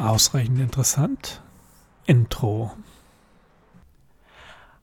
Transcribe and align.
Ausreichend 0.00 0.58
interessant. 0.60 1.42
Intro. 2.06 2.72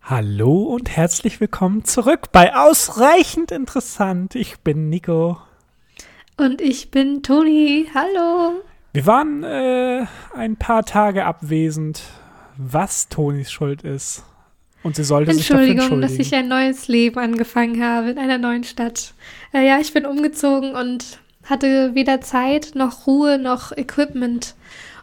Hallo 0.04 0.62
und 0.62 0.96
herzlich 0.96 1.42
willkommen 1.42 1.84
zurück 1.86 2.32
bei 2.32 2.56
Ausreichend 2.56 3.52
interessant. 3.52 4.36
Ich 4.36 4.60
bin 4.60 4.90
Nico. 4.90 5.40
Und 6.38 6.62
ich 6.62 6.92
bin 6.92 7.24
Toni. 7.24 7.88
Hallo. 7.96 8.62
Wir 8.94 9.08
waren 9.08 9.44
äh, 9.44 10.06
ein 10.36 10.56
paar 10.56 10.86
Tage 10.86 11.26
abwesend, 11.26 12.04
was 12.56 13.10
Tonis 13.10 13.52
Schuld 13.52 13.82
ist. 13.82 14.24
Und 14.84 14.98
sie 14.98 15.04
sollte 15.04 15.34
sich 15.34 15.48
dafür 15.48 15.66
entschuldigen. 15.66 16.02
dass 16.02 16.14
ich 16.14 16.36
ein 16.36 16.48
neues 16.48 16.88
Leben 16.88 17.18
angefangen 17.18 17.84
habe 17.84 18.12
in 18.12 18.20
einer 18.20 18.38
neuen 18.38 18.64
Stadt. 18.64 19.16
Äh, 19.52 19.66
ja, 19.68 19.80
ich 19.80 19.92
bin 19.94 20.06
umgezogen 20.06 20.76
und 20.76 21.18
hatte 21.44 21.96
weder 21.96 22.22
Zeit 22.22 22.74
noch 22.76 23.08
Ruhe 23.08 23.40
noch 23.40 23.76
Equipment, 23.76 24.54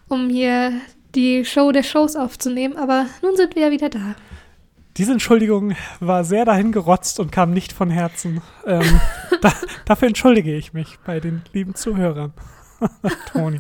um 0.08 0.28
hier 0.28 0.72
die 1.14 1.44
Show 1.44 1.72
der 1.72 1.82
Shows 1.82 2.16
aufzunehmen. 2.16 2.76
Aber 2.76 3.06
nun 3.22 3.36
sind 3.36 3.54
wir 3.54 3.62
ja 3.62 3.70
wieder 3.70 3.88
da. 3.88 4.14
Diese 4.96 5.12
Entschuldigung 5.12 5.74
war 5.98 6.22
sehr 6.22 6.44
dahingerotzt 6.44 7.18
und 7.18 7.32
kam 7.32 7.52
nicht 7.52 7.72
von 7.72 7.90
Herzen. 7.90 8.42
Ähm, 8.64 9.00
da, 9.40 9.52
dafür 9.84 10.08
entschuldige 10.08 10.54
ich 10.54 10.72
mich 10.72 10.98
bei 11.04 11.18
den 11.18 11.42
lieben 11.52 11.74
Zuhörern. 11.74 12.32
Toni, 13.32 13.58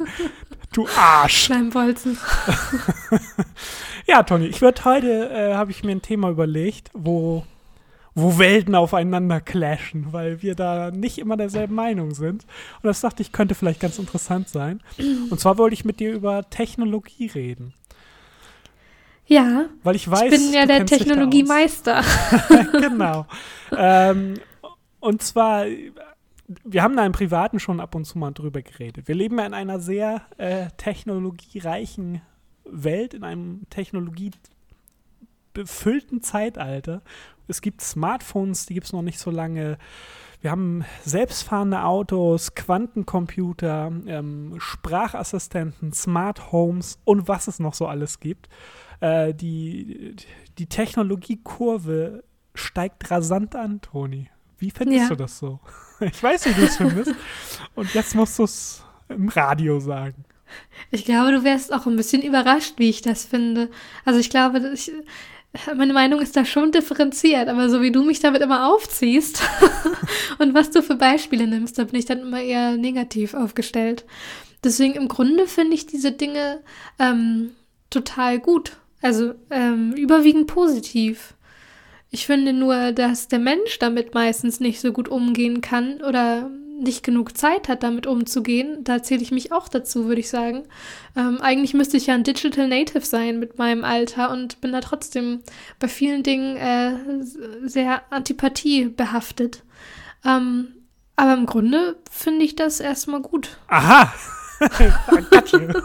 du 0.72 0.86
Arsch. 0.96 1.44
Schleimbolzen. 1.44 2.18
ja, 4.06 4.22
Toni, 4.22 4.46
ich 4.46 4.60
würde 4.60 4.84
heute, 4.84 5.30
äh, 5.30 5.54
habe 5.54 5.72
ich 5.72 5.82
mir 5.82 5.92
ein 5.92 6.02
Thema 6.02 6.30
überlegt, 6.30 6.90
wo, 6.94 7.44
wo 8.14 8.38
Welten 8.38 8.74
aufeinander 8.74 9.40
clashen, 9.40 10.12
weil 10.12 10.40
wir 10.42 10.54
da 10.54 10.90
nicht 10.90 11.18
immer 11.18 11.36
derselben 11.36 11.74
Meinung 11.74 12.14
sind. 12.14 12.44
Und 12.82 12.84
das 12.84 13.00
dachte 13.00 13.22
ich, 13.22 13.32
könnte 13.32 13.54
vielleicht 13.54 13.80
ganz 13.80 13.98
interessant 13.98 14.48
sein. 14.48 14.80
Und 15.30 15.40
zwar 15.40 15.58
wollte 15.58 15.74
ich 15.74 15.84
mit 15.84 16.00
dir 16.00 16.12
über 16.12 16.48
Technologie 16.48 17.26
reden. 17.26 17.74
Ja. 19.26 19.66
Weil 19.82 19.96
ich 19.96 20.08
weiß, 20.08 20.32
ich 20.32 20.38
bin 20.38 20.52
ja 20.52 20.66
der 20.66 20.86
Technologiemeister. 20.86 22.02
genau. 22.72 23.26
ähm, 23.76 24.34
und 25.00 25.22
zwar, 25.22 25.64
wir 26.64 26.82
haben 26.82 26.96
da 26.96 27.04
im 27.04 27.12
Privaten 27.12 27.58
schon 27.58 27.80
ab 27.80 27.94
und 27.94 28.04
zu 28.04 28.18
mal 28.18 28.32
drüber 28.32 28.62
geredet. 28.62 29.08
Wir 29.08 29.14
leben 29.14 29.38
ja 29.38 29.46
in 29.46 29.54
einer 29.54 29.80
sehr 29.80 30.22
äh, 30.36 30.66
technologiereichen 30.76 32.20
Welt, 32.64 33.14
in 33.14 33.24
einem 33.24 33.62
technologiebefüllten 35.54 36.22
Zeitalter. 36.22 37.02
Es 37.46 37.60
gibt 37.60 37.80
Smartphones, 37.80 38.66
die 38.66 38.74
gibt 38.74 38.86
es 38.86 38.92
noch 38.92 39.02
nicht 39.02 39.18
so 39.18 39.30
lange. 39.30 39.78
Wir 40.40 40.50
haben 40.50 40.84
selbstfahrende 41.04 41.82
Autos, 41.84 42.54
Quantencomputer, 42.54 43.92
ähm, 44.06 44.54
Sprachassistenten, 44.58 45.92
Smart 45.92 46.52
Homes 46.52 46.98
und 47.04 47.28
was 47.28 47.48
es 47.48 47.60
noch 47.60 47.74
so 47.74 47.86
alles 47.86 48.20
gibt. 48.20 48.48
Äh, 49.00 49.34
die, 49.34 50.16
die 50.58 50.66
Technologiekurve 50.66 52.24
steigt 52.54 53.10
rasant 53.10 53.56
an, 53.56 53.80
Toni. 53.80 54.28
Wie 54.58 54.70
findest 54.70 55.02
ja. 55.02 55.08
du 55.08 55.16
das 55.16 55.38
so? 55.38 55.60
Ich 56.00 56.20
weiß, 56.20 56.46
wie 56.46 56.54
du 56.54 56.64
es 56.64 56.76
findest. 56.76 57.14
Und 57.76 57.94
jetzt 57.94 58.16
musst 58.16 58.38
du 58.40 58.44
es 58.44 58.84
im 59.08 59.28
Radio 59.28 59.78
sagen. 59.78 60.24
Ich 60.90 61.04
glaube, 61.04 61.30
du 61.30 61.44
wärst 61.44 61.72
auch 61.72 61.86
ein 61.86 61.96
bisschen 61.96 62.20
überrascht, 62.20 62.74
wie 62.78 62.90
ich 62.90 63.00
das 63.00 63.24
finde. 63.24 63.70
Also 64.04 64.18
ich 64.18 64.28
glaube, 64.28 64.58
ich, 64.74 64.90
meine 65.76 65.92
Meinung 65.92 66.20
ist 66.20 66.36
da 66.36 66.44
schon 66.44 66.72
differenziert, 66.72 67.48
aber 67.48 67.68
so 67.68 67.80
wie 67.80 67.92
du 67.92 68.02
mich 68.02 68.20
damit 68.20 68.42
immer 68.42 68.72
aufziehst 68.72 69.42
und 70.38 70.54
was 70.54 70.70
du 70.70 70.82
für 70.82 70.96
Beispiele 70.96 71.46
nimmst, 71.46 71.78
da 71.78 71.84
bin 71.84 71.98
ich 71.98 72.06
dann 72.06 72.20
immer 72.20 72.40
eher 72.40 72.76
negativ 72.76 73.34
aufgestellt. 73.34 74.04
Deswegen 74.62 74.94
im 74.94 75.08
Grunde 75.08 75.46
finde 75.46 75.74
ich 75.74 75.86
diese 75.86 76.12
Dinge 76.12 76.60
ähm, 76.98 77.52
total 77.90 78.38
gut. 78.38 78.72
Also 79.02 79.34
ähm, 79.50 79.92
überwiegend 79.92 80.46
positiv. 80.46 81.34
Ich 82.10 82.26
finde 82.26 82.52
nur, 82.52 82.92
dass 82.92 83.28
der 83.28 83.38
Mensch 83.38 83.78
damit 83.78 84.14
meistens 84.14 84.60
nicht 84.60 84.80
so 84.80 84.92
gut 84.92 85.08
umgehen 85.08 85.60
kann 85.60 86.00
oder 86.00 86.50
nicht 86.80 87.02
genug 87.02 87.36
Zeit 87.36 87.68
hat, 87.68 87.82
damit 87.82 88.06
umzugehen. 88.06 88.84
Da 88.84 89.02
zähle 89.02 89.22
ich 89.22 89.30
mich 89.30 89.52
auch 89.52 89.68
dazu, 89.68 90.06
würde 90.06 90.20
ich 90.20 90.28
sagen. 90.28 90.64
Ähm, 91.16 91.38
eigentlich 91.40 91.74
müsste 91.74 91.96
ich 91.96 92.06
ja 92.06 92.14
ein 92.14 92.24
Digital 92.24 92.68
Native 92.68 93.04
sein 93.04 93.38
mit 93.38 93.58
meinem 93.58 93.84
Alter 93.84 94.30
und 94.30 94.60
bin 94.60 94.72
da 94.72 94.80
trotzdem 94.80 95.42
bei 95.78 95.88
vielen 95.88 96.22
Dingen 96.22 96.56
äh, 96.56 96.96
sehr 97.64 98.02
Antipathie 98.10 98.86
behaftet. 98.86 99.62
Ähm, 100.24 100.68
aber 101.16 101.34
im 101.34 101.46
Grunde 101.46 101.96
finde 102.10 102.44
ich 102.44 102.56
das 102.56 102.80
erstmal 102.80 103.20
gut. 103.20 103.58
Aha! 103.68 104.12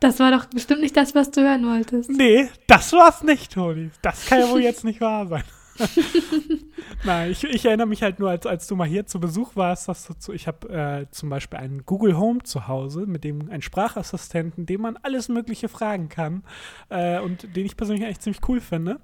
Das 0.00 0.18
war 0.18 0.32
doch 0.32 0.46
bestimmt 0.46 0.80
nicht 0.80 0.96
das, 0.96 1.14
was 1.14 1.30
du 1.30 1.42
hören 1.42 1.64
wolltest. 1.64 2.10
Nee, 2.10 2.50
das 2.66 2.92
war's 2.92 3.22
nicht, 3.22 3.52
Toni. 3.52 3.92
Das 4.02 4.26
kann 4.26 4.40
ja 4.40 4.48
wohl 4.50 4.60
jetzt 4.60 4.82
nicht 4.82 5.00
wahr 5.00 5.28
sein. 5.28 5.44
Nein, 7.04 7.30
ich, 7.30 7.44
ich, 7.44 7.64
erinnere 7.64 7.86
mich 7.86 8.02
halt 8.02 8.18
nur, 8.18 8.30
als, 8.30 8.46
als 8.46 8.66
du 8.66 8.76
mal 8.76 8.86
hier 8.86 9.06
zu 9.06 9.20
Besuch 9.20 9.56
warst, 9.56 9.88
dass 9.88 10.06
du 10.06 10.14
zu, 10.14 10.32
ich 10.32 10.46
habe 10.46 10.68
äh, 10.68 11.10
zum 11.10 11.28
Beispiel 11.28 11.58
einen 11.58 11.84
Google 11.86 12.16
Home 12.16 12.42
zu 12.42 12.68
Hause, 12.68 13.06
mit 13.06 13.24
dem 13.24 13.50
einen 13.50 13.62
Sprachassistenten, 13.62 14.66
dem 14.66 14.82
man 14.82 14.96
alles 14.98 15.28
Mögliche 15.28 15.68
fragen 15.68 16.08
kann 16.08 16.44
äh, 16.90 17.18
und 17.20 17.56
den 17.56 17.66
ich 17.66 17.76
persönlich 17.76 18.04
echt 18.04 18.22
ziemlich 18.22 18.46
cool 18.48 18.60
finde. 18.60 19.00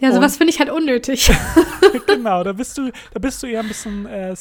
Ja, 0.00 0.12
sowas 0.12 0.36
finde 0.36 0.52
ich 0.52 0.60
halt 0.60 0.70
unnötig. 0.70 1.30
genau, 2.06 2.44
da 2.44 2.52
bist 2.52 2.78
du, 2.78 2.92
da 3.12 3.18
bist 3.18 3.42
du 3.42 3.48
eher 3.48 3.60
ein 3.60 3.68
bisschen 3.68 4.06
äh, 4.06 4.30
äh 4.30 4.36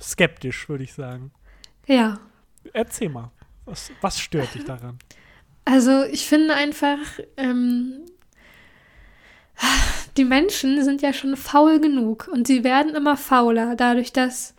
skeptisch, 0.00 0.68
würde 0.68 0.84
ich 0.84 0.92
sagen. 0.92 1.32
Ja. 1.86 2.18
Erzähl 2.72 3.08
mal. 3.08 3.30
Was, 3.64 3.90
was 4.02 4.20
stört 4.20 4.54
dich 4.54 4.64
daran? 4.64 4.98
Also 5.64 6.04
ich 6.04 6.26
finde 6.26 6.54
einfach, 6.54 6.98
ähm, 7.38 8.04
die 10.16 10.24
Menschen 10.24 10.82
sind 10.84 11.02
ja 11.02 11.12
schon 11.12 11.36
faul 11.36 11.80
genug 11.80 12.28
und 12.32 12.46
sie 12.46 12.64
werden 12.64 12.94
immer 12.94 13.16
fauler, 13.16 13.74
dadurch, 13.76 14.12
dass 14.12 14.54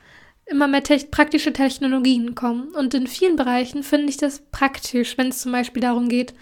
immer 0.45 0.67
mehr 0.67 0.83
te 0.83 0.97
praktische 1.09 1.53
Technologien 1.53 2.35
kommen. 2.35 2.69
Und 2.75 2.93
in 2.93 3.07
vielen 3.07 3.35
Bereichen 3.35 3.83
finde 3.83 4.09
ich 4.09 4.17
das 4.17 4.43
praktisch, 4.51 5.17
wenn 5.17 5.29
es 5.29 5.39
zum 5.39 5.51
Beispiel 5.51 5.81
darum 5.81 6.07
geht, 6.09 6.33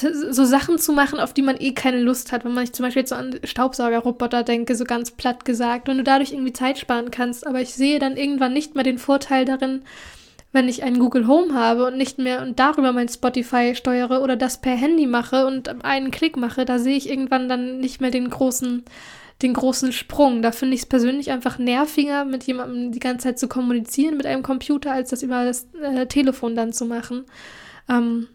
so 0.00 0.44
Sachen 0.44 0.78
zu 0.78 0.92
machen, 0.92 1.20
auf 1.20 1.32
die 1.32 1.42
man 1.42 1.60
eh 1.60 1.72
keine 1.72 2.00
Lust 2.00 2.32
hat. 2.32 2.44
Wenn 2.44 2.54
man 2.54 2.66
sich 2.66 2.74
zum 2.74 2.84
Beispiel 2.84 3.02
jetzt 3.02 3.10
so 3.10 3.16
an 3.16 3.38
Staubsaugerroboter 3.44 4.42
denke, 4.42 4.74
so 4.74 4.84
ganz 4.84 5.12
platt 5.12 5.44
gesagt, 5.44 5.88
und 5.88 5.98
du 5.98 6.04
dadurch 6.04 6.32
irgendwie 6.32 6.52
Zeit 6.52 6.78
sparen 6.78 7.10
kannst. 7.10 7.46
Aber 7.46 7.60
ich 7.60 7.74
sehe 7.74 7.98
dann 7.98 8.16
irgendwann 8.16 8.52
nicht 8.52 8.74
mehr 8.74 8.84
den 8.84 8.98
Vorteil 8.98 9.44
darin, 9.44 9.82
wenn 10.52 10.68
ich 10.68 10.82
einen 10.82 10.98
Google 10.98 11.26
Home 11.26 11.52
habe 11.54 11.86
und 11.86 11.96
nicht 11.96 12.18
mehr 12.18 12.42
und 12.42 12.58
darüber 12.58 12.92
mein 12.92 13.08
Spotify 13.08 13.74
steuere 13.74 14.22
oder 14.22 14.36
das 14.36 14.60
per 14.60 14.76
Handy 14.76 15.06
mache 15.06 15.46
und 15.46 15.84
einen 15.84 16.10
Klick 16.10 16.36
mache, 16.36 16.64
da 16.64 16.78
sehe 16.78 16.96
ich 16.96 17.08
irgendwann 17.08 17.48
dann 17.48 17.80
nicht 17.80 18.00
mehr 18.00 18.10
den 18.10 18.30
großen, 18.30 18.84
den 19.42 19.52
großen 19.52 19.92
Sprung. 19.92 20.40
Da 20.40 20.52
finde 20.52 20.74
ich 20.74 20.82
es 20.82 20.86
persönlich 20.86 21.30
einfach 21.30 21.58
nerviger, 21.58 22.24
mit 22.24 22.44
jemandem 22.44 22.92
die 22.92 23.00
ganze 23.00 23.28
Zeit 23.28 23.38
zu 23.38 23.48
kommunizieren 23.48 24.16
mit 24.16 24.26
einem 24.26 24.42
Computer, 24.42 24.92
als 24.92 25.10
das 25.10 25.22
über 25.22 25.44
das 25.44 25.68
äh, 25.82 26.06
Telefon 26.06 26.56
dann 26.56 26.72
zu 26.72 26.86
machen. 26.86 27.26
Ähm, 27.88 28.28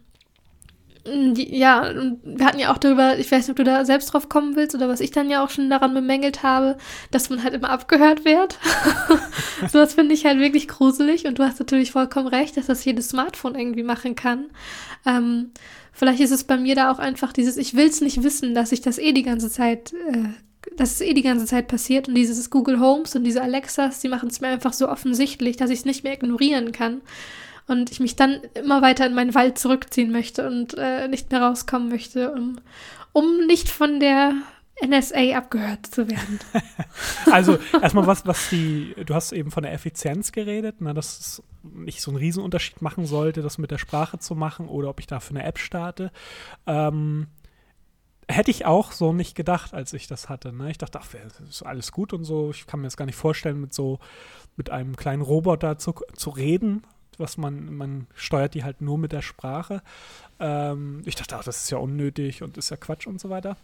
ja, 1.05 1.93
wir 2.23 2.45
hatten 2.45 2.59
ja 2.59 2.71
auch 2.71 2.77
darüber, 2.77 3.17
ich 3.19 3.29
weiß 3.29 3.47
nicht, 3.47 3.49
ob 3.49 3.57
du 3.57 3.65
da 3.65 3.83
selbst 3.83 4.13
drauf 4.13 4.29
kommen 4.29 4.55
willst 4.55 4.73
oder 4.73 4.87
was 4.87 5.01
ich 5.01 5.11
dann 5.11 5.29
ja 5.29 5.43
auch 5.43 5.49
schon 5.49 5.69
daran 5.69 5.93
bemängelt 5.93 6.43
habe, 6.43 6.77
dass 7.11 7.29
man 7.29 7.43
halt 7.43 7.53
immer 7.53 7.69
abgehört 7.69 8.23
wird. 8.23 8.57
so 9.71 9.79
das 9.79 9.95
finde 9.95 10.13
ich 10.13 10.25
halt 10.25 10.39
wirklich 10.39 10.69
gruselig 10.69 11.25
und 11.25 11.39
du 11.39 11.43
hast 11.43 11.59
natürlich 11.59 11.91
vollkommen 11.91 12.27
recht, 12.27 12.55
dass 12.55 12.67
das 12.67 12.85
jedes 12.85 13.09
Smartphone 13.09 13.55
irgendwie 13.55 13.83
machen 13.83 14.15
kann. 14.15 14.45
Ähm, 15.05 15.51
vielleicht 15.91 16.21
ist 16.21 16.31
es 16.31 16.45
bei 16.45 16.57
mir 16.57 16.75
da 16.75 16.89
auch 16.89 16.99
einfach 16.99 17.33
dieses, 17.33 17.57
ich 17.57 17.75
will 17.75 17.87
es 17.87 17.99
nicht 17.99 18.23
wissen, 18.23 18.55
dass 18.55 18.71
ich 18.71 18.79
das 18.79 18.97
eh 18.97 19.11
die 19.11 19.23
ganze 19.23 19.49
Zeit, 19.49 19.91
äh, 19.93 20.29
dass 20.77 20.93
es 20.93 21.01
eh 21.01 21.13
die 21.13 21.21
ganze 21.21 21.45
Zeit 21.45 21.67
passiert 21.67 22.07
und 22.07 22.15
dieses 22.15 22.49
Google 22.49 22.79
Homes 22.79 23.13
und 23.13 23.25
diese 23.25 23.41
Alexas, 23.41 23.99
die 23.99 24.07
machen 24.07 24.29
es 24.29 24.39
mir 24.39 24.47
einfach 24.47 24.71
so 24.71 24.87
offensichtlich, 24.87 25.57
dass 25.57 25.69
ich 25.69 25.79
es 25.79 25.85
nicht 25.85 26.05
mehr 26.05 26.13
ignorieren 26.13 26.71
kann 26.71 27.01
und 27.67 27.91
ich 27.91 27.99
mich 27.99 28.15
dann 28.15 28.41
immer 28.53 28.81
weiter 28.81 29.05
in 29.05 29.13
meinen 29.13 29.35
Wald 29.35 29.57
zurückziehen 29.57 30.11
möchte 30.11 30.47
und 30.47 30.75
äh, 30.77 31.07
nicht 31.07 31.31
mehr 31.31 31.41
rauskommen 31.41 31.89
möchte, 31.89 32.31
um, 32.31 32.59
um 33.13 33.45
nicht 33.47 33.69
von 33.69 33.99
der 33.99 34.33
NSA 34.85 35.37
abgehört 35.37 35.85
zu 35.87 36.09
werden. 36.09 36.39
also 37.31 37.57
erstmal 37.81 38.07
was, 38.07 38.25
was 38.25 38.49
die, 38.49 38.95
du 39.05 39.13
hast 39.13 39.31
eben 39.31 39.51
von 39.51 39.63
der 39.63 39.73
Effizienz 39.73 40.31
geredet, 40.31 40.81
ne, 40.81 40.93
dass 40.93 41.19
es 41.19 41.43
nicht 41.61 42.01
so 42.01 42.11
einen 42.11 42.17
Riesenunterschied 42.17 42.81
machen 42.81 43.05
sollte, 43.05 43.41
das 43.41 43.57
mit 43.57 43.71
der 43.71 43.77
Sprache 43.77 44.19
zu 44.19 44.35
machen 44.35 44.67
oder 44.67 44.89
ob 44.89 44.99
ich 44.99 45.07
dafür 45.07 45.37
eine 45.37 45.45
App 45.45 45.59
starte. 45.59 46.11
Ähm, 46.67 47.27
hätte 48.27 48.51
ich 48.51 48.65
auch 48.65 48.91
so 48.91 49.13
nicht 49.13 49.35
gedacht, 49.35 49.73
als 49.73 49.93
ich 49.93 50.07
das 50.07 50.27
hatte. 50.27 50.53
Ne? 50.53 50.71
Ich 50.71 50.77
dachte, 50.77 50.99
ach, 51.01 51.07
ist 51.47 51.63
alles 51.63 51.91
gut 51.91 52.13
und 52.13 52.23
so. 52.23 52.51
Ich 52.51 52.65
kann 52.65 52.79
mir 52.79 52.87
das 52.87 52.97
gar 52.97 53.05
nicht 53.05 53.15
vorstellen, 53.15 53.61
mit 53.61 53.73
so 53.73 53.99
mit 54.55 54.69
einem 54.69 54.95
kleinen 54.95 55.21
Roboter 55.21 55.77
zu, 55.77 55.93
zu 56.15 56.29
reden 56.29 56.83
was 57.19 57.37
man, 57.37 57.75
man 57.75 58.07
steuert 58.15 58.53
die 58.53 58.63
halt 58.63 58.81
nur 58.81 58.97
mit 58.97 59.11
der 59.11 59.21
Sprache. 59.21 59.81
Ähm, 60.39 61.01
ich 61.05 61.15
dachte, 61.15 61.35
ach, 61.37 61.43
das 61.43 61.63
ist 61.63 61.69
ja 61.69 61.77
unnötig 61.77 62.43
und 62.43 62.57
ist 62.57 62.69
ja 62.69 62.77
Quatsch 62.77 63.07
und 63.07 63.19
so 63.19 63.29
weiter. 63.29 63.57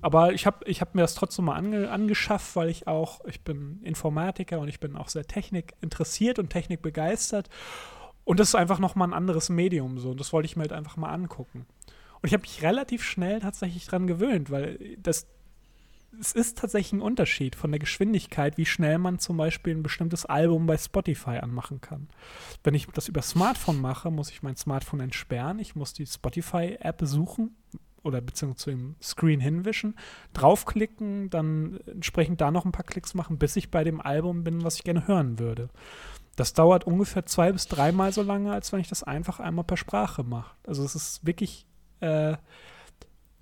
Aber 0.00 0.32
ich 0.32 0.46
habe 0.46 0.64
ich 0.66 0.80
hab 0.80 0.94
mir 0.94 1.02
das 1.02 1.14
trotzdem 1.14 1.46
mal 1.46 1.56
ange, 1.56 1.90
angeschafft, 1.90 2.56
weil 2.56 2.68
ich 2.68 2.86
auch, 2.86 3.24
ich 3.24 3.42
bin 3.42 3.80
Informatiker 3.82 4.58
und 4.60 4.68
ich 4.68 4.80
bin 4.80 4.96
auch 4.96 5.08
sehr 5.08 5.26
Technik 5.26 5.74
interessiert 5.80 6.38
und 6.38 6.50
Technik 6.50 6.82
begeistert. 6.82 7.48
Und 8.24 8.38
das 8.38 8.48
ist 8.48 8.54
einfach 8.54 8.78
nochmal 8.78 9.08
ein 9.08 9.14
anderes 9.14 9.48
Medium 9.48 9.98
so. 9.98 10.10
Und 10.10 10.20
das 10.20 10.32
wollte 10.32 10.46
ich 10.46 10.56
mir 10.56 10.62
halt 10.62 10.72
einfach 10.72 10.96
mal 10.96 11.10
angucken. 11.10 11.66
Und 12.20 12.28
ich 12.28 12.34
habe 12.34 12.42
mich 12.42 12.62
relativ 12.62 13.02
schnell 13.02 13.40
tatsächlich 13.40 13.86
dran 13.86 14.06
gewöhnt, 14.06 14.50
weil 14.50 14.78
das, 14.98 15.26
es 16.20 16.32
ist 16.32 16.58
tatsächlich 16.58 16.92
ein 16.92 17.00
Unterschied 17.00 17.56
von 17.56 17.70
der 17.70 17.80
Geschwindigkeit, 17.80 18.56
wie 18.56 18.66
schnell 18.66 18.98
man 18.98 19.18
zum 19.18 19.36
Beispiel 19.36 19.74
ein 19.74 19.82
bestimmtes 19.82 20.26
Album 20.26 20.66
bei 20.66 20.76
Spotify 20.76 21.38
anmachen 21.38 21.80
kann. 21.80 22.08
Wenn 22.62 22.74
ich 22.74 22.86
das 22.88 23.08
über 23.08 23.22
Smartphone 23.22 23.80
mache, 23.80 24.10
muss 24.10 24.30
ich 24.30 24.42
mein 24.42 24.56
Smartphone 24.56 25.00
entsperren, 25.00 25.58
ich 25.58 25.74
muss 25.74 25.92
die 25.92 26.06
Spotify-App 26.06 27.00
suchen 27.02 27.56
oder 28.02 28.20
beziehungsweise 28.20 28.64
zu 28.64 28.70
dem 28.70 28.96
Screen 29.00 29.40
hinwischen, 29.40 29.96
draufklicken, 30.32 31.30
dann 31.30 31.80
entsprechend 31.86 32.40
da 32.40 32.50
noch 32.50 32.64
ein 32.64 32.72
paar 32.72 32.84
Klicks 32.84 33.14
machen, 33.14 33.38
bis 33.38 33.56
ich 33.56 33.70
bei 33.70 33.84
dem 33.84 34.00
Album 34.00 34.44
bin, 34.44 34.64
was 34.64 34.76
ich 34.76 34.84
gerne 34.84 35.06
hören 35.06 35.38
würde. 35.38 35.70
Das 36.36 36.52
dauert 36.52 36.84
ungefähr 36.84 37.26
zwei 37.26 37.52
bis 37.52 37.68
dreimal 37.68 38.12
so 38.12 38.22
lange, 38.22 38.52
als 38.52 38.72
wenn 38.72 38.80
ich 38.80 38.88
das 38.88 39.02
einfach 39.02 39.38
einmal 39.38 39.64
per 39.64 39.76
Sprache 39.76 40.24
mache. 40.24 40.56
Also 40.66 40.84
es 40.84 40.94
ist 40.94 41.26
wirklich 41.26 41.66
äh, 42.00 42.36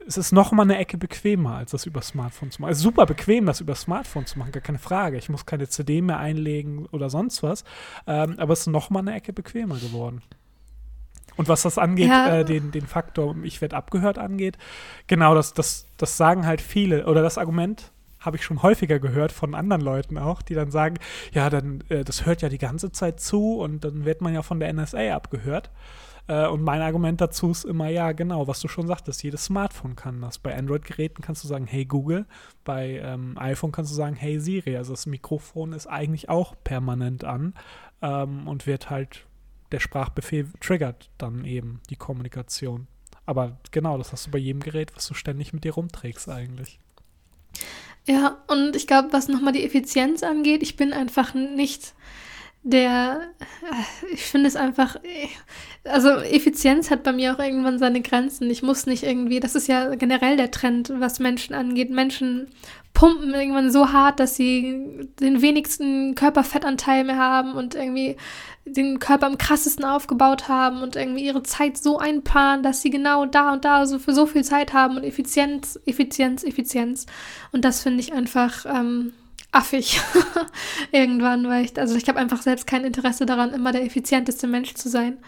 es 0.07 0.17
ist 0.17 0.33
noch 0.33 0.53
mal 0.53 0.63
eine 0.63 0.79
Ecke 0.79 0.99
bequemer, 0.99 1.57
als 1.57 1.73
das 1.73 1.87
über 1.87 2.03
Smartphone 2.03 2.51
zu 2.51 2.61
machen. 2.61 2.73
Es 2.73 2.79
ist 2.79 2.85
super 2.85 3.07
bequem, 3.07 3.47
das 3.47 3.61
über 3.61 3.75
Smartphone 3.75 4.27
zu 4.27 4.39
machen, 4.39 4.53
gar 4.53 4.63
keine 4.63 4.79
Frage. 4.79 5.19
Ich 5.19 5.29
muss 5.29 5.47
keine 5.47 5.69
CD 5.69 6.03
mehr 6.03 6.19
einlegen 6.19 6.87
oder 6.87 7.11
sonst 7.11 7.43
was. 7.43 7.65
Ähm, 8.07 8.35
aber 8.39 8.53
es 8.53 8.61
ist 8.61 8.67
noch 8.69 8.91
mal 8.91 9.01
eine 9.01 9.15
Ecke 9.15 9.33
bequemer 9.33 9.77
geworden. 9.77 10.23
Und 11.37 11.49
was 11.49 11.63
das 11.63 11.79
angeht, 11.79 12.09
ja. 12.09 12.39
äh, 12.39 12.45
den, 12.45 12.71
den 12.71 12.87
Faktor, 12.87 13.37
ich 13.43 13.61
werde 13.61 13.77
abgehört 13.77 14.19
angeht, 14.19 14.59
genau, 15.07 15.35
das, 15.35 15.55
das, 15.55 15.87
das 15.97 16.17
sagen 16.17 16.47
halt 16.47 16.61
viele. 16.61 17.07
Oder 17.07 17.23
das 17.23 17.39
Argument 17.39 17.93
habe 18.19 18.37
ich 18.37 18.45
schon 18.45 18.63
häufiger 18.63 18.99
gehört 18.99 19.33
von 19.33 19.55
anderen 19.55 19.81
Leuten 19.81 20.19
auch, 20.19 20.43
die 20.43 20.55
dann 20.55 20.71
sagen, 20.71 20.97
ja, 21.33 21.49
dann, 21.49 21.83
äh, 21.89 22.05
das 22.05 22.27
hört 22.27 22.43
ja 22.43 22.49
die 22.49 22.59
ganze 22.59 22.93
Zeit 22.93 23.21
zu 23.21 23.59
und 23.59 23.85
dann 23.85 24.05
wird 24.05 24.21
man 24.21 24.35
ja 24.35 24.43
von 24.43 24.61
der 24.61 24.73
NSA 24.73 25.15
abgehört. 25.15 25.71
Äh, 26.27 26.47
und 26.47 26.63
mein 26.63 26.83
Argument 26.83 27.21
dazu 27.21 27.51
ist 27.51 27.65
immer, 27.65 27.89
ja, 27.89 28.13
genau, 28.13 28.47
was 28.47 28.61
du 28.61 28.69
schon 28.69 28.87
sagtest, 28.87 29.23
jedes 29.23 29.45
Smartphone 29.45 29.97
kann 29.97 30.21
das. 30.21 30.39
Bei 30.39 30.57
Android-Geräten 30.57 31.23
kannst 31.23 31.45
du 31.45 31.49
sagen, 31.49 31.67
hey 31.67 31.85
Google, 31.85 32.27
bei 32.65 33.01
ähm, 33.03 33.37
iPhone 33.39 33.73
kannst 33.73 33.91
du 33.91 33.97
sagen, 33.97 34.17
hey 34.17 34.39
Siri. 34.41 34.77
Also 34.77 34.93
das 34.93 35.07
Mikrofon 35.07 35.73
ist 35.73 35.87
eigentlich 35.87 36.29
auch 36.29 36.55
permanent 36.65 37.25
an 37.25 37.55
ähm, 38.03 38.47
und 38.47 38.67
wird 38.67 38.91
halt, 38.91 39.27
der 39.73 39.81
Sprachbefehl 39.81 40.49
triggert 40.61 41.11
dann 41.19 41.45
eben 41.45 41.81
die 41.91 41.97
Kommunikation. 41.97 42.87
Aber 43.27 43.59
genau, 43.71 43.97
das 43.99 44.13
hast 44.13 44.27
du 44.27 44.31
bei 44.31 44.39
jedem 44.39 44.61
Gerät, 44.61 44.97
was 44.97 45.07
du 45.07 45.15
ständig 45.15 45.53
mit 45.53 45.65
dir 45.65 45.75
rumträgst 45.75 46.29
eigentlich. 46.29 46.81
Ja, 48.07 48.39
und 48.49 48.75
ich 48.77 48.87
glaube, 48.87 49.13
was 49.13 49.29
nochmal 49.29 49.53
die 49.53 49.65
Effizienz 49.65 50.23
angeht, 50.23 50.63
ich 50.63 50.77
bin 50.77 50.93
einfach 50.93 51.35
nicht 51.35 51.95
der, 52.63 53.23
äh, 53.63 54.13
ich 54.13 54.23
finde 54.23 54.49
es 54.49 54.57
einfach, 54.57 54.97
also 55.85 56.11
Effizienz 56.11 56.91
hat 56.91 57.03
bei 57.03 57.13
mir 57.13 57.35
auch 57.35 57.39
irgendwann 57.39 57.79
seine 57.79 58.03
Grenzen. 58.03 58.51
Ich 58.51 58.63
muss 58.63 58.87
nicht 58.87 59.03
irgendwie, 59.03 59.41
das 59.41 59.55
ist 59.55 59.67
ja 59.67 59.95
generell 59.95 60.37
der 60.37 60.51
Trend, 60.51 60.93
was 60.97 61.21
Menschen 61.21 61.55
angeht. 61.55 61.91
Menschen 61.91 62.49
pumpen 62.93 63.33
irgendwann 63.33 63.71
so 63.71 63.93
hart, 63.93 64.21
dass 64.21 64.37
sie 64.37 65.09
den 65.21 65.41
wenigsten 65.41 66.15
Körperfettanteil 66.15 67.05
mehr 67.05 67.17
haben 67.17 67.55
und 67.55 67.75
irgendwie 67.75 68.17
den 68.67 68.99
Körper 68.99 69.27
am 69.27 69.39
krassesten 69.39 69.85
aufgebaut 69.85 70.49
haben 70.49 70.83
und 70.83 70.97
irgendwie 70.97 71.25
ihre 71.25 71.43
Zeit 71.43 71.79
so 71.79 71.99
einplanen, 71.99 72.63
dass 72.63 72.83
sie 72.83 72.91
genau 72.91 73.25
da 73.25 73.53
und 73.53 73.65
da 73.65 73.87
so 73.87 73.99
für 73.99 74.13
so 74.13 74.27
viel 74.27 74.45
Zeit 74.45 74.73
haben 74.75 74.97
und 74.97 75.05
Effizienz, 75.05 75.81
Effizienz, 75.87 76.45
Effizienz. 76.45 77.07
Und 77.53 77.65
das 77.65 77.83
finde 77.83 78.01
ich 78.01 78.13
einfach, 78.13 78.67
ähm, 78.67 79.13
affig 79.53 80.01
irgendwann, 80.93 81.49
weil 81.49 81.65
ich, 81.65 81.79
also 81.79 81.97
ich 81.97 82.09
habe 82.09 82.19
einfach 82.19 82.43
selbst 82.43 82.67
kein 82.67 82.85
Interesse 82.85 83.27
daran, 83.27 83.53
immer 83.53 83.73
der 83.73 83.85
effizienteste 83.85 84.47
Mensch 84.47 84.75
zu 84.75 84.89
sein 84.89 85.19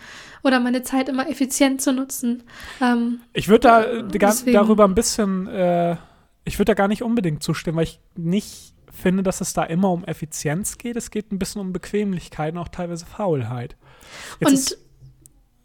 oder 0.42 0.60
meine 0.60 0.82
Zeit 0.82 1.08
immer 1.08 1.28
effizient 1.28 1.80
zu 1.80 1.92
nutzen. 1.92 2.42
Ähm, 2.80 3.20
ich 3.32 3.48
würde 3.48 3.68
da 3.68 3.84
äh, 3.84 4.52
darüber 4.52 4.84
ein 4.84 4.94
bisschen, 4.94 5.46
äh, 5.48 5.96
ich 6.44 6.58
würde 6.58 6.70
da 6.70 6.74
gar 6.74 6.88
nicht 6.88 7.02
unbedingt 7.02 7.42
zustimmen, 7.42 7.76
weil 7.78 7.84
ich 7.84 8.00
nicht 8.16 8.74
finde, 8.92 9.22
dass 9.22 9.40
es 9.40 9.52
da 9.54 9.64
immer 9.64 9.90
um 9.90 10.04
Effizienz 10.04 10.78
geht. 10.78 10.96
Es 10.96 11.10
geht 11.10 11.32
ein 11.32 11.38
bisschen 11.38 11.60
um 11.60 11.72
Bequemlichkeit 11.72 12.54
und 12.54 12.58
auch 12.58 12.68
teilweise 12.68 13.06
Faulheit. 13.06 13.76
Jetzt 14.40 14.48
und 14.48 14.54
ist, 14.54 14.78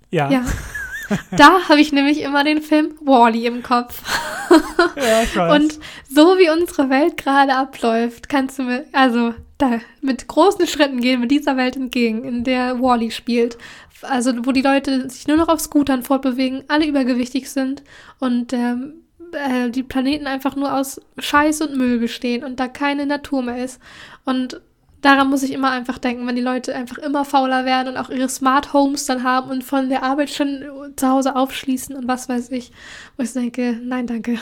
ja. 0.09 0.29
ja. 0.31 0.45
da 1.31 1.67
habe 1.69 1.79
ich 1.79 1.91
nämlich 1.91 2.21
immer 2.21 2.43
den 2.43 2.61
Film 2.61 2.95
Wally 3.01 3.45
-E 3.45 3.47
im 3.47 3.63
Kopf. 3.63 4.01
ja, 4.95 5.23
ich 5.23 5.35
weiß. 5.35 5.55
Und 5.55 5.79
so 6.09 6.37
wie 6.37 6.49
unsere 6.49 6.89
Welt 6.89 7.17
gerade 7.17 7.55
abläuft, 7.55 8.29
kannst 8.29 8.59
du 8.59 8.63
mir, 8.63 8.85
also 8.91 9.33
da, 9.57 9.79
mit 10.01 10.27
großen 10.27 10.67
Schritten 10.67 10.99
gehen 10.99 11.21
wir 11.21 11.27
dieser 11.27 11.57
Welt 11.57 11.75
entgegen, 11.75 12.23
in 12.23 12.43
der 12.43 12.81
Wally 12.81 13.07
-E 13.07 13.11
spielt. 13.11 13.57
Also 14.01 14.33
wo 14.45 14.51
die 14.51 14.61
Leute 14.61 15.09
sich 15.09 15.27
nur 15.27 15.37
noch 15.37 15.47
auf 15.47 15.59
Scootern 15.59 16.03
fortbewegen, 16.03 16.63
alle 16.67 16.85
übergewichtig 16.85 17.49
sind 17.49 17.83
und 18.19 18.53
ähm, 18.53 18.93
äh, 19.31 19.69
die 19.69 19.83
Planeten 19.83 20.27
einfach 20.27 20.55
nur 20.55 20.73
aus 20.73 21.01
Scheiß 21.17 21.61
und 21.61 21.77
Müll 21.77 21.99
bestehen 21.99 22.43
und 22.43 22.59
da 22.59 22.67
keine 22.67 23.05
Natur 23.05 23.41
mehr 23.41 23.63
ist. 23.63 23.81
Und 24.23 24.61
daran 25.07 25.29
muss 25.29 25.41
ich 25.41 25.53
immer 25.53 25.71
einfach 25.71 25.99
denken, 25.99 26.27
wenn 26.27 26.35
die 26.35 26.41
Leute 26.41 26.75
einfach 26.75 26.97
immer 26.97 27.23
fauler 27.23 27.63
werden 27.63 27.87
und 27.87 27.97
auch 27.97 28.09
ihre 28.09 28.27
Smart 28.27 28.73
Homes 28.73 29.05
dann 29.05 29.23
haben 29.23 29.49
und 29.49 29.63
von 29.63 29.87
der 29.87 30.03
Arbeit 30.03 30.29
schon 30.29 30.65
zu 30.97 31.07
Hause 31.07 31.37
aufschließen 31.37 31.95
und 31.95 32.09
was 32.09 32.27
weiß 32.27 32.51
ich, 32.51 32.73
wo 33.15 33.23
ich 33.23 33.31
denke, 33.31 33.79
nein, 33.81 34.05
danke. 34.05 34.37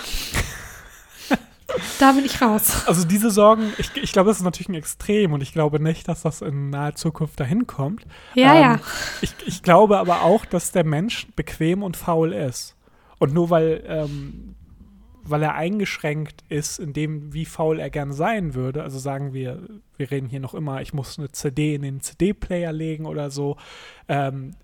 da 1.99 2.13
bin 2.13 2.25
ich 2.25 2.41
raus. 2.41 2.87
Also 2.87 3.05
diese 3.05 3.29
Sorgen, 3.29 3.73
ich, 3.77 3.95
ich 3.95 4.11
glaube, 4.11 4.29
das 4.29 4.37
ist 4.37 4.43
natürlich 4.43 4.69
ein 4.69 4.73
Extrem 4.73 5.33
und 5.33 5.41
ich 5.41 5.53
glaube 5.53 5.79
nicht, 5.79 6.07
dass 6.07 6.23
das 6.23 6.41
in 6.41 6.71
naher 6.71 6.95
Zukunft 6.95 7.39
dahin 7.39 7.67
kommt. 7.67 8.03
Ja, 8.33 8.55
ähm, 8.55 8.61
ja. 8.61 8.79
Ich, 9.21 9.35
ich 9.45 9.61
glaube 9.61 9.99
aber 9.99 10.23
auch, 10.23 10.45
dass 10.45 10.71
der 10.71 10.83
Mensch 10.83 11.27
bequem 11.35 11.83
und 11.83 11.95
faul 11.95 12.33
ist. 12.33 12.75
Und 13.19 13.35
nur 13.35 13.51
weil 13.51 13.83
ähm, 13.87 14.54
weil 15.27 15.43
er 15.43 15.55
eingeschränkt 15.55 16.43
ist 16.49 16.79
in 16.79 16.93
dem, 16.93 17.33
wie 17.33 17.45
faul 17.45 17.79
er 17.79 17.89
gern 17.89 18.13
sein 18.13 18.53
würde. 18.53 18.83
Also 18.83 18.99
sagen 18.99 19.33
wir, 19.33 19.67
wir 19.97 20.11
reden 20.11 20.29
hier 20.29 20.39
noch 20.39 20.53
immer, 20.53 20.81
ich 20.81 20.93
muss 20.93 21.17
eine 21.17 21.31
CD 21.31 21.75
in 21.75 21.81
den 21.81 22.01
CD-Player 22.01 22.71
legen 22.71 23.05
oder 23.05 23.31
so. 23.31 23.57
Ähm, 24.07 24.55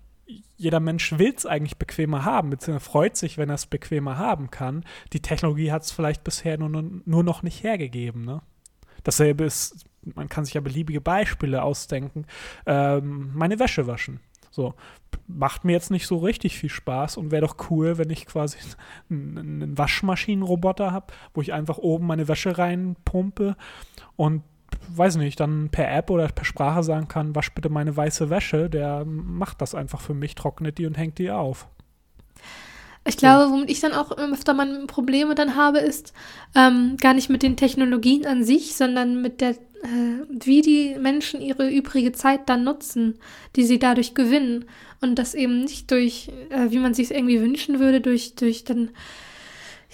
jeder 0.56 0.80
Mensch 0.80 1.18
will 1.18 1.34
es 1.36 1.46
eigentlich 1.46 1.76
bequemer 1.76 2.24
haben, 2.24 2.50
beziehungsweise 2.50 2.90
freut 2.90 3.16
sich, 3.16 3.38
wenn 3.38 3.50
er 3.50 3.56
es 3.56 3.66
bequemer 3.66 4.18
haben 4.18 4.50
kann. 4.50 4.84
Die 5.12 5.20
Technologie 5.20 5.72
hat 5.72 5.82
es 5.82 5.92
vielleicht 5.92 6.24
bisher 6.24 6.58
nur, 6.58 6.70
nur 6.70 7.24
noch 7.24 7.42
nicht 7.42 7.62
hergegeben. 7.62 8.24
Ne? 8.24 8.40
Dasselbe 9.02 9.44
ist, 9.44 9.84
man 10.14 10.28
kann 10.28 10.44
sich 10.44 10.54
ja 10.54 10.60
beliebige 10.60 11.00
Beispiele 11.00 11.62
ausdenken. 11.62 12.26
Ähm, 12.66 13.32
meine 13.34 13.58
Wäsche 13.58 13.86
waschen. 13.86 14.20
So, 14.52 14.74
macht 15.26 15.64
mir 15.64 15.72
jetzt 15.72 15.90
nicht 15.90 16.06
so 16.06 16.18
richtig 16.18 16.58
viel 16.58 16.68
Spaß 16.68 17.16
und 17.16 17.30
wäre 17.30 17.46
doch 17.46 17.56
cool, 17.70 17.96
wenn 17.96 18.10
ich 18.10 18.26
quasi 18.26 18.58
einen 19.10 19.76
Waschmaschinenroboter 19.76 20.92
habe, 20.92 21.06
wo 21.32 21.40
ich 21.40 21.54
einfach 21.54 21.78
oben 21.78 22.06
meine 22.06 22.28
Wäsche 22.28 22.58
reinpumpe 22.58 23.56
und 24.16 24.42
weiß 24.88 25.16
nicht, 25.16 25.40
dann 25.40 25.70
per 25.70 25.90
App 25.90 26.10
oder 26.10 26.28
per 26.28 26.44
Sprache 26.44 26.82
sagen 26.82 27.08
kann, 27.08 27.34
wasch 27.34 27.52
bitte 27.54 27.70
meine 27.70 27.96
weiße 27.96 28.28
Wäsche, 28.28 28.68
der 28.68 29.06
macht 29.06 29.62
das 29.62 29.74
einfach 29.74 30.02
für 30.02 30.14
mich, 30.14 30.34
trocknet 30.34 30.76
die 30.76 30.86
und 30.86 30.98
hängt 30.98 31.18
die 31.18 31.30
auf. 31.30 31.66
Ich 33.04 33.16
glaube, 33.16 33.50
womit 33.50 33.70
ich 33.70 33.80
dann 33.80 33.94
auch 33.94 34.12
öfter 34.12 34.54
mal 34.54 34.86
Probleme 34.86 35.34
dann 35.34 35.56
habe, 35.56 35.78
ist 35.78 36.12
ähm, 36.54 36.96
gar 37.00 37.14
nicht 37.14 37.30
mit 37.30 37.42
den 37.42 37.56
Technologien 37.56 38.26
an 38.26 38.44
sich, 38.44 38.76
sondern 38.76 39.22
mit 39.22 39.40
der 39.40 39.56
wie 40.28 40.62
die 40.62 40.96
Menschen 40.98 41.40
ihre 41.40 41.70
übrige 41.70 42.12
Zeit 42.12 42.48
dann 42.48 42.64
nutzen, 42.64 43.18
die 43.56 43.64
sie 43.64 43.78
dadurch 43.78 44.14
gewinnen. 44.14 44.66
Und 45.00 45.18
das 45.18 45.34
eben 45.34 45.62
nicht 45.62 45.90
durch, 45.90 46.30
äh, 46.50 46.70
wie 46.70 46.78
man 46.78 46.94
sich 46.94 47.10
irgendwie 47.10 47.40
wünschen 47.40 47.80
würde, 47.80 48.00
durch, 48.00 48.34
durch 48.34 48.64
dann 48.64 48.90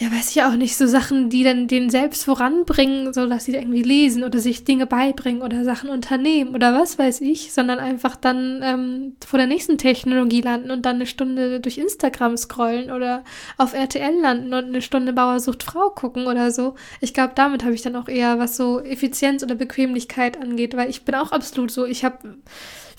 ja, 0.01 0.13
weiß 0.13 0.31
ich 0.31 0.43
auch 0.45 0.55
nicht, 0.55 0.77
so 0.77 0.87
Sachen, 0.87 1.29
die 1.29 1.43
dann 1.43 1.67
den 1.67 1.91
selbst 1.91 2.25
voranbringen, 2.25 3.13
so 3.13 3.27
dass 3.27 3.47
sie 3.47 3.55
irgendwie 3.55 3.83
lesen 3.83 4.23
oder 4.23 4.39
sich 4.39 4.63
Dinge 4.63 4.87
beibringen 4.87 5.43
oder 5.43 5.65
Sachen 5.65 5.91
unternehmen 5.91 6.55
oder 6.55 6.73
was 6.73 7.01
weiß 7.01 7.21
ich, 7.21 7.53
sondern 7.53 7.81
einfach 7.81 8.15
dann 8.15 8.61
ähm, 8.63 9.17
vor 9.27 9.39
der 9.39 9.49
nächsten 9.49 9.77
Technologie 9.77 10.41
landen 10.41 10.71
und 10.71 10.87
dann 10.87 10.97
eine 10.97 11.07
Stunde 11.07 11.59
durch 11.59 11.79
Instagram 11.79 12.37
scrollen 12.37 12.93
oder 12.93 13.25
auf 13.57 13.75
RTL 13.75 14.21
landen 14.21 14.55
und 14.55 14.67
eine 14.67 14.83
Stunde 14.83 15.13
Bauersucht 15.13 15.65
Frau 15.65 15.91
gucken 15.91 16.29
oder 16.29 16.53
so. 16.53 16.77
Ich 17.01 17.13
glaube, 17.13 17.33
damit 17.35 17.65
habe 17.65 17.75
ich 17.75 17.83
dann 17.83 17.97
auch 17.97 18.07
eher, 18.07 18.39
was 18.39 18.57
so 18.57 18.81
Effizienz 18.81 19.43
oder 19.43 19.57
Bequemlichkeit 19.57 20.41
angeht, 20.41 20.77
weil 20.77 20.91
ich 20.91 21.05
bin 21.05 21.17
auch 21.17 21.33
absolut 21.33 21.73
so, 21.73 21.85
ich 21.85 22.05
habe 22.05 22.37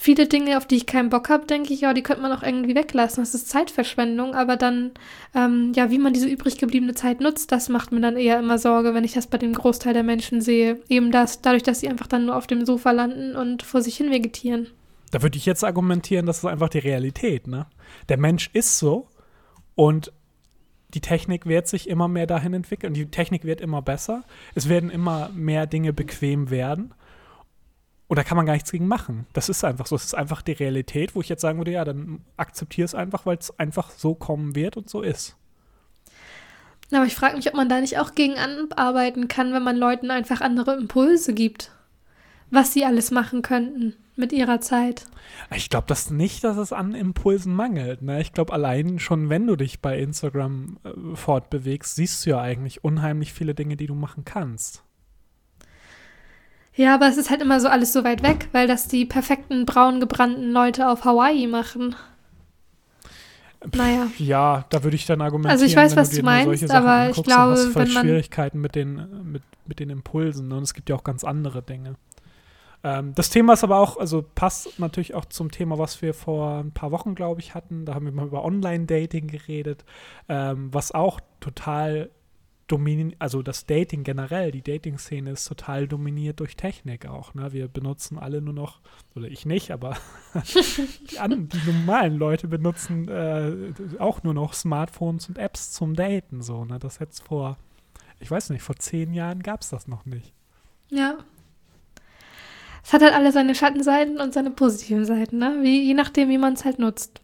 viele 0.02 0.28
Dinge, 0.28 0.56
auf 0.56 0.66
die 0.66 0.78
ich 0.78 0.86
keinen 0.86 1.10
Bock 1.10 1.28
habe, 1.28 1.46
denke 1.46 1.74
ich, 1.74 1.82
ja, 1.82 1.94
die 1.94 2.04
könnte 2.04 2.22
man 2.22 2.32
auch 2.32 2.42
irgendwie 2.42 2.74
weglassen. 2.74 3.22
Das 3.22 3.36
ist 3.36 3.50
Zeitverschwendung, 3.50 4.34
aber 4.34 4.56
dann, 4.56 4.92
ähm, 5.36 5.74
ja, 5.76 5.92
wie 5.92 5.98
man 5.98 6.14
diese 6.14 6.30
übrig 6.30 6.58
gebliebene 6.58 6.94
Zeit 6.94 7.20
nutzt, 7.20 7.52
das 7.52 7.68
macht 7.68 7.92
mir 7.92 8.00
dann 8.00 8.16
eher 8.16 8.40
immer 8.40 8.58
Sorge, 8.58 8.94
wenn 8.94 9.04
ich 9.04 9.12
das 9.12 9.28
bei 9.28 9.38
dem 9.38 9.52
Großteil 9.52 9.94
der 9.94 10.04
Menschen 10.04 10.40
sehe. 10.40 10.80
Eben 10.88 11.12
das, 11.12 11.42
dadurch, 11.42 11.64
dass 11.64 11.82
sie 11.82 11.90
einfach 11.90 12.08
dann 12.08 12.26
nur 12.26 12.38
auf 12.38 12.48
dem 12.48 12.66
Sofa 12.66 12.92
landen 12.92 13.36
und 13.36 13.62
vor 13.62 13.82
sich 13.82 13.98
hin 13.98 14.10
vegetieren. 14.10 14.68
Da 15.12 15.22
würde 15.22 15.38
ich 15.38 15.46
jetzt 15.46 15.66
argumentieren, 15.66 16.26
das 16.26 16.38
ist 16.38 16.46
einfach 16.46 16.70
die 16.70 16.80
Realität, 16.80 17.48
ne? 17.48 17.66
Der 18.08 18.18
Mensch 18.18 18.52
ist 18.54 18.80
so 18.80 19.10
und 19.76 20.14
die 20.94 21.02
Technik 21.02 21.46
wird 21.46 21.68
sich 21.68 21.90
immer 21.90 22.08
mehr 22.08 22.26
dahin 22.26 22.54
entwickeln. 22.54 22.94
Die 22.94 23.08
Technik 23.08 23.44
wird 23.44 23.60
immer 23.60 23.82
besser. 23.82 24.24
Es 24.56 24.70
werden 24.70 24.90
immer 24.90 25.30
mehr 25.36 25.68
Dinge 25.68 25.92
bequem 25.92 26.52
werden. 26.52 26.94
Und 28.10 28.18
da 28.18 28.24
kann 28.24 28.36
man 28.36 28.48
gar 28.48 28.54
nichts 28.54 28.72
gegen 28.72 28.88
machen. 28.88 29.28
Das 29.34 29.50
ist 29.50 29.64
einfach 29.64 29.86
so. 29.86 29.96
Es 29.96 30.04
ist 30.04 30.16
einfach 30.16 30.42
die 30.42 30.54
Realität, 30.54 31.14
wo 31.14 31.22
ich 31.22 31.30
jetzt 31.30 31.42
sagen 31.42 31.60
würde, 31.60 31.72
ja, 31.72 31.86
dann 31.86 32.22
akzeptiere 32.38 32.86
es 32.86 32.96
einfach, 32.96 33.28
weil 33.28 33.38
es 33.38 33.58
einfach 33.60 33.92
so 33.92 34.16
kommen 34.16 34.56
wird 34.56 34.78
und 34.78 34.90
so 34.90 35.04
ist. 35.04 35.38
Aber 36.92 37.06
ich 37.06 37.14
frage 37.14 37.38
mich, 37.38 37.48
ob 37.48 37.54
man 37.54 37.70
da 37.70 37.80
nicht 37.80 38.00
auch 38.00 38.16
gegen 38.16 38.34
arbeiten 38.76 39.28
kann, 39.28 39.54
wenn 39.54 39.62
man 39.62 39.78
Leuten 39.78 40.10
einfach 40.10 40.42
andere 40.42 40.76
Impulse 40.76 41.36
gibt, 41.36 41.72
was 42.50 42.74
sie 42.74 42.84
alles 42.84 43.12
machen 43.12 43.44
könnten 43.44 43.96
mit 44.16 44.34
ihrer 44.34 44.60
Zeit. 44.60 45.06
Ich 45.56 45.70
glaube 45.70 45.86
das 45.88 46.10
nicht, 46.10 46.44
dass 46.44 46.58
es 46.58 46.74
an 46.74 46.96
Impulsen 46.96 47.54
mangelt. 47.54 48.02
Ne? 48.02 48.22
Ich 48.22 48.34
glaube, 48.34 48.54
allein 48.54 48.98
schon, 48.98 49.30
wenn 49.30 49.46
du 49.46 49.56
dich 49.56 49.82
bei 49.82 50.00
Instagram 50.00 50.80
äh, 50.84 51.16
fortbewegst, 51.16 51.96
siehst 51.96 52.26
du 52.26 52.32
ja 52.32 52.42
eigentlich 52.42 52.84
unheimlich 52.84 53.34
viele 53.34 53.54
Dinge, 53.54 53.78
die 53.78 53.86
du 53.86 53.94
machen 53.94 54.26
kannst. 54.26 54.84
Ja, 56.80 56.96
aber 56.96 57.10
es 57.10 57.18
ist 57.18 57.30
halt 57.30 57.42
immer 57.42 57.60
so 57.60 57.68
alles 57.68 57.92
so 57.92 58.06
weit 58.06 58.24
weg, 58.24 58.48
weil 58.54 58.66
das 58.66 58.88
die 58.88 59.04
perfekten 59.04 59.66
braun 59.66 60.00
gebrannten 60.00 60.50
Leute 60.54 60.88
auf 60.88 61.04
Hawaii 61.04 61.46
machen. 61.46 61.94
Naja. 63.76 64.08
Ja, 64.18 64.66
da 64.70 64.82
würde 64.82 64.96
ich 64.96 65.06
dann 65.06 65.20
argumentieren. 65.20 65.52
Also 65.52 65.66
ich 65.66 65.76
weiß, 65.76 65.98
was 65.98 66.12
du 66.12 66.24
meinst, 66.24 66.72
aber 66.72 67.10
ich 67.10 67.22
glaube, 67.22 67.52
hast 67.52 67.76
wenn 67.76 67.92
man 67.92 68.06
Schwierigkeiten 68.06 68.62
mit 68.62 68.76
den, 68.76 69.30
mit, 69.30 69.44
mit 69.66 69.82
den 69.82 69.90
Impulsen. 69.90 70.48
Ne? 70.48 70.56
Und 70.56 70.64
es 70.64 70.74
gibt 70.74 70.90
ja 70.90 70.96
auch 70.96 71.04
ganz 71.04 71.26
andere 71.26 71.62
Dinge. 71.62 71.96
Ähm, 72.86 73.14
das 73.14 73.30
Thema 73.30 73.52
ist 73.52 73.66
aber 73.66 73.80
auch, 73.80 73.98
also 73.98 74.24
passt 74.34 74.80
natürlich 74.80 75.16
auch 75.16 75.26
zum 75.26 75.52
Thema, 75.52 75.80
was 75.80 76.02
wir 76.02 76.14
vor 76.14 76.60
ein 76.60 76.72
paar 76.72 76.92
Wochen, 76.92 77.14
glaube 77.14 77.42
ich, 77.42 77.56
hatten. 77.56 77.84
Da 77.84 77.94
haben 77.94 78.06
wir 78.06 78.14
mal 78.14 78.28
über 78.28 78.46
Online-Dating 78.46 79.28
geredet, 79.28 79.84
ähm, 80.30 80.74
was 80.74 80.94
auch 80.94 81.20
total 81.42 82.10
dominiert, 82.72 83.16
also 83.20 83.42
das 83.42 83.66
Dating 83.66 84.04
generell, 84.04 84.52
die 84.52 84.62
Dating-Szene 84.62 85.32
ist 85.32 85.46
total 85.46 85.88
dominiert 85.88 86.40
durch 86.40 86.56
Technik 86.56 87.08
auch. 87.08 87.34
Ne? 87.34 87.52
Wir 87.52 87.68
benutzen 87.68 88.18
alle 88.18 88.42
nur 88.42 88.54
noch, 88.54 88.80
oder 89.16 89.28
ich 89.28 89.46
nicht, 89.46 89.72
aber 89.72 89.98
die, 91.12 91.20
an, 91.20 91.50
die, 91.50 91.72
normalen 91.72 92.16
Leute 92.18 92.48
benutzen 92.48 93.08
äh, 93.08 93.74
auch 94.00 94.24
nur 94.24 94.34
noch 94.34 94.54
Smartphones 94.54 95.28
und 95.28 95.38
Apps 95.38 95.72
zum 95.72 95.96
Daten. 95.96 96.42
So, 96.42 96.64
ne? 96.64 96.80
Das 96.80 97.00
jetzt 97.00 97.24
vor, 97.24 97.58
ich 98.20 98.30
weiß 98.30 98.52
nicht, 98.52 98.62
vor 98.62 98.76
zehn 98.76 99.14
Jahren 99.14 99.42
gab 99.42 99.62
es 99.62 99.70
das 99.70 99.88
noch 99.88 100.06
nicht. 100.06 100.34
Ja. 100.90 101.18
Es 102.84 102.94
hat 102.94 103.02
halt 103.02 103.14
alle 103.14 103.32
seine 103.32 103.56
Schattenseiten 103.56 104.20
und 104.20 104.34
seine 104.34 104.52
positiven 104.52 105.06
Seiten, 105.06 105.38
ne? 105.38 105.60
Wie, 105.62 105.84
je 105.84 105.94
nachdem, 105.94 106.30
wie 106.30 106.38
man 106.38 106.54
es 106.54 106.66
halt 106.66 106.80
nutzt. 106.80 107.22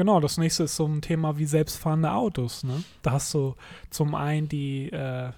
Genau, 0.00 0.18
das 0.18 0.38
nächste 0.38 0.62
ist 0.62 0.76
so 0.76 0.86
ein 0.86 1.02
Thema 1.02 1.36
wie 1.36 1.44
selbstfahrende 1.44 2.10
Autos. 2.10 2.64
Ne? 2.64 2.82
Da 3.02 3.10
hast 3.10 3.34
du 3.34 3.54
zum 3.90 4.14
einen 4.14 4.48
die, 4.48 4.90
äh, 4.90 5.30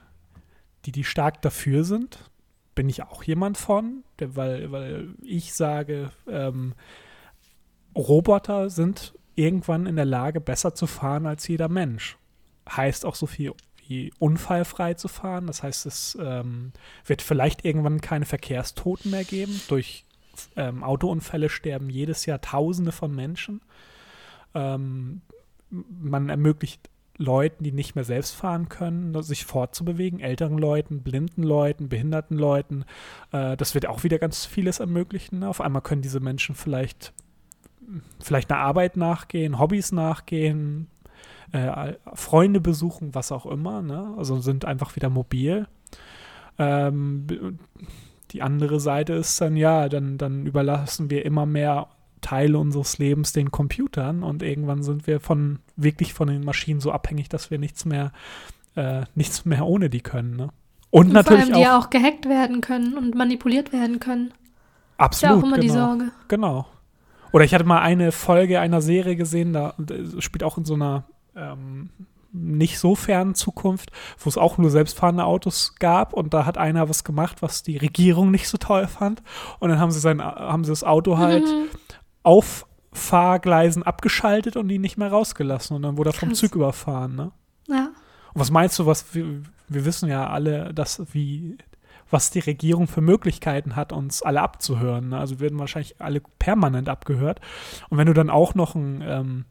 die, 0.84 0.92
die 0.92 1.02
stark 1.02 1.42
dafür 1.42 1.82
sind. 1.82 2.30
Bin 2.76 2.88
ich 2.88 3.02
auch 3.02 3.24
jemand 3.24 3.58
von, 3.58 4.04
der, 4.20 4.36
weil, 4.36 4.70
weil 4.70 5.16
ich 5.20 5.52
sage, 5.52 6.12
ähm, 6.28 6.74
Roboter 7.96 8.70
sind 8.70 9.14
irgendwann 9.34 9.86
in 9.86 9.96
der 9.96 10.04
Lage, 10.04 10.40
besser 10.40 10.76
zu 10.76 10.86
fahren 10.86 11.26
als 11.26 11.48
jeder 11.48 11.68
Mensch. 11.68 12.16
Heißt 12.70 13.04
auch 13.04 13.16
so 13.16 13.26
viel 13.26 13.54
wie 13.88 14.12
unfallfrei 14.20 14.94
zu 14.94 15.08
fahren. 15.08 15.48
Das 15.48 15.64
heißt, 15.64 15.86
es 15.86 16.16
ähm, 16.20 16.70
wird 17.04 17.20
vielleicht 17.20 17.64
irgendwann 17.64 18.00
keine 18.00 18.26
Verkehrstoten 18.26 19.10
mehr 19.10 19.24
geben. 19.24 19.60
Durch 19.66 20.04
ähm, 20.54 20.84
Autounfälle 20.84 21.48
sterben 21.48 21.90
jedes 21.90 22.26
Jahr 22.26 22.40
Tausende 22.40 22.92
von 22.92 23.12
Menschen. 23.12 23.60
Ähm, 24.54 25.22
man 25.70 26.28
ermöglicht 26.28 26.90
Leuten, 27.18 27.64
die 27.64 27.72
nicht 27.72 27.94
mehr 27.94 28.04
selbst 28.04 28.34
fahren 28.34 28.68
können, 28.68 29.20
sich 29.22 29.44
fortzubewegen, 29.44 30.20
älteren 30.20 30.58
Leuten, 30.58 31.02
blinden 31.02 31.42
Leuten, 31.42 31.88
behinderten 31.88 32.36
Leuten. 32.36 32.84
Äh, 33.32 33.56
das 33.56 33.74
wird 33.74 33.86
auch 33.86 34.02
wieder 34.04 34.18
ganz 34.18 34.46
vieles 34.46 34.80
ermöglichen. 34.80 35.40
Ne? 35.40 35.48
Auf 35.48 35.60
einmal 35.60 35.82
können 35.82 36.02
diese 36.02 36.20
Menschen 36.20 36.54
vielleicht, 36.54 37.12
vielleicht 38.20 38.50
einer 38.50 38.60
Arbeit 38.60 38.96
nachgehen, 38.96 39.58
Hobbys 39.58 39.92
nachgehen, 39.92 40.88
äh, 41.52 41.94
Freunde 42.14 42.60
besuchen, 42.60 43.14
was 43.14 43.30
auch 43.30 43.46
immer. 43.46 43.82
Ne? 43.82 44.14
Also 44.16 44.40
sind 44.40 44.64
einfach 44.64 44.96
wieder 44.96 45.10
mobil. 45.10 45.66
Ähm, 46.58 47.26
die 48.30 48.42
andere 48.42 48.80
Seite 48.80 49.12
ist 49.12 49.40
dann, 49.40 49.56
ja, 49.56 49.88
dann, 49.88 50.16
dann 50.16 50.46
überlassen 50.46 51.10
wir 51.10 51.26
immer 51.26 51.44
mehr 51.44 51.88
Teile 52.22 52.58
unseres 52.58 52.98
Lebens 52.98 53.32
den 53.32 53.50
Computern 53.50 54.22
und 54.22 54.42
irgendwann 54.42 54.82
sind 54.82 55.06
wir 55.06 55.20
von 55.20 55.58
wirklich 55.76 56.14
von 56.14 56.28
den 56.28 56.44
Maschinen 56.44 56.80
so 56.80 56.90
abhängig, 56.90 57.28
dass 57.28 57.50
wir 57.50 57.58
nichts 57.58 57.84
mehr, 57.84 58.12
äh, 58.74 59.02
nichts 59.14 59.44
mehr 59.44 59.66
ohne 59.66 59.90
die 59.90 60.00
können. 60.00 60.36
Ne? 60.36 60.48
Und, 60.90 61.08
und 61.08 61.12
natürlich 61.12 61.44
vor 61.44 61.54
allem, 61.54 61.62
die 61.62 61.68
auch, 61.68 61.86
auch 61.86 61.90
gehackt 61.90 62.26
werden 62.26 62.60
können 62.62 62.96
und 62.96 63.14
manipuliert 63.14 63.72
werden 63.72 64.00
können. 64.00 64.32
Absolut. 64.96 65.12
Ist 65.12 65.22
ja 65.22 65.30
auch 65.30 65.46
immer 65.46 65.60
genau, 65.60 65.74
die 65.74 65.78
Sorge. 65.78 66.12
Genau. 66.28 66.66
Oder 67.32 67.44
ich 67.44 67.54
hatte 67.54 67.64
mal 67.64 67.80
eine 67.80 68.12
Folge 68.12 68.60
einer 68.60 68.80
Serie 68.80 69.16
gesehen, 69.16 69.52
da 69.52 69.74
spielt 70.18 70.44
auch 70.44 70.58
in 70.58 70.64
so 70.64 70.74
einer 70.74 71.04
ähm, 71.34 71.90
nicht 72.30 72.78
so 72.78 72.94
fernen 72.94 73.34
Zukunft, 73.34 73.90
wo 74.18 74.28
es 74.28 74.38
auch 74.38 74.58
nur 74.58 74.70
selbstfahrende 74.70 75.24
Autos 75.24 75.74
gab 75.78 76.12
und 76.12 76.32
da 76.32 76.46
hat 76.46 76.56
einer 76.56 76.88
was 76.88 77.04
gemacht, 77.04 77.42
was 77.42 77.62
die 77.62 77.76
Regierung 77.78 78.30
nicht 78.30 78.48
so 78.48 78.58
toll 78.58 78.86
fand 78.86 79.22
und 79.60 79.70
dann 79.70 79.78
haben 79.78 79.90
sie 79.90 80.00
sein 80.00 80.22
haben 80.22 80.64
sie 80.64 80.70
das 80.70 80.84
Auto 80.84 81.18
halt 81.18 81.44
mhm 81.44 81.68
auf 82.22 82.66
Fahrgleisen 82.92 83.82
abgeschaltet 83.82 84.56
und 84.56 84.68
ihn 84.70 84.80
nicht 84.80 84.98
mehr 84.98 85.10
rausgelassen. 85.10 85.76
Und 85.76 85.82
dann 85.82 85.96
wurde 85.96 86.10
er 86.10 86.14
vom 86.14 86.34
Zug 86.34 86.54
überfahren, 86.54 87.14
ne? 87.14 87.32
Ja. 87.68 87.90
Und 88.34 88.40
was 88.40 88.50
meinst 88.50 88.78
du, 88.78 88.86
was 88.86 89.14
wir, 89.14 89.42
wir 89.68 89.84
wissen 89.84 90.08
ja 90.08 90.28
alle, 90.28 90.74
dass 90.74 91.02
wie 91.12 91.56
was 92.12 92.30
die 92.30 92.40
Regierung 92.40 92.86
für 92.86 93.00
Möglichkeiten 93.00 93.74
hat, 93.74 93.92
uns 93.92 94.22
alle 94.22 94.42
abzuhören. 94.42 95.10
Ne? 95.10 95.18
Also 95.18 95.40
werden 95.40 95.58
wahrscheinlich 95.58 96.00
alle 96.00 96.20
permanent 96.38 96.88
abgehört. 96.88 97.40
Und 97.88 97.98
wenn 97.98 98.06
du 98.06 98.12
dann 98.12 98.30
auch 98.30 98.54
noch 98.54 98.74
ein 98.74 99.02
ähm, 99.04 99.44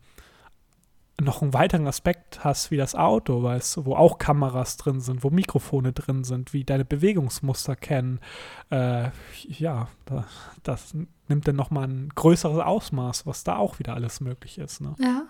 noch 1.20 1.42
einen 1.42 1.54
weiteren 1.54 1.88
Aspekt 1.88 2.44
hast 2.44 2.72
wie 2.72 2.78
das 2.78 2.96
Auto, 2.96 3.44
weißt 3.44 3.78
du, 3.78 3.86
wo 3.86 3.96
auch 3.96 4.18
Kameras 4.18 4.78
drin 4.78 5.02
sind, 5.02 5.24
wo 5.24 5.30
Mikrofone 5.30 5.94
drin 5.94 6.24
sind, 6.24 6.54
wie 6.54 6.64
deine 6.64 6.86
Bewegungsmuster 6.86 7.76
kennen, 7.76 8.20
äh, 8.70 9.10
ja, 9.48 9.88
da, 10.06 10.26
das 10.64 10.94
nimmt 11.28 11.48
dann 11.48 11.56
nochmal 11.56 11.88
ein 11.88 12.10
größeres 12.16 12.60
Ausmaß, 12.60 13.26
was 13.26 13.44
da 13.44 13.58
auch 13.58 13.80
wieder 13.80 13.94
alles 13.94 14.20
möglich 14.20 14.58
ist. 14.58 14.82
Ne? 14.82 14.96
Ja. 15.00 15.24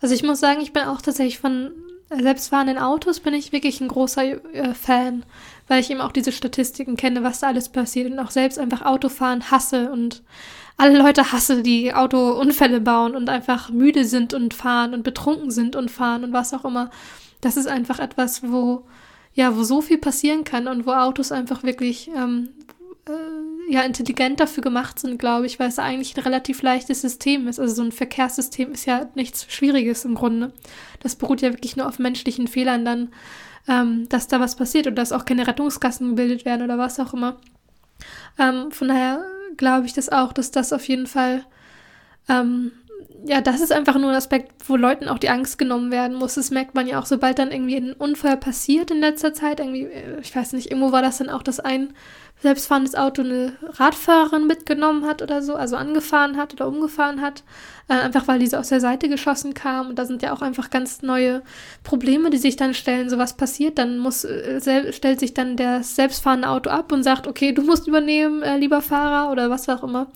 Also 0.00 0.14
ich 0.14 0.22
muss 0.22 0.40
sagen, 0.40 0.60
ich 0.60 0.72
bin 0.72 0.84
auch 0.84 1.02
tatsächlich 1.02 1.38
von 1.38 1.72
selbstfahrenden 2.08 2.78
Autos 2.78 3.20
bin 3.20 3.34
ich 3.34 3.52
wirklich 3.52 3.80
ein 3.80 3.88
großer 3.88 4.54
äh, 4.54 4.74
Fan, 4.74 5.24
weil 5.66 5.80
ich 5.80 5.90
eben 5.90 6.00
auch 6.00 6.12
diese 6.12 6.30
Statistiken 6.30 6.96
kenne, 6.96 7.24
was 7.24 7.40
da 7.40 7.48
alles 7.48 7.68
passiert 7.68 8.10
und 8.10 8.18
auch 8.20 8.30
selbst 8.30 8.58
einfach 8.58 8.82
Autofahren 8.82 9.50
hasse 9.50 9.90
und 9.90 10.22
alle 10.76 10.98
Leute 10.98 11.32
hasse, 11.32 11.62
die 11.62 11.94
Autounfälle 11.94 12.80
bauen 12.80 13.16
und 13.16 13.30
einfach 13.30 13.70
müde 13.70 14.04
sind 14.04 14.34
und 14.34 14.54
fahren 14.54 14.94
und 14.94 15.02
betrunken 15.02 15.50
sind 15.50 15.74
und 15.74 15.90
fahren 15.90 16.24
und 16.24 16.32
was 16.32 16.52
auch 16.52 16.64
immer. 16.64 16.90
Das 17.40 17.56
ist 17.56 17.66
einfach 17.66 17.98
etwas, 17.98 18.42
wo 18.42 18.84
ja, 19.36 19.54
wo 19.54 19.62
so 19.62 19.82
viel 19.82 19.98
passieren 19.98 20.44
kann 20.44 20.66
und 20.66 20.86
wo 20.86 20.92
Autos 20.92 21.30
einfach 21.30 21.62
wirklich 21.62 22.08
ähm, 22.08 22.48
äh, 23.06 23.72
ja 23.72 23.82
intelligent 23.82 24.40
dafür 24.40 24.62
gemacht 24.62 24.98
sind, 24.98 25.18
glaube 25.18 25.44
ich, 25.44 25.58
weil 25.58 25.68
es 25.68 25.78
eigentlich 25.78 26.16
ein 26.16 26.22
relativ 26.22 26.62
leichtes 26.62 27.02
System 27.02 27.46
ist. 27.46 27.60
Also 27.60 27.74
so 27.74 27.82
ein 27.82 27.92
Verkehrssystem 27.92 28.72
ist 28.72 28.86
ja 28.86 29.08
nichts 29.14 29.46
Schwieriges 29.52 30.06
im 30.06 30.14
Grunde. 30.14 30.52
Das 31.00 31.16
beruht 31.16 31.42
ja 31.42 31.52
wirklich 31.52 31.76
nur 31.76 31.86
auf 31.86 31.98
menschlichen 31.98 32.48
Fehlern 32.48 32.86
dann, 32.86 33.12
ähm, 33.68 34.08
dass 34.08 34.26
da 34.26 34.40
was 34.40 34.56
passiert 34.56 34.86
und 34.86 34.96
dass 34.96 35.12
auch 35.12 35.26
keine 35.26 35.46
Rettungskassen 35.46 36.08
gebildet 36.10 36.46
werden 36.46 36.62
oder 36.62 36.78
was 36.78 36.98
auch 36.98 37.12
immer. 37.12 37.36
Ähm, 38.38 38.70
von 38.70 38.88
daher 38.88 39.22
glaube 39.56 39.86
ich 39.86 39.92
das 39.92 40.08
auch, 40.10 40.32
dass 40.32 40.50
das 40.50 40.72
auf 40.72 40.86
jeden 40.88 41.06
Fall, 41.06 41.44
ähm, 42.28 42.72
ja, 43.24 43.40
das 43.40 43.60
ist 43.60 43.72
einfach 43.72 43.96
nur 43.98 44.10
ein 44.10 44.16
Aspekt, 44.16 44.52
wo 44.68 44.76
Leuten 44.76 45.08
auch 45.08 45.18
die 45.18 45.28
Angst 45.28 45.58
genommen 45.58 45.90
werden 45.90 46.16
muss. 46.16 46.34
Das 46.34 46.50
merkt 46.50 46.74
man 46.74 46.86
ja 46.86 47.00
auch, 47.00 47.06
sobald 47.06 47.38
dann 47.38 47.50
irgendwie 47.50 47.76
ein 47.76 47.92
Unfall 47.92 48.36
passiert 48.36 48.90
in 48.90 49.00
letzter 49.00 49.32
Zeit, 49.34 49.60
irgendwie, 49.60 49.84
äh, 49.84 50.20
ich 50.20 50.34
weiß 50.34 50.52
nicht, 50.52 50.70
irgendwo 50.70 50.92
war 50.92 51.02
das 51.02 51.18
dann 51.18 51.30
auch, 51.30 51.42
dass 51.42 51.60
ein 51.60 51.92
selbstfahrendes 52.42 52.94
Auto 52.94 53.22
eine 53.22 53.54
Radfahrerin 53.62 54.46
mitgenommen 54.46 55.06
hat 55.06 55.22
oder 55.22 55.42
so, 55.42 55.54
also 55.54 55.76
angefahren 55.76 56.36
hat 56.36 56.52
oder 56.52 56.68
umgefahren 56.68 57.22
hat, 57.22 57.42
äh, 57.88 57.94
einfach 57.94 58.28
weil 58.28 58.38
diese 58.38 58.58
aus 58.58 58.68
der 58.68 58.80
Seite 58.80 59.08
geschossen 59.08 59.54
kam. 59.54 59.88
Und 59.88 59.98
da 59.98 60.04
sind 60.04 60.22
ja 60.22 60.34
auch 60.34 60.42
einfach 60.42 60.68
ganz 60.68 61.00
neue 61.00 61.42
Probleme, 61.82 62.28
die 62.28 62.36
sich 62.36 62.56
dann 62.56 62.74
stellen. 62.74 63.08
So 63.08 63.16
was 63.16 63.36
passiert, 63.36 63.78
dann 63.78 63.98
muss, 63.98 64.24
äh, 64.24 64.92
stellt 64.92 65.18
sich 65.18 65.32
dann 65.32 65.56
der 65.56 65.82
selbstfahrende 65.82 66.48
Auto 66.48 66.68
ab 66.68 66.92
und 66.92 67.02
sagt, 67.02 67.26
okay, 67.26 67.52
du 67.52 67.62
musst 67.62 67.88
übernehmen, 67.88 68.42
äh, 68.42 68.58
lieber 68.58 68.82
Fahrer 68.82 69.32
oder 69.32 69.48
was 69.48 69.68
auch 69.68 69.82
immer. 69.82 70.08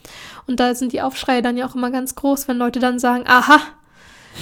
Und 0.46 0.60
da 0.60 0.74
sind 0.74 0.92
die 0.92 1.00
Aufschreie 1.00 1.42
dann 1.42 1.56
ja 1.56 1.66
auch 1.66 1.74
immer 1.74 1.90
ganz 1.90 2.14
groß, 2.14 2.48
wenn 2.48 2.58
Leute 2.58 2.80
dann 2.80 2.98
sagen, 2.98 3.24
aha, 3.26 3.60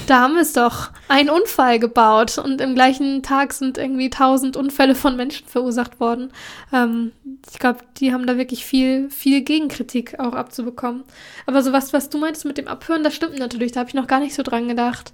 da 0.07 0.21
haben 0.21 0.35
wir 0.35 0.42
es 0.42 0.52
doch. 0.52 0.90
Ein 1.09 1.30
Unfall 1.30 1.78
gebaut 1.78 2.38
und 2.38 2.61
im 2.61 2.75
gleichen 2.75 3.23
Tag 3.23 3.52
sind 3.52 3.78
irgendwie 3.78 4.11
tausend 4.11 4.57
Unfälle 4.57 4.95
von 4.95 5.16
Menschen 5.16 5.47
verursacht 5.47 6.00
worden. 6.00 6.33
Ähm, 6.73 7.12
ich 7.50 7.59
glaube, 7.59 7.80
die 7.99 8.12
haben 8.12 8.26
da 8.26 8.37
wirklich 8.37 8.64
viel, 8.64 9.11
viel 9.11 9.42
Gegenkritik 9.42 10.18
auch 10.18 10.35
abzubekommen. 10.35 11.04
Aber 11.47 11.62
so 11.62 11.73
was, 11.73 12.11
du 12.11 12.18
meintest 12.18 12.45
mit 12.45 12.59
dem 12.59 12.68
Abhören, 12.68 13.02
das 13.02 13.14
stimmt 13.14 13.38
natürlich. 13.38 13.73
Da 13.73 13.80
habe 13.80 13.88
ich 13.88 13.95
noch 13.95 14.07
gar 14.07 14.21
nicht 14.21 14.35
so 14.35 14.42
dran 14.42 14.68
gedacht. 14.68 15.12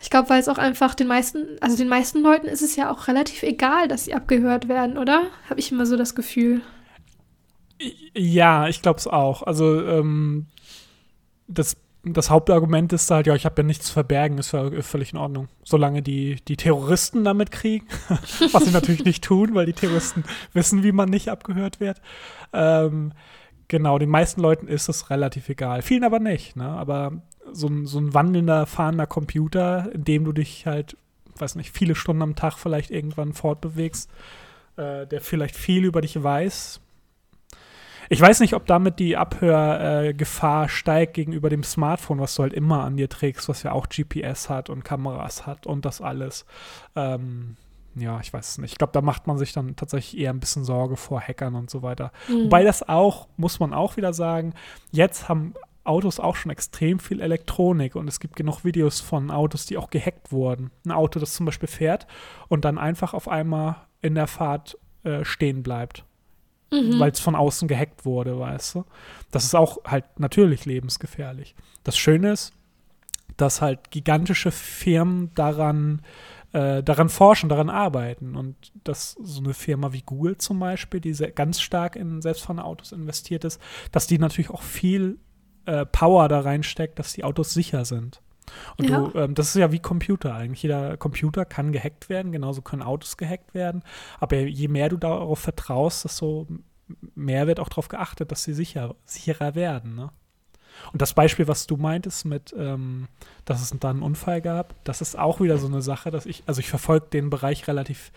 Ich 0.00 0.10
glaube, 0.10 0.30
weil 0.30 0.40
es 0.40 0.48
auch 0.48 0.58
einfach 0.58 0.94
den 0.94 1.08
meisten, 1.08 1.58
also 1.60 1.76
den 1.76 1.88
meisten 1.88 2.22
Leuten 2.22 2.46
ist 2.46 2.62
es 2.62 2.76
ja 2.76 2.90
auch 2.90 3.08
relativ 3.08 3.42
egal, 3.42 3.88
dass 3.88 4.04
sie 4.04 4.14
abgehört 4.14 4.68
werden, 4.68 4.96
oder? 4.96 5.24
Habe 5.50 5.58
ich 5.58 5.72
immer 5.72 5.86
so 5.86 5.96
das 5.96 6.14
Gefühl. 6.14 6.60
Ja, 8.14 8.68
ich 8.68 8.82
glaube 8.82 8.98
es 8.98 9.06
auch. 9.06 9.42
Also 9.42 9.84
ähm, 9.84 10.46
das, 11.48 11.76
das 12.04 12.30
Hauptargument 12.30 12.92
ist 12.92 13.10
halt, 13.10 13.26
ja, 13.26 13.34
ich 13.34 13.44
habe 13.44 13.62
ja 13.62 13.66
nichts 13.66 13.86
zu 13.86 13.92
verbergen, 13.92 14.38
ist 14.38 14.54
völlig 14.80 15.12
in 15.12 15.18
Ordnung. 15.18 15.48
Solange 15.64 16.02
die, 16.02 16.36
die 16.46 16.56
Terroristen 16.56 17.24
damit 17.24 17.50
kriegen, 17.50 17.86
was 18.08 18.64
sie 18.64 18.70
natürlich 18.70 19.04
nicht 19.04 19.24
tun, 19.24 19.54
weil 19.54 19.66
die 19.66 19.72
Terroristen 19.72 20.24
wissen, 20.52 20.82
wie 20.82 20.92
man 20.92 21.08
nicht 21.08 21.28
abgehört 21.28 21.80
wird. 21.80 22.00
Ähm, 22.52 23.12
genau, 23.66 23.98
den 23.98 24.10
meisten 24.10 24.40
Leuten 24.40 24.68
ist 24.68 24.88
es 24.88 25.10
relativ 25.10 25.48
egal. 25.48 25.82
Vielen 25.82 26.04
aber 26.04 26.20
nicht, 26.20 26.56
ne? 26.56 26.68
Aber 26.68 27.22
so 27.52 27.66
ein, 27.66 27.86
so 27.86 27.98
ein 27.98 28.14
wandelnder, 28.14 28.66
fahrender 28.66 29.06
Computer, 29.06 29.90
in 29.92 30.04
dem 30.04 30.24
du 30.24 30.32
dich 30.32 30.66
halt, 30.66 30.96
weiß 31.36 31.54
nicht, 31.56 31.70
viele 31.70 31.94
Stunden 31.94 32.22
am 32.22 32.36
Tag 32.36 32.58
vielleicht 32.58 32.90
irgendwann 32.90 33.32
fortbewegst, 33.32 34.10
äh, 34.76 35.06
der 35.06 35.20
vielleicht 35.20 35.56
viel 35.56 35.84
über 35.84 36.00
dich 36.00 36.22
weiß, 36.22 36.80
ich 38.08 38.20
weiß 38.20 38.40
nicht, 38.40 38.54
ob 38.54 38.66
damit 38.66 38.98
die 38.98 39.16
Abhörgefahr 39.16 40.64
äh, 40.64 40.68
steigt 40.68 41.14
gegenüber 41.14 41.50
dem 41.50 41.62
Smartphone, 41.62 42.20
was 42.20 42.34
du 42.34 42.42
halt 42.42 42.52
immer 42.52 42.84
an 42.84 42.96
dir 42.96 43.08
trägst, 43.08 43.48
was 43.48 43.62
ja 43.62 43.72
auch 43.72 43.88
GPS 43.88 44.48
hat 44.48 44.70
und 44.70 44.84
Kameras 44.84 45.46
hat 45.46 45.66
und 45.66 45.84
das 45.84 46.00
alles. 46.00 46.46
Ähm, 46.96 47.56
ja, 47.94 48.20
ich 48.20 48.32
weiß 48.32 48.48
es 48.48 48.58
nicht. 48.58 48.72
Ich 48.72 48.78
glaube, 48.78 48.92
da 48.92 49.02
macht 49.02 49.26
man 49.26 49.38
sich 49.38 49.52
dann 49.52 49.76
tatsächlich 49.76 50.20
eher 50.20 50.30
ein 50.30 50.40
bisschen 50.40 50.64
Sorge 50.64 50.96
vor 50.96 51.20
Hackern 51.20 51.54
und 51.54 51.68
so 51.68 51.82
weiter. 51.82 52.12
Mhm. 52.28 52.44
Wobei 52.44 52.64
das 52.64 52.88
auch, 52.88 53.28
muss 53.36 53.60
man 53.60 53.74
auch 53.74 53.96
wieder 53.96 54.12
sagen, 54.12 54.54
jetzt 54.90 55.28
haben 55.28 55.54
Autos 55.84 56.20
auch 56.20 56.36
schon 56.36 56.52
extrem 56.52 56.98
viel 56.98 57.20
Elektronik 57.20 57.96
und 57.96 58.08
es 58.08 58.20
gibt 58.20 58.36
genug 58.36 58.64
Videos 58.64 59.00
von 59.00 59.30
Autos, 59.30 59.66
die 59.66 59.78
auch 59.78 59.90
gehackt 59.90 60.32
wurden. 60.32 60.70
Ein 60.84 60.92
Auto, 60.92 61.18
das 61.18 61.34
zum 61.34 61.46
Beispiel 61.46 61.68
fährt 61.68 62.06
und 62.48 62.64
dann 62.64 62.78
einfach 62.78 63.14
auf 63.14 63.26
einmal 63.26 63.76
in 64.00 64.14
der 64.14 64.26
Fahrt 64.26 64.78
äh, 65.02 65.24
stehen 65.24 65.62
bleibt 65.62 66.04
mhm. 66.70 66.98
weil 66.98 67.10
es 67.10 67.20
von 67.20 67.34
außen 67.34 67.68
gehackt 67.68 68.04
wurde, 68.04 68.38
weißt 68.38 68.76
du. 68.76 68.84
Das 69.30 69.44
ist 69.44 69.54
auch 69.54 69.78
halt 69.84 70.04
natürlich 70.18 70.64
lebensgefährlich. 70.64 71.54
Das 71.84 71.96
Schöne 71.96 72.32
ist, 72.32 72.52
dass 73.36 73.60
halt 73.60 73.90
gigantische 73.90 74.50
Firmen 74.50 75.30
daran, 75.34 76.02
äh, 76.52 76.82
daran 76.82 77.08
forschen, 77.08 77.48
daran 77.48 77.70
arbeiten. 77.70 78.36
Und 78.36 78.56
dass 78.84 79.12
so 79.12 79.40
eine 79.40 79.54
Firma 79.54 79.92
wie 79.92 80.02
Google 80.02 80.38
zum 80.38 80.58
Beispiel, 80.58 81.00
die 81.00 81.14
sehr, 81.14 81.30
ganz 81.30 81.60
stark 81.60 81.96
in 81.96 82.20
selbstfahrende 82.20 82.64
Autos 82.64 82.92
investiert 82.92 83.44
ist, 83.44 83.60
dass 83.92 84.06
die 84.06 84.18
natürlich 84.18 84.50
auch 84.50 84.62
viel 84.62 85.18
äh, 85.66 85.86
Power 85.86 86.28
da 86.28 86.40
reinsteckt, 86.40 86.98
dass 86.98 87.12
die 87.12 87.24
Autos 87.24 87.54
sicher 87.54 87.84
sind. 87.84 88.20
Und 88.76 88.88
ja. 88.90 89.00
du, 89.00 89.18
ähm, 89.18 89.34
das 89.34 89.48
ist 89.48 89.56
ja 89.56 89.72
wie 89.72 89.80
Computer 89.80 90.34
eigentlich. 90.34 90.62
Jeder 90.62 90.96
Computer 90.96 91.44
kann 91.44 91.72
gehackt 91.72 92.08
werden, 92.08 92.32
genauso 92.32 92.62
können 92.62 92.82
Autos 92.82 93.16
gehackt 93.16 93.54
werden. 93.54 93.82
Aber 94.20 94.36
je 94.36 94.68
mehr 94.68 94.88
du 94.88 94.96
darauf 94.96 95.38
vertraust, 95.38 96.04
desto 96.04 96.46
mehr 97.14 97.46
wird 97.46 97.60
auch 97.60 97.68
darauf 97.68 97.88
geachtet, 97.88 98.32
dass 98.32 98.44
sie 98.44 98.54
sicher, 98.54 98.94
sicherer 99.04 99.54
werden. 99.54 99.94
Ne? 99.94 100.10
Und 100.92 101.02
das 101.02 101.12
Beispiel, 101.12 101.48
was 101.48 101.66
du 101.66 101.76
meintest, 101.76 102.24
mit, 102.24 102.54
ähm, 102.56 103.08
dass 103.44 103.60
es 103.60 103.70
dann 103.78 103.96
einen 103.96 104.02
Unfall 104.02 104.40
gab, 104.40 104.74
das 104.84 105.00
ist 105.00 105.18
auch 105.18 105.40
wieder 105.40 105.58
so 105.58 105.66
eine 105.66 105.82
Sache, 105.82 106.10
dass 106.10 106.26
ich, 106.26 106.42
also 106.46 106.60
ich 106.60 106.68
verfolge 106.68 107.06
den 107.12 107.30
Bereich 107.30 107.66
relativ, 107.68 108.12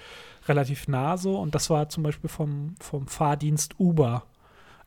relativ 0.48 0.88
nah 0.88 1.18
so 1.18 1.40
und 1.40 1.56
das 1.56 1.70
war 1.70 1.90
zum 1.90 2.04
Beispiel 2.04 2.30
vom, 2.30 2.76
vom 2.80 3.08
Fahrdienst 3.08 3.80
Uber. 3.80 4.24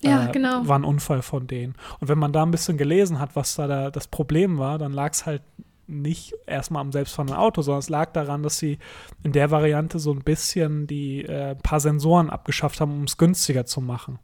Ja, 0.04 0.28
äh, 0.28 0.32
genau. 0.32 0.66
War 0.66 0.78
ein 0.78 0.84
Unfall 0.84 1.22
von 1.22 1.46
denen. 1.46 1.74
Und 2.00 2.08
wenn 2.08 2.18
man 2.18 2.32
da 2.32 2.42
ein 2.42 2.50
bisschen 2.50 2.76
gelesen 2.76 3.18
hat, 3.18 3.36
was 3.36 3.54
da, 3.56 3.66
da 3.66 3.90
das 3.90 4.08
Problem 4.08 4.58
war, 4.58 4.78
dann 4.78 4.92
lag 4.92 5.12
es 5.12 5.26
halt 5.26 5.42
nicht 5.86 6.34
erstmal 6.46 6.80
am 6.80 6.92
selbstfahrenden 6.92 7.36
Auto, 7.36 7.62
sondern 7.62 7.80
es 7.80 7.90
lag 7.90 8.12
daran, 8.12 8.42
dass 8.42 8.58
sie 8.58 8.78
in 9.22 9.32
der 9.32 9.50
Variante 9.50 9.98
so 9.98 10.12
ein 10.12 10.22
bisschen 10.22 10.86
die 10.86 11.24
äh, 11.24 11.54
paar 11.56 11.80
Sensoren 11.80 12.30
abgeschafft 12.30 12.80
haben, 12.80 12.92
um 12.92 13.04
es 13.04 13.18
günstiger 13.18 13.66
zu 13.66 13.80
machen. 13.80 14.18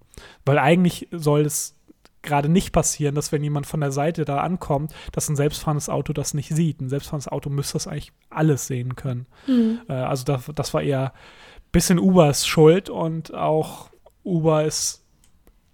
Weil 0.44 0.58
eigentlich 0.58 1.08
soll 1.10 1.42
es 1.42 1.76
gerade 2.22 2.48
nicht 2.48 2.72
passieren, 2.72 3.14
dass 3.14 3.32
wenn 3.32 3.42
jemand 3.42 3.66
von 3.66 3.80
der 3.80 3.92
Seite 3.92 4.24
da 4.24 4.38
ankommt, 4.38 4.92
dass 5.12 5.28
ein 5.28 5.36
selbstfahrendes 5.36 5.88
Auto 5.88 6.12
das 6.12 6.34
nicht 6.34 6.50
sieht. 6.50 6.80
Ein 6.80 6.88
selbstfahrendes 6.88 7.28
Auto 7.28 7.50
müsste 7.50 7.74
das 7.74 7.86
eigentlich 7.86 8.12
alles 8.28 8.66
sehen 8.66 8.96
können. 8.96 9.26
Mhm. 9.46 9.80
Äh, 9.88 9.94
also 9.94 10.24
das, 10.24 10.50
das 10.54 10.74
war 10.74 10.82
eher 10.82 11.12
ein 11.12 11.72
bisschen 11.72 11.98
Ubers 11.98 12.46
Schuld 12.46 12.90
und 12.90 13.34
auch 13.34 13.90
Uber 14.22 14.64
ist 14.64 14.99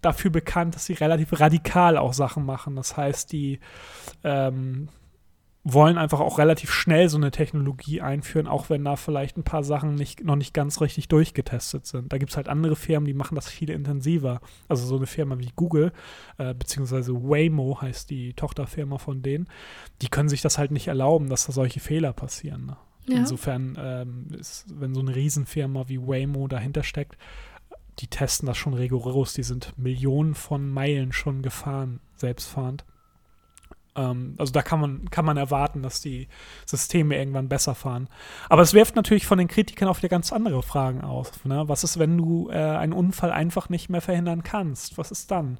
dafür 0.00 0.30
bekannt, 0.30 0.74
dass 0.74 0.86
sie 0.86 0.94
relativ 0.94 1.38
radikal 1.40 1.96
auch 1.96 2.12
Sachen 2.12 2.44
machen. 2.44 2.76
Das 2.76 2.96
heißt, 2.96 3.32
die 3.32 3.60
ähm, 4.24 4.88
wollen 5.68 5.98
einfach 5.98 6.20
auch 6.20 6.38
relativ 6.38 6.70
schnell 6.70 7.08
so 7.08 7.16
eine 7.16 7.32
Technologie 7.32 8.00
einführen, 8.00 8.46
auch 8.46 8.70
wenn 8.70 8.84
da 8.84 8.94
vielleicht 8.94 9.36
ein 9.36 9.42
paar 9.42 9.64
Sachen 9.64 9.96
nicht, 9.96 10.22
noch 10.22 10.36
nicht 10.36 10.54
ganz 10.54 10.80
richtig 10.80 11.08
durchgetestet 11.08 11.86
sind. 11.86 12.12
Da 12.12 12.18
gibt 12.18 12.30
es 12.30 12.36
halt 12.36 12.48
andere 12.48 12.76
Firmen, 12.76 13.06
die 13.06 13.14
machen 13.14 13.34
das 13.34 13.48
viel 13.48 13.70
intensiver. 13.70 14.40
Also 14.68 14.86
so 14.86 14.96
eine 14.96 15.06
Firma 15.06 15.40
wie 15.40 15.50
Google, 15.56 15.92
äh, 16.38 16.54
beziehungsweise 16.54 17.14
Waymo 17.14 17.80
heißt 17.82 18.08
die 18.10 18.32
Tochterfirma 18.34 18.98
von 18.98 19.22
denen, 19.22 19.48
die 20.02 20.08
können 20.08 20.28
sich 20.28 20.40
das 20.40 20.56
halt 20.56 20.70
nicht 20.70 20.86
erlauben, 20.86 21.28
dass 21.28 21.46
da 21.46 21.52
solche 21.52 21.80
Fehler 21.80 22.12
passieren. 22.12 22.66
Ne? 22.66 22.76
Ja. 23.08 23.18
Insofern, 23.18 23.76
ähm, 23.76 24.28
ist, 24.38 24.66
wenn 24.68 24.94
so 24.94 25.00
eine 25.00 25.16
Riesenfirma 25.16 25.88
wie 25.88 26.00
Waymo 26.00 26.46
dahinter 26.46 26.84
steckt, 26.84 27.18
die 27.98 28.08
testen 28.08 28.46
das 28.46 28.56
schon 28.56 28.74
rigoros. 28.74 29.34
Die 29.34 29.42
sind 29.42 29.76
Millionen 29.78 30.34
von 30.34 30.68
Meilen 30.70 31.12
schon 31.12 31.42
gefahren, 31.42 32.00
selbstfahrend. 32.16 32.84
Ähm, 33.96 34.34
also 34.38 34.52
da 34.52 34.62
kann 34.62 34.80
man, 34.80 35.10
kann 35.10 35.24
man 35.24 35.36
erwarten, 35.36 35.82
dass 35.82 36.00
die 36.00 36.28
Systeme 36.66 37.16
irgendwann 37.16 37.48
besser 37.48 37.74
fahren. 37.74 38.08
Aber 38.48 38.62
es 38.62 38.74
wirft 38.74 38.96
natürlich 38.96 39.26
von 39.26 39.38
den 39.38 39.48
Kritikern 39.48 39.88
auch 39.88 39.98
wieder 39.98 40.08
ganz 40.08 40.32
andere 40.32 40.62
Fragen 40.62 41.00
auf. 41.02 41.44
Ne? 41.44 41.68
Was 41.68 41.84
ist, 41.84 41.98
wenn 41.98 42.16
du 42.16 42.50
äh, 42.50 42.54
einen 42.54 42.92
Unfall 42.92 43.32
einfach 43.32 43.68
nicht 43.68 43.88
mehr 43.88 44.02
verhindern 44.02 44.42
kannst? 44.42 44.98
Was 44.98 45.10
ist 45.10 45.30
dann? 45.30 45.58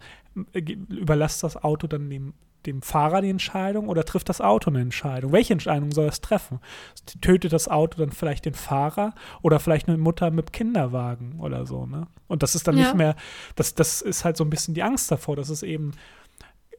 Äh, 0.52 0.60
überlässt 0.60 1.42
das 1.42 1.56
Auto 1.56 1.86
dann 1.86 2.10
dem 2.10 2.34
dem 2.66 2.82
Fahrer 2.82 3.22
die 3.22 3.30
Entscheidung 3.30 3.88
oder 3.88 4.04
trifft 4.04 4.28
das 4.28 4.40
Auto 4.40 4.70
eine 4.70 4.80
Entscheidung? 4.80 5.32
Welche 5.32 5.52
Entscheidung 5.52 5.92
soll 5.92 6.06
es 6.06 6.20
treffen? 6.20 6.60
Tötet 7.20 7.52
das 7.52 7.68
Auto 7.68 7.98
dann 7.98 8.12
vielleicht 8.12 8.44
den 8.44 8.54
Fahrer 8.54 9.14
oder 9.42 9.60
vielleicht 9.60 9.88
eine 9.88 9.98
Mutter 9.98 10.30
mit 10.30 10.52
Kinderwagen 10.52 11.40
oder 11.40 11.66
so, 11.66 11.86
ne? 11.86 12.06
Und 12.28 12.42
das 12.42 12.54
ist 12.54 12.66
dann 12.66 12.76
ja. 12.76 12.84
nicht 12.84 12.96
mehr, 12.96 13.14
das, 13.54 13.74
das 13.74 14.02
ist 14.02 14.24
halt 14.24 14.36
so 14.36 14.44
ein 14.44 14.50
bisschen 14.50 14.74
die 14.74 14.82
Angst 14.82 15.10
davor, 15.10 15.36
dass 15.36 15.48
es 15.48 15.62
eben 15.62 15.92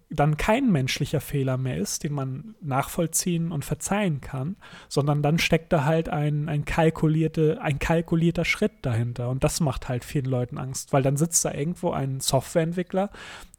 dann 0.09 0.37
kein 0.37 0.71
menschlicher 0.71 1.19
Fehler 1.19 1.57
mehr 1.57 1.77
ist, 1.77 2.03
den 2.03 2.13
man 2.13 2.55
nachvollziehen 2.61 3.51
und 3.51 3.65
verzeihen 3.65 4.21
kann, 4.21 4.55
sondern 4.87 5.21
dann 5.21 5.37
steckt 5.37 5.73
da 5.73 5.83
halt 5.83 6.07
ein, 6.07 6.47
ein, 6.47 6.63
kalkulierte, 6.63 7.59
ein 7.61 7.77
kalkulierter 7.79 8.45
Schritt 8.45 8.71
dahinter. 8.83 9.29
Und 9.29 9.43
das 9.43 9.59
macht 9.59 9.89
halt 9.89 10.05
vielen 10.05 10.25
Leuten 10.25 10.57
Angst, 10.57 10.93
weil 10.93 11.03
dann 11.03 11.17
sitzt 11.17 11.43
da 11.43 11.53
irgendwo 11.53 11.91
ein 11.91 12.21
Softwareentwickler, 12.21 13.09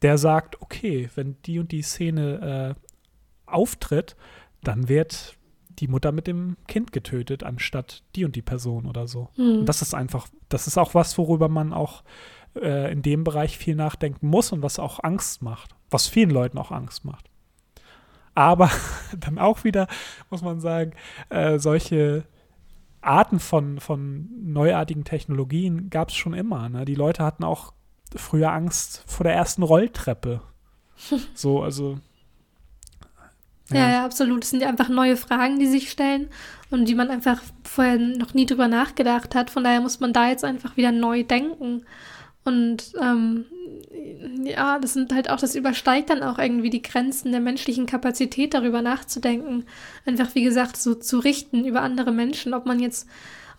der 0.01 0.17
sagt, 0.17 0.59
okay, 0.61 1.09
wenn 1.13 1.37
die 1.45 1.59
und 1.59 1.71
die 1.71 1.83
Szene 1.83 2.75
äh, 2.75 2.89
auftritt, 3.45 4.15
dann 4.63 4.89
wird 4.89 5.37
die 5.79 5.87
Mutter 5.87 6.11
mit 6.11 6.27
dem 6.27 6.57
Kind 6.67 6.91
getötet, 6.91 7.43
anstatt 7.43 8.03
die 8.15 8.25
und 8.25 8.35
die 8.35 8.41
Person 8.41 8.85
oder 8.85 9.07
so. 9.07 9.29
Mhm. 9.37 9.59
Und 9.59 9.65
das 9.65 9.81
ist 9.81 9.93
einfach, 9.93 10.27
das 10.49 10.67
ist 10.67 10.77
auch 10.77 10.93
was, 10.93 11.17
worüber 11.17 11.47
man 11.47 11.73
auch 11.73 12.03
äh, 12.55 12.91
in 12.91 13.01
dem 13.01 13.23
Bereich 13.23 13.57
viel 13.57 13.75
nachdenken 13.75 14.27
muss 14.27 14.51
und 14.51 14.61
was 14.61 14.79
auch 14.79 15.03
Angst 15.03 15.41
macht 15.41 15.75
was 15.89 16.07
vielen 16.07 16.29
Leuten 16.29 16.57
auch 16.57 16.71
Angst 16.71 17.05
macht. 17.05 17.29
Aber 18.35 18.69
dann 19.17 19.37
auch 19.39 19.63
wieder, 19.63 19.87
muss 20.29 20.41
man 20.41 20.59
sagen, 20.59 20.93
äh, 21.29 21.59
solche 21.59 22.25
Arten 23.01 23.39
von, 23.39 23.79
von 23.79 24.29
neuartigen 24.41 25.03
Technologien 25.03 25.89
gab 25.89 26.09
es 26.09 26.15
schon 26.15 26.33
immer. 26.33 26.69
Ne? 26.69 26.85
Die 26.85 26.95
Leute 26.95 27.23
hatten 27.23 27.43
auch 27.43 27.73
früher 28.15 28.51
Angst 28.51 29.03
vor 29.07 29.23
der 29.23 29.33
ersten 29.33 29.63
Rolltreppe. 29.63 30.41
so, 31.33 31.63
also. 31.63 31.99
Ja. 33.69 33.77
ja, 33.77 33.91
ja, 33.91 34.05
absolut. 34.05 34.43
Es 34.43 34.49
sind 34.49 34.63
einfach 34.63 34.89
neue 34.89 35.15
Fragen, 35.15 35.59
die 35.59 35.67
sich 35.67 35.91
stellen 35.91 36.29
und 36.71 36.85
die 36.85 36.95
man 36.95 37.11
einfach 37.11 37.41
vorher 37.63 37.99
noch 37.99 38.33
nie 38.33 38.47
drüber 38.47 38.67
nachgedacht 38.67 39.35
hat. 39.35 39.51
Von 39.51 39.63
daher 39.63 39.79
muss 39.79 39.99
man 39.99 40.11
da 40.11 40.27
jetzt 40.27 40.43
einfach 40.43 40.75
wieder 40.75 40.91
neu 40.91 41.23
denken. 41.23 41.85
Und 42.45 42.93
ähm, 42.99 43.45
ja, 44.43 44.79
das 44.79 44.93
sind 44.93 45.13
halt 45.13 45.29
auch, 45.29 45.39
das 45.39 45.55
übersteigt 45.55 46.09
dann 46.09 46.23
auch 46.23 46.39
irgendwie 46.39 46.69
die 46.69 46.81
Grenzen 46.81 47.31
der 47.31 47.41
menschlichen 47.41 47.85
Kapazität, 47.85 48.53
darüber 48.53 48.81
nachzudenken. 48.81 49.65
Einfach, 50.05 50.33
wie 50.35 50.43
gesagt, 50.43 50.77
so 50.77 50.95
zu 50.95 51.19
richten 51.19 51.65
über 51.65 51.81
andere 51.81 52.11
Menschen, 52.11 52.53
ob 52.53 52.65
man 52.65 52.79
jetzt 52.79 53.07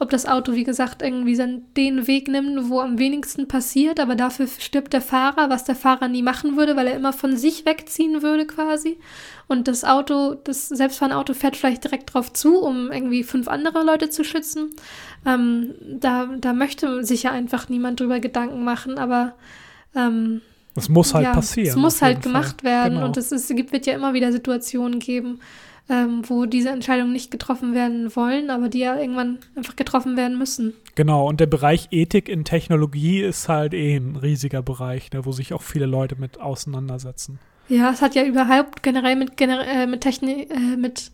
ob 0.01 0.09
das 0.09 0.25
Auto, 0.25 0.55
wie 0.55 0.65
gesagt, 0.65 1.03
irgendwie 1.03 1.37
den 1.37 2.07
Weg 2.07 2.27
nimmt, 2.27 2.71
wo 2.71 2.81
am 2.81 2.99
wenigsten 2.99 3.47
passiert, 3.49 4.01
aber 4.01 4.15
dafür 4.17 4.49
stirbt 4.49 4.95
der 4.95 5.03
Fahrer, 5.03 5.51
was 5.51 5.65
der 5.65 5.77
Fahrer 5.77 6.09
nie 6.09 6.23
machen 6.23 6.57
würde, 6.57 6.75
weil 6.75 6.87
er 6.87 6.97
immer 6.97 7.13
von 7.13 7.37
sich 7.37 7.67
wegziehen 7.67 8.23
würde 8.23 8.47
quasi. 8.47 8.99
Und 9.47 9.69
das 9.69 9.85
Auto, 9.85 10.35
das 10.35 10.69
selbstfahrende 10.69 11.19
Auto 11.19 11.35
fährt 11.35 11.55
vielleicht 11.55 11.85
direkt 11.85 12.15
drauf 12.15 12.33
zu, 12.33 12.61
um 12.61 12.91
irgendwie 12.91 13.23
fünf 13.23 13.47
andere 13.47 13.85
Leute 13.85 14.09
zu 14.09 14.25
schützen. 14.25 14.71
Ähm, 15.27 15.75
da, 15.87 16.31
da 16.41 16.55
möchte 16.55 17.05
sich 17.05 17.25
ja 17.25 17.33
einfach 17.33 17.69
niemand 17.69 18.01
drüber 18.01 18.21
Gedanken 18.21 18.65
machen, 18.65 18.97
aber 18.97 19.35
ähm, 19.95 20.41
das 20.75 20.89
muss 20.89 21.13
halt 21.13 21.27
ja, 21.27 21.35
passieren. 21.35 21.69
Es 21.69 21.77
muss 21.77 22.01
halt 22.01 22.23
gemacht 22.23 22.63
Fall. 22.63 22.71
werden 22.71 22.95
genau. 22.95 23.07
und 23.07 23.19
es, 23.19 23.33
ist, 23.33 23.55
gibt, 23.55 23.73
wird 23.73 23.85
ja 23.85 23.95
immer 23.95 24.15
wieder 24.15 24.33
Situationen 24.33 24.99
geben, 24.99 25.41
ähm, 25.91 26.23
wo 26.27 26.47
diese 26.47 26.71
Entscheidungen 26.71 27.13
nicht 27.13 27.31
getroffen 27.31 27.75
werden 27.75 28.15
wollen, 28.15 28.49
aber 28.51 28.69
die 28.69 28.79
ja 28.79 28.99
irgendwann 28.99 29.39
einfach 29.57 29.77
getroffen 29.77 30.17
werden 30.17 30.39
müssen. 30.39 30.73
Genau, 30.95 31.29
und 31.29 31.41
der 31.41 31.47
Bereich 31.47 31.89
Ethik 31.91 32.29
in 32.29 32.45
Technologie 32.45 33.21
ist 33.21 33.49
halt 33.49 33.75
eh 33.75 33.97
ein 33.97 34.17
riesiger 34.17 34.63
Bereich, 34.63 35.13
ne, 35.13 35.25
wo 35.25 35.33
sich 35.33 35.53
auch 35.53 35.63
viele 35.63 35.87
Leute 35.87 36.17
mit 36.17 36.41
auseinandersetzen. 36.41 37.41
Ja, 37.69 37.91
es 37.91 38.03
hat 38.03 38.15
ja 38.15 38.25
überhaupt 38.25 38.83
generell 38.83 39.17
mit, 39.17 39.37
gener 39.37 39.67
äh, 39.67 39.87
mit 39.87 40.01
Technik, 40.01 40.51
äh, 40.51 40.77
mit, 40.77 41.11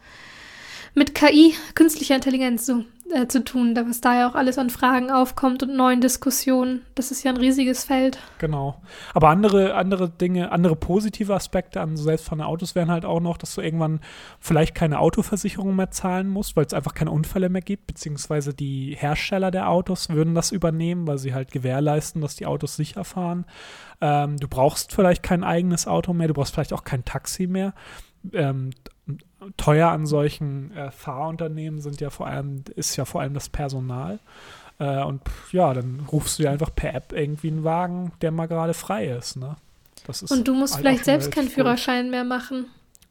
mit 0.94 1.14
KI, 1.14 1.54
künstlicher 1.74 2.14
Intelligenz 2.14 2.66
so 2.66 2.84
äh, 3.12 3.28
zu 3.28 3.44
tun, 3.44 3.76
was 3.76 4.00
da 4.00 4.18
ja 4.18 4.28
auch 4.28 4.34
alles 4.34 4.58
an 4.58 4.70
Fragen 4.70 5.10
aufkommt 5.10 5.62
und 5.62 5.76
neuen 5.76 6.00
Diskussionen. 6.00 6.82
Das 6.94 7.10
ist 7.10 7.22
ja 7.22 7.30
ein 7.30 7.36
riesiges 7.36 7.84
Feld. 7.84 8.18
Genau. 8.38 8.80
Aber 9.14 9.28
andere, 9.28 9.74
andere 9.74 10.08
Dinge, 10.08 10.50
andere 10.50 10.74
positive 10.74 11.34
Aspekte 11.34 11.80
an 11.80 11.96
selbstfahrenden 11.96 12.48
Autos 12.48 12.74
wären 12.74 12.90
halt 12.90 13.04
auch 13.04 13.20
noch, 13.20 13.38
dass 13.38 13.54
du 13.54 13.60
irgendwann 13.60 14.00
vielleicht 14.40 14.74
keine 14.74 14.98
Autoversicherung 14.98 15.76
mehr 15.76 15.90
zahlen 15.90 16.28
musst, 16.28 16.56
weil 16.56 16.66
es 16.66 16.74
einfach 16.74 16.94
keine 16.94 17.10
Unfälle 17.12 17.48
mehr 17.48 17.62
gibt, 17.62 17.86
beziehungsweise 17.86 18.54
die 18.54 18.96
Hersteller 18.98 19.50
der 19.50 19.68
Autos 19.68 20.08
würden 20.08 20.34
das 20.34 20.50
übernehmen, 20.50 21.06
weil 21.06 21.18
sie 21.18 21.32
halt 21.32 21.52
gewährleisten, 21.52 22.20
dass 22.22 22.36
die 22.36 22.46
Autos 22.46 22.76
sicher 22.76 23.04
fahren. 23.04 23.44
Ähm, 24.00 24.36
du 24.36 24.48
brauchst 24.48 24.92
vielleicht 24.92 25.22
kein 25.22 25.44
eigenes 25.44 25.86
Auto 25.86 26.12
mehr, 26.12 26.28
du 26.28 26.34
brauchst 26.34 26.54
vielleicht 26.54 26.72
auch 26.72 26.84
kein 26.84 27.04
Taxi 27.04 27.46
mehr. 27.46 27.72
Ähm, 28.32 28.70
teuer 29.57 29.88
an 29.88 30.07
solchen 30.07 30.75
äh, 30.77 30.90
Fahrunternehmen 30.90 31.81
sind 31.81 32.01
ja 32.01 32.11
vor 32.11 32.27
allem, 32.27 32.64
ist 32.75 32.96
ja 32.96 33.05
vor 33.05 33.20
allem 33.20 33.35
das 33.35 33.49
Personal. 33.49 34.18
Äh, 34.79 35.03
und 35.05 35.22
ja, 35.53 35.72
dann 35.75 36.01
rufst 36.11 36.38
du 36.38 36.44
dir 36.44 36.51
einfach 36.51 36.75
per 36.75 36.94
App 36.94 37.12
irgendwie 37.12 37.49
einen 37.49 37.64
Wagen, 37.64 38.12
der 38.20 38.31
mal 38.31 38.46
gerade 38.46 38.75
frei 38.75 39.07
ist. 39.07 39.37
Ne? 39.37 39.57
Ist 40.09 40.31
und 40.31 40.46
du 40.46 40.55
musst 40.55 40.75
halt 40.75 40.83
vielleicht 40.83 41.05
selbst 41.05 41.33
keinen 41.33 41.49
Führerschein 41.49 42.11
mehr 42.11 42.25
machen. 42.25 42.66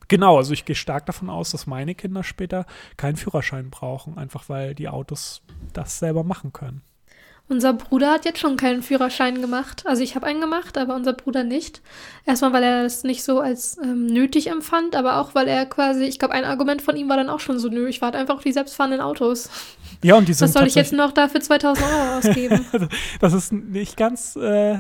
Genau, 0.08 0.38
also 0.38 0.54
ich 0.54 0.66
gehe 0.66 0.76
stark 0.76 1.06
davon 1.08 1.30
aus, 1.30 1.52
dass 1.52 1.68
meine 1.68 1.96
Kinder 1.96 2.24
später 2.24 2.66
keinen 2.96 3.16
Führerschein 3.16 3.70
brauchen, 3.70 4.18
einfach 4.18 4.50
weil 4.50 4.76
die 4.76 4.88
Autos 4.88 5.42
das 5.74 6.00
selber 6.00 6.24
machen 6.24 6.54
können. 6.54 6.82
Unser 7.48 7.74
Bruder 7.74 8.12
hat 8.12 8.26
jetzt 8.26 8.40
schon 8.40 8.58
keinen 8.58 8.82
Führerschein 8.82 9.40
gemacht. 9.40 9.84
Also 9.86 10.02
ich 10.02 10.16
habe 10.16 10.26
einen 10.26 10.42
gemacht, 10.42 10.80
aber 10.80 10.96
unser 10.96 11.14
Bruder 11.14 11.44
nicht. 11.44 11.84
Erstmal, 12.26 12.54
weil 12.54 12.64
er 12.64 12.84
das 12.84 13.04
nicht 13.04 13.24
so 13.24 13.40
als 13.40 13.78
ähm, 13.84 14.08
nötig 14.08 14.48
empfand, 14.48 14.96
aber 14.96 15.18
auch, 15.18 15.36
weil 15.36 15.48
er 15.48 15.68
quasi, 15.68 16.06
ich 16.06 16.18
glaube, 16.18 16.34
ein 16.34 16.44
Argument 16.44 16.82
von 16.82 16.96
ihm 16.96 17.08
war 17.08 17.18
dann 17.18 17.30
auch 17.30 17.40
schon 17.40 17.60
so, 17.60 17.70
nö, 17.70 17.88
ich 17.88 18.02
warte 18.02 18.18
einfach 18.18 18.38
auf 18.38 18.44
die 18.44 18.52
selbstfahrenden 18.52 19.00
Autos. 19.00 19.52
Ja, 20.04 20.16
und 20.16 20.28
die 20.28 20.34
sind 20.34 20.48
Was 20.48 20.54
soll 20.54 20.66
ich 20.66 20.74
jetzt 20.74 20.92
noch 20.92 21.12
dafür 21.12 21.40
2000 21.40 21.86
Euro 21.86 22.18
ausgeben? 22.18 22.66
das 23.20 23.34
ist 23.34 23.54
nicht 23.54 23.96
ganz, 23.96 24.36
äh, 24.36 24.80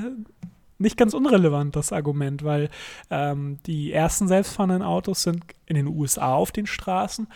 nicht 0.80 0.98
ganz 0.98 1.14
unrelevant, 1.14 1.76
das 1.76 1.94
Argument, 1.94 2.44
weil 2.44 2.70
ähm, 3.12 3.60
die 3.68 3.92
ersten 3.92 4.28
selbstfahrenden 4.28 4.82
Autos 4.82 5.22
sind 5.22 5.44
in 5.68 5.76
den 5.76 5.88
USA 5.88 6.34
auf 6.34 6.52
den 6.52 6.66
Straßen 6.66 7.28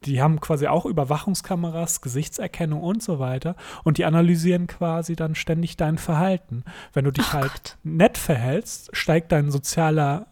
die 0.05 0.21
haben 0.21 0.39
quasi 0.39 0.67
auch 0.67 0.85
Überwachungskameras, 0.85 2.01
Gesichtserkennung 2.01 2.81
und 2.81 3.01
so 3.01 3.19
weiter 3.19 3.55
und 3.83 3.97
die 3.97 4.05
analysieren 4.05 4.67
quasi 4.67 5.15
dann 5.15 5.35
ständig 5.35 5.77
dein 5.77 5.97
Verhalten. 5.97 6.63
Wenn 6.93 7.05
du 7.05 7.11
dich 7.11 7.27
oh 7.29 7.33
halt 7.33 7.51
Gott. 7.53 7.77
nett 7.83 8.17
verhältst, 8.17 8.95
steigt 8.95 9.31
dein 9.31 9.51
sozialer 9.51 10.27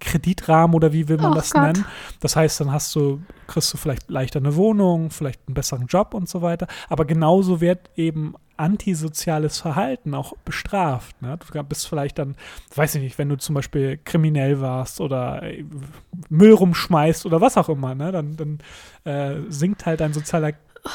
Kreditrahmen 0.00 0.74
oder 0.74 0.92
wie 0.92 1.08
will 1.08 1.18
man 1.18 1.32
oh 1.32 1.34
das 1.34 1.50
Gott. 1.50 1.62
nennen. 1.62 1.84
Das 2.20 2.36
heißt, 2.36 2.60
dann 2.60 2.72
hast 2.72 2.94
du, 2.94 3.20
kriegst 3.46 3.72
du 3.72 3.76
vielleicht 3.76 4.10
leichter 4.10 4.40
eine 4.40 4.56
Wohnung, 4.56 5.10
vielleicht 5.10 5.40
einen 5.46 5.54
besseren 5.54 5.86
Job 5.86 6.14
und 6.14 6.28
so 6.28 6.42
weiter. 6.42 6.66
Aber 6.88 7.04
genauso 7.04 7.60
wird 7.60 7.90
eben 7.96 8.34
antisoziales 8.56 9.58
Verhalten 9.58 10.14
auch 10.14 10.34
bestraft. 10.44 11.20
Ne? 11.22 11.38
Du 11.38 11.62
bist 11.62 11.88
vielleicht 11.88 12.18
dann, 12.18 12.36
weiß 12.74 12.96
ich 12.96 13.02
nicht, 13.02 13.18
wenn 13.18 13.30
du 13.30 13.36
zum 13.36 13.54
Beispiel 13.54 13.98
kriminell 14.04 14.60
warst 14.60 15.00
oder 15.00 15.42
äh, 15.42 15.64
Müll 16.28 16.52
rumschmeißt 16.52 17.24
oder 17.24 17.40
was 17.40 17.56
auch 17.56 17.70
immer, 17.70 17.94
ne? 17.94 18.12
dann, 18.12 18.36
dann 18.36 18.58
äh, 19.04 19.40
sinkt 19.48 19.86
halt 19.86 20.00
dein 20.00 20.12
sozialer 20.12 20.52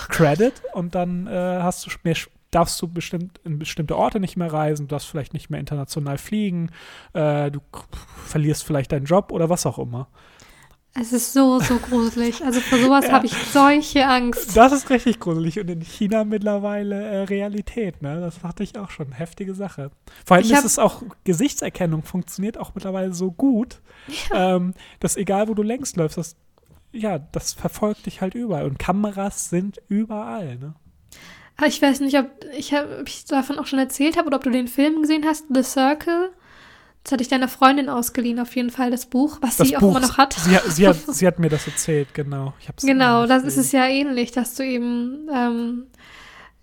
Credit 0.09 0.53
und 0.73 0.95
dann 0.95 1.27
äh, 1.27 1.59
hast 1.61 1.85
du 1.85 1.91
mehr, 2.03 2.15
darfst 2.55 2.81
du 2.81 2.87
bestimmt 2.87 3.41
in 3.43 3.59
bestimmte 3.59 3.97
Orte 3.97 4.21
nicht 4.21 4.37
mehr 4.37 4.51
reisen, 4.51 4.87
du 4.87 4.91
darfst 4.91 5.09
vielleicht 5.09 5.33
nicht 5.33 5.49
mehr 5.49 5.59
international 5.59 6.17
fliegen, 6.17 6.71
äh, 7.13 7.51
du 7.51 7.59
verlierst 8.25 8.63
vielleicht 8.63 8.93
deinen 8.93 9.05
Job 9.05 9.33
oder 9.33 9.49
was 9.49 9.65
auch 9.65 9.77
immer. 9.77 10.07
Es 10.97 11.11
ist 11.11 11.33
so, 11.33 11.59
so 11.59 11.75
gruselig. 11.77 12.45
Also 12.45 12.61
vor 12.61 12.77
sowas 12.77 13.05
ja. 13.07 13.11
habe 13.11 13.25
ich 13.25 13.33
solche 13.33 14.07
Angst. 14.07 14.55
Das 14.55 14.71
ist 14.71 14.89
richtig 14.89 15.19
gruselig 15.19 15.59
und 15.59 15.69
in 15.69 15.81
China 15.81 16.23
mittlerweile 16.23 17.03
äh, 17.03 17.23
Realität, 17.23 18.01
ne? 18.01 18.21
Das 18.21 18.39
dachte 18.39 18.63
ich 18.63 18.77
auch 18.77 18.89
schon. 18.89 19.11
Heftige 19.11 19.53
Sache. 19.53 19.91
Vor 20.25 20.37
allem 20.37 20.49
ist 20.49 20.63
es 20.63 20.79
auch, 20.79 21.03
Gesichtserkennung 21.25 22.03
funktioniert 22.03 22.57
auch 22.57 22.73
mittlerweile 22.73 23.13
so 23.13 23.31
gut, 23.31 23.81
ja. 24.31 24.55
ähm, 24.55 24.73
dass 25.01 25.17
egal 25.17 25.49
wo 25.49 25.53
du 25.53 25.63
längst 25.63 25.97
läufst, 25.97 26.17
das, 26.17 26.37
ja, 26.93 27.19
das 27.19 27.51
verfolgt 27.51 28.05
dich 28.05 28.21
halt 28.21 28.33
überall. 28.33 28.63
Und 28.63 28.79
Kameras 28.79 29.49
sind 29.49 29.81
überall, 29.89 30.55
ne? 30.55 30.75
Ich 31.65 31.81
weiß 31.81 32.01
nicht, 32.01 32.17
ob 32.17 32.29
ich, 32.57 32.73
hab, 32.73 32.85
ob 32.99 33.07
ich 33.07 33.25
davon 33.25 33.59
auch 33.59 33.65
schon 33.65 33.79
erzählt 33.79 34.17
habe 34.17 34.27
oder 34.27 34.37
ob 34.37 34.43
du 34.43 34.49
den 34.49 34.67
Film 34.67 35.01
gesehen 35.01 35.25
hast, 35.25 35.45
The 35.53 35.63
Circle. 35.63 36.31
Das 37.03 37.11
hatte 37.11 37.21
ich 37.21 37.29
deiner 37.29 37.47
Freundin 37.47 37.87
ausgeliehen, 37.87 38.39
auf 38.39 38.55
jeden 38.55 38.71
Fall, 38.71 38.89
das 38.89 39.05
Buch, 39.05 39.37
was 39.41 39.57
das 39.57 39.67
sie 39.67 39.75
Buch, 39.75 39.83
auch 39.83 39.89
immer 39.91 39.99
noch 39.99 40.17
hat. 40.17 40.33
Sie, 40.33 40.57
sie, 40.69 40.87
hat. 40.87 40.97
sie 41.07 41.27
hat 41.27 41.37
mir 41.37 41.49
das 41.49 41.67
erzählt, 41.67 42.13
genau. 42.13 42.53
genau, 42.81 43.27
das 43.27 43.43
ist 43.43 43.57
es 43.57 43.71
ja 43.71 43.85
ähnlich, 43.85 44.31
dass 44.31 44.55
du 44.55 44.65
eben, 44.65 45.29
ähm, 45.31 45.83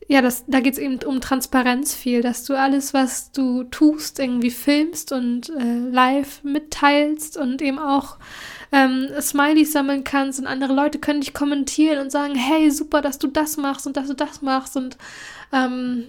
ja, 0.09 0.21
das, 0.21 0.45
da 0.49 0.59
geht 0.59 0.75
es 0.75 0.81
eben 0.81 0.99
um 1.05 1.21
Transparenz 1.21 1.95
viel, 1.95 2.23
dass 2.23 2.43
du 2.43 2.55
alles, 2.55 2.93
was 2.93 3.31
du 3.31 3.63
tust, 3.65 4.19
irgendwie 4.19 4.51
filmst 4.51 5.13
und 5.13 5.49
äh, 5.51 5.79
live 5.91 6.43
mitteilst 6.43 7.37
und 7.37 7.63
eben 7.63 7.79
auch 7.79 8.19
ähm, 8.73 9.09
Smileys 9.21 9.73
sammeln 9.73 10.03
kannst 10.03 10.41
und 10.41 10.47
andere 10.47 10.73
Leute 10.73 10.99
können 10.99 11.21
dich 11.21 11.35
kommentieren 11.35 11.99
und 11.99 12.11
sagen, 12.11 12.35
hey, 12.35 12.71
super, 12.71 13.03
dass 13.03 13.19
du 13.19 13.29
das 13.29 13.59
machst 13.59 13.87
und 13.87 13.97
dass 13.97 14.09
du 14.09 14.15
das 14.15 14.41
machst 14.41 14.77
und 14.77 14.97
ähm, 15.53 16.05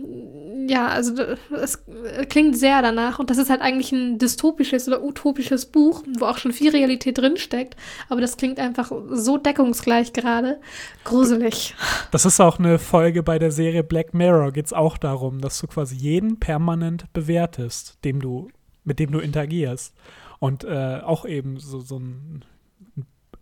ja, 0.69 0.88
also 0.88 1.13
es 1.62 1.84
klingt 2.30 2.58
sehr 2.58 2.82
danach 2.82 3.19
und 3.19 3.30
das 3.30 3.38
ist 3.38 3.49
halt 3.49 3.60
eigentlich 3.60 3.91
ein 3.91 4.17
dystopisches 4.17 4.88
oder 4.88 5.04
utopisches 5.04 5.65
Buch, 5.65 6.04
wo 6.17 6.26
auch 6.26 6.38
schon 6.38 6.54
viel 6.54 6.71
Realität 6.71 7.17
drinsteckt, 7.17 7.76
aber 8.08 8.21
das 8.21 8.38
klingt 8.38 8.58
einfach 8.58 8.93
so 9.10 9.38
deckungsgleich 9.38 10.13
gerade. 10.13 10.62
Gruselig. 11.04 11.76
Das 12.12 12.26
ist 12.26 12.39
auch 12.39 12.58
eine 12.58 12.80
Folge 12.80 13.23
bei 13.23 13.38
der 13.38 13.52
Serie 13.52 13.84
Black 13.84 14.13
Mirror, 14.13 14.54
geht 14.54 14.67
es 14.67 14.73
auch 14.73 14.97
darum, 14.97 15.41
dass 15.41 15.60
du 15.60 15.67
quasi 15.67 15.95
jeden 15.95 16.39
permanent 16.39 17.12
bewertest, 17.12 17.97
dem 18.06 18.21
du, 18.21 18.49
mit 18.86 18.99
dem 18.99 19.12
du 19.12 19.19
interagierst. 19.19 19.93
Und 20.39 20.65
äh, 20.65 20.99
auch 21.02 21.26
eben 21.26 21.58
so, 21.58 21.80
so 21.80 21.97
ein 21.99 22.43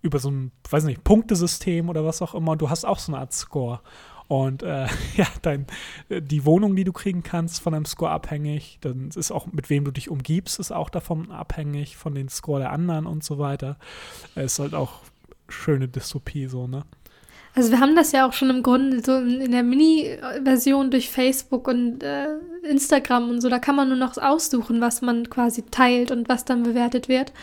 über 0.01 0.19
so 0.19 0.31
ein, 0.31 0.51
weiß 0.69 0.83
nicht, 0.85 1.03
Punktesystem 1.03 1.89
oder 1.89 2.05
was 2.05 2.21
auch 2.21 2.33
immer. 2.33 2.53
Und 2.53 2.61
du 2.61 2.69
hast 2.69 2.85
auch 2.85 2.99
so 2.99 3.11
eine 3.11 3.19
Art 3.21 3.33
Score. 3.33 3.81
Und 4.27 4.63
äh, 4.63 4.87
ja, 5.15 5.27
dein, 5.41 5.67
die 6.09 6.45
Wohnung, 6.45 6.75
die 6.75 6.83
du 6.83 6.93
kriegen 6.93 7.21
kannst, 7.23 7.61
von 7.61 7.73
deinem 7.73 7.85
Score 7.85 8.11
abhängig. 8.11 8.79
Dann 8.81 9.09
ist 9.09 9.31
auch, 9.31 9.47
mit 9.47 9.69
wem 9.69 9.83
du 9.83 9.91
dich 9.91 10.09
umgibst, 10.09 10.59
ist 10.59 10.71
auch 10.71 10.89
davon 10.89 11.31
abhängig, 11.31 11.97
von 11.97 12.15
den 12.15 12.29
Score 12.29 12.59
der 12.59 12.71
anderen 12.71 13.05
und 13.05 13.23
so 13.23 13.37
weiter. 13.39 13.77
Es 14.35 14.53
ist 14.53 14.59
halt 14.59 14.73
auch 14.73 15.01
schöne 15.49 15.87
Dystopie 15.87 16.47
so, 16.47 16.67
ne? 16.67 16.83
Also 17.53 17.71
wir 17.71 17.81
haben 17.81 17.95
das 17.95 18.13
ja 18.13 18.25
auch 18.25 18.31
schon 18.31 18.49
im 18.49 18.63
Grunde 18.63 19.01
so 19.03 19.17
in 19.17 19.51
der 19.51 19.63
Mini-Version 19.63 20.89
durch 20.89 21.09
Facebook 21.09 21.67
und 21.67 22.01
äh, 22.01 22.27
Instagram 22.63 23.29
und 23.29 23.41
so. 23.41 23.49
Da 23.49 23.59
kann 23.59 23.75
man 23.75 23.89
nur 23.89 23.97
noch 23.97 24.17
aussuchen, 24.17 24.79
was 24.79 25.01
man 25.01 25.29
quasi 25.29 25.63
teilt 25.63 26.11
und 26.11 26.29
was 26.29 26.45
dann 26.45 26.63
bewertet 26.63 27.09
wird. 27.09 27.33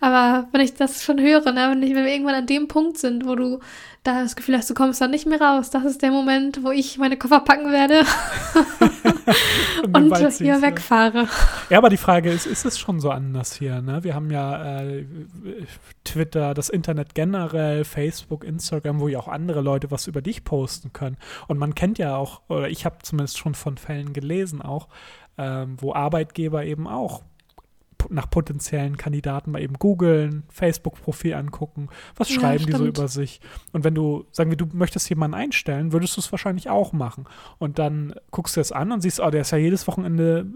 Aber 0.00 0.48
wenn 0.52 0.60
ich 0.60 0.74
das 0.74 1.02
schon 1.02 1.18
höre, 1.18 1.50
ne, 1.52 1.68
wenn, 1.70 1.82
ich, 1.82 1.94
wenn 1.94 2.04
wir 2.04 2.12
irgendwann 2.12 2.34
an 2.34 2.46
dem 2.46 2.68
Punkt 2.68 2.98
sind, 2.98 3.26
wo 3.26 3.36
du 3.36 3.60
da 4.02 4.22
das 4.22 4.36
Gefühl 4.36 4.58
hast, 4.58 4.68
du 4.68 4.74
kommst 4.74 5.00
dann 5.00 5.10
nicht 5.10 5.26
mehr 5.26 5.40
raus, 5.40 5.70
das 5.70 5.84
ist 5.84 6.02
der 6.02 6.10
Moment, 6.10 6.62
wo 6.62 6.70
ich 6.70 6.98
meine 6.98 7.16
Koffer 7.16 7.40
packen 7.40 7.72
werde 7.72 8.04
und, 9.82 9.94
und 9.94 10.32
hier 10.32 10.60
wegfahre. 10.62 11.28
Ja, 11.70 11.78
aber 11.78 11.88
die 11.88 11.96
Frage 11.96 12.30
ist, 12.30 12.46
ist 12.46 12.64
es 12.64 12.78
schon 12.78 13.00
so 13.00 13.10
anders 13.10 13.54
hier? 13.54 13.80
Ne? 13.82 14.04
Wir 14.04 14.14
haben 14.14 14.30
ja 14.30 14.82
äh, 14.82 15.06
Twitter, 16.04 16.54
das 16.54 16.68
Internet 16.68 17.14
generell, 17.14 17.84
Facebook, 17.84 18.44
Instagram, 18.44 19.00
wo 19.00 19.08
ja 19.08 19.18
auch 19.18 19.28
andere 19.28 19.60
Leute 19.60 19.90
was 19.90 20.06
über 20.06 20.22
dich 20.22 20.44
posten 20.44 20.92
können. 20.92 21.16
Und 21.48 21.58
man 21.58 21.74
kennt 21.74 21.98
ja 21.98 22.16
auch, 22.16 22.42
oder 22.48 22.68
ich 22.68 22.84
habe 22.84 22.98
zumindest 23.02 23.38
schon 23.38 23.54
von 23.54 23.76
Fällen 23.76 24.12
gelesen 24.12 24.62
auch, 24.62 24.88
ähm, 25.38 25.76
wo 25.80 25.94
Arbeitgeber 25.94 26.64
eben 26.64 26.86
auch 26.86 27.22
nach 28.10 28.28
potenziellen 28.28 28.96
Kandidaten 28.96 29.50
mal 29.50 29.62
eben 29.62 29.74
googeln, 29.74 30.44
Facebook-Profil 30.48 31.34
angucken, 31.34 31.88
was 32.16 32.28
ja, 32.30 32.40
schreiben 32.40 32.64
stimmt. 32.64 32.74
die 32.74 32.78
so 32.78 32.86
über 32.86 33.08
sich. 33.08 33.40
Und 33.72 33.84
wenn 33.84 33.94
du, 33.94 34.26
sagen 34.30 34.50
wir, 34.50 34.56
du 34.56 34.66
möchtest 34.72 35.08
jemanden 35.08 35.34
einstellen, 35.34 35.92
würdest 35.92 36.16
du 36.16 36.20
es 36.20 36.30
wahrscheinlich 36.32 36.68
auch 36.68 36.92
machen. 36.92 37.24
Und 37.58 37.78
dann 37.78 38.14
guckst 38.30 38.56
du 38.56 38.60
es 38.60 38.72
an 38.72 38.92
und 38.92 39.00
siehst, 39.00 39.20
oh, 39.20 39.30
der 39.30 39.42
ist 39.42 39.50
ja 39.50 39.58
jedes 39.58 39.86
Wochenende 39.86 40.46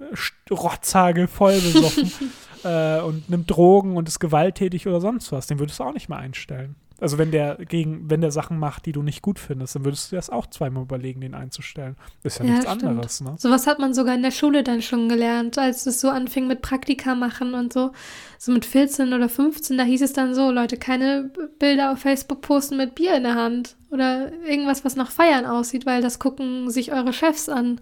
rotzhagel 0.50 1.26
voll 1.26 1.60
besoffen 1.60 2.12
äh, 2.64 3.00
und 3.00 3.28
nimmt 3.30 3.50
Drogen 3.50 3.96
und 3.96 4.08
ist 4.08 4.18
gewalttätig 4.18 4.86
oder 4.86 5.00
sonst 5.00 5.32
was. 5.32 5.46
Den 5.46 5.58
würdest 5.58 5.78
du 5.80 5.84
auch 5.84 5.92
nicht 5.92 6.08
mehr 6.08 6.18
einstellen. 6.18 6.76
Also 7.00 7.16
wenn 7.16 7.30
der 7.30 7.56
gegen, 7.56 8.10
wenn 8.10 8.20
der 8.20 8.32
Sachen 8.32 8.58
macht, 8.58 8.86
die 8.86 8.92
du 8.92 9.02
nicht 9.02 9.22
gut 9.22 9.38
findest, 9.38 9.76
dann 9.76 9.84
würdest 9.84 10.10
du 10.10 10.16
das 10.16 10.30
auch 10.30 10.46
zweimal 10.48 10.82
überlegen, 10.82 11.20
den 11.20 11.34
einzustellen. 11.34 11.96
ist 12.24 12.40
ja, 12.40 12.44
ja 12.44 12.50
nichts 12.52 12.70
stimmt. 12.70 12.84
anderes, 12.84 13.20
ne? 13.20 13.34
Sowas 13.38 13.66
hat 13.68 13.78
man 13.78 13.94
sogar 13.94 14.14
in 14.14 14.22
der 14.22 14.32
Schule 14.32 14.64
dann 14.64 14.82
schon 14.82 15.08
gelernt, 15.08 15.58
als 15.58 15.86
es 15.86 16.00
so 16.00 16.08
anfing 16.08 16.48
mit 16.48 16.60
Praktika 16.60 17.14
machen 17.14 17.54
und 17.54 17.72
so. 17.72 17.92
So 18.38 18.52
mit 18.52 18.64
14 18.64 19.12
oder 19.12 19.28
15, 19.28 19.78
da 19.78 19.84
hieß 19.84 20.02
es 20.02 20.12
dann 20.12 20.34
so, 20.34 20.50
Leute, 20.50 20.76
keine 20.76 21.30
Bilder 21.58 21.92
auf 21.92 22.00
Facebook 22.00 22.40
posten 22.40 22.76
mit 22.76 22.94
Bier 22.94 23.16
in 23.16 23.22
der 23.22 23.34
Hand 23.36 23.76
oder 23.90 24.32
irgendwas, 24.44 24.84
was 24.84 24.96
nach 24.96 25.10
Feiern 25.10 25.46
aussieht, 25.46 25.86
weil 25.86 26.02
das 26.02 26.18
gucken 26.18 26.70
sich 26.70 26.92
eure 26.92 27.12
Chefs 27.12 27.48
an. 27.48 27.80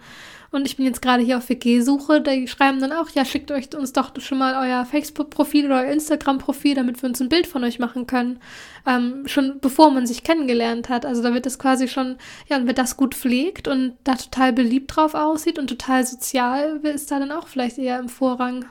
Und 0.51 0.67
ich 0.67 0.77
bin 0.77 0.87
jetzt 0.87 1.03
gerade 1.03 1.23
hier 1.23 1.39
auf 1.39 1.49
WG-Suche. 1.49 2.21
Die 2.21 2.49
schreiben 2.49 2.81
dann 2.81 2.93
auch, 2.93 3.09
ja, 3.11 3.25
schickt 3.25 3.51
euch 3.51 3.75
uns 3.75 3.93
doch 3.93 4.13
schon 4.21 4.39
mal 4.39 4.55
euer 4.67 4.85
Facebook-Profil 4.85 5.67
oder 5.67 5.81
euer 5.83 5.93
Instagram-Profil, 5.93 6.75
damit 6.75 7.03
wir 7.03 7.09
uns 7.09 7.21
ein 7.21 7.29
Bild 7.29 7.47
von 7.47 7.65
euch 7.65 7.79
machen 7.79 8.07
können. 8.07 8.41
Ähm, 8.87 9.25
schon 9.27 9.59
bevor 9.61 9.91
man 9.91 10.07
sich 10.07 10.23
kennengelernt 10.23 10.89
hat. 10.89 11.05
Also 11.05 11.23
da 11.23 11.35
wird 11.35 11.47
es 11.47 11.59
quasi 11.59 11.89
schon, 11.89 12.17
ja, 12.49 12.57
und 12.57 12.67
wer 12.67 12.75
das 12.75 12.97
gut 12.97 13.15
pflegt 13.15 13.69
und 13.69 13.97
da 14.05 14.15
total 14.15 14.53
beliebt 14.53 14.95
drauf 14.95 15.15
aussieht 15.15 15.59
und 15.59 15.69
total 15.69 16.07
sozial, 16.07 16.81
ist 16.85 17.11
da 17.11 17.19
dann 17.19 17.33
auch 17.33 17.49
vielleicht 17.49 17.79
eher 17.79 17.99
im 17.99 18.09
Vorrang. 18.09 18.65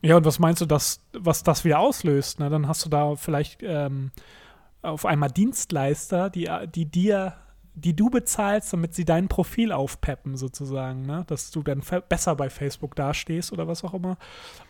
Ja, 0.00 0.16
und 0.16 0.24
was 0.24 0.38
meinst 0.38 0.60
du, 0.60 0.66
dass, 0.66 1.00
was 1.12 1.42
das 1.42 1.64
wieder 1.64 1.80
auslöst? 1.80 2.38
Ne? 2.38 2.50
Dann 2.50 2.68
hast 2.68 2.84
du 2.84 2.88
da 2.88 3.16
vielleicht 3.16 3.62
ähm, 3.62 4.10
auf 4.82 5.04
einmal 5.04 5.30
Dienstleister, 5.30 6.30
die, 6.30 6.48
die 6.74 6.86
dir 6.86 7.34
die 7.78 7.94
du 7.94 8.10
bezahlst, 8.10 8.72
damit 8.72 8.94
sie 8.94 9.04
dein 9.04 9.28
Profil 9.28 9.72
aufpeppen, 9.72 10.36
sozusagen, 10.36 11.02
ne? 11.02 11.24
Dass 11.26 11.50
du 11.50 11.62
dann 11.62 11.82
besser 12.08 12.34
bei 12.36 12.50
Facebook 12.50 12.94
dastehst 12.94 13.52
oder 13.52 13.68
was 13.68 13.84
auch 13.84 13.94
immer, 13.94 14.16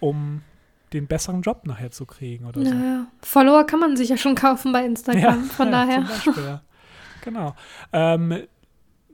um 0.01 0.43
den 0.93 1.07
besseren 1.07 1.43
Job 1.43 1.67
nachher 1.67 1.91
zu 1.91 2.07
kriegen 2.07 2.47
oder 2.47 2.61
naja. 2.61 2.71
so. 2.71 2.79
Naja, 2.79 3.07
Follower 3.23 3.65
kann 3.65 3.81
man 3.81 3.97
sich 3.97 4.09
ja 4.09 4.17
schon 4.17 4.35
kaufen 4.35 4.73
bei 4.73 4.85
Instagram, 4.85 5.23
ja, 5.23 5.55
von 5.55 5.71
daher. 5.73 6.03
Beispiel, 6.03 6.45
ja. 6.45 6.63
Genau. 7.23 7.55
Ähm, 7.93 8.47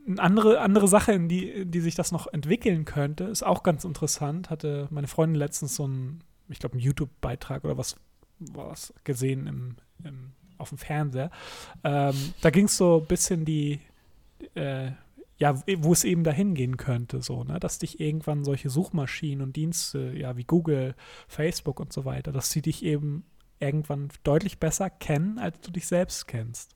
eine 0.07 0.23
andere, 0.23 0.61
andere 0.61 0.89
Sache, 0.89 1.13
in 1.13 1.29
die, 1.29 1.49
in 1.49 1.71
die 1.71 1.81
sich 1.81 1.95
das 1.95 2.13
noch 2.13 2.27
entwickeln 2.33 2.85
könnte, 2.85 3.25
ist 3.25 3.43
auch 3.43 3.63
ganz 3.63 3.85
interessant. 3.85 4.51
Hatte 4.51 4.87
meine 4.91 5.07
Freundin 5.07 5.39
letztens 5.39 5.77
so 5.77 5.85
einen, 5.85 6.23
ich 6.49 6.59
glaube, 6.59 6.75
einen 6.75 6.83
YouTube-Beitrag 6.83 7.65
oder 7.65 7.79
was, 7.79 7.97
was 8.39 8.93
gesehen 9.05 9.47
im, 9.47 9.77
im 10.05 10.33
auf 10.59 10.71
dem 10.71 10.79
Fernseher. 10.79 11.31
Ähm, 11.83 12.15
da 12.41 12.51
ging 12.51 12.67
es 12.67 12.77
so 12.77 13.01
ein 13.01 13.07
bisschen 13.07 13.45
die, 13.45 13.81
äh, 14.55 14.91
ja, 15.39 15.61
wo 15.79 15.93
es 15.93 16.05
eben 16.05 16.25
dahin 16.25 16.55
gehen 16.55 16.77
könnte, 16.77 17.21
so, 17.21 17.45
ne, 17.45 17.59
dass 17.59 17.79
dich 17.79 18.01
irgendwann 18.01 18.45
solche 18.45 18.71
Suchmaschinen 18.71 19.43
und 19.43 19.57
Dienste, 19.57 20.13
ja, 20.17 20.37
wie 20.37 20.45
Google, 20.45 20.95
Facebook 21.29 21.81
und 21.81 21.93
so 21.93 22.05
weiter, 22.05 22.33
dass 22.33 22.51
sie 22.51 22.63
dich 22.63 22.85
eben 22.85 23.25
irgendwann 23.61 24.09
deutlich 24.23 24.59
besser 24.59 24.91
kennen, 24.91 25.39
als 25.39 25.61
du 25.61 25.71
dich 25.71 25.87
selbst 25.87 26.27
kennst. 26.29 26.75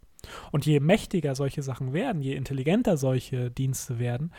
Und 0.51 0.67
je 0.67 0.81
mächtiger 0.81 1.35
solche 1.35 1.62
Sachen 1.62 1.93
werden, 1.93 2.23
je 2.23 2.35
intelligenter 2.35 2.97
solche 2.97 3.51
Dienste 3.51 3.99
werden, 3.99 4.33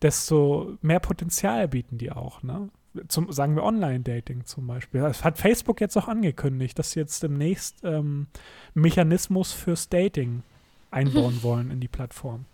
desto 0.00 0.78
mehr 0.80 1.00
Potenzial 1.00 1.68
bieten 1.68 1.98
die 1.98 2.10
auch. 2.10 2.42
Ne? 2.42 2.70
Zum, 3.08 3.32
sagen 3.32 3.56
wir 3.56 3.62
Online-Dating 3.62 4.44
zum 4.44 4.66
Beispiel. 4.66 5.00
Das 5.00 5.24
hat 5.24 5.38
Facebook 5.38 5.80
jetzt 5.80 5.96
auch 5.96 6.08
angekündigt, 6.08 6.78
dass 6.78 6.92
sie 6.92 7.00
jetzt 7.00 7.22
demnächst 7.22 7.84
ähm, 7.84 8.26
Mechanismus 8.74 9.52
fürs 9.52 9.88
Dating 9.88 10.42
einbauen 10.90 11.38
wollen 11.42 11.70
in 11.70 11.80
die 11.80 11.88
Plattform. 11.88 12.44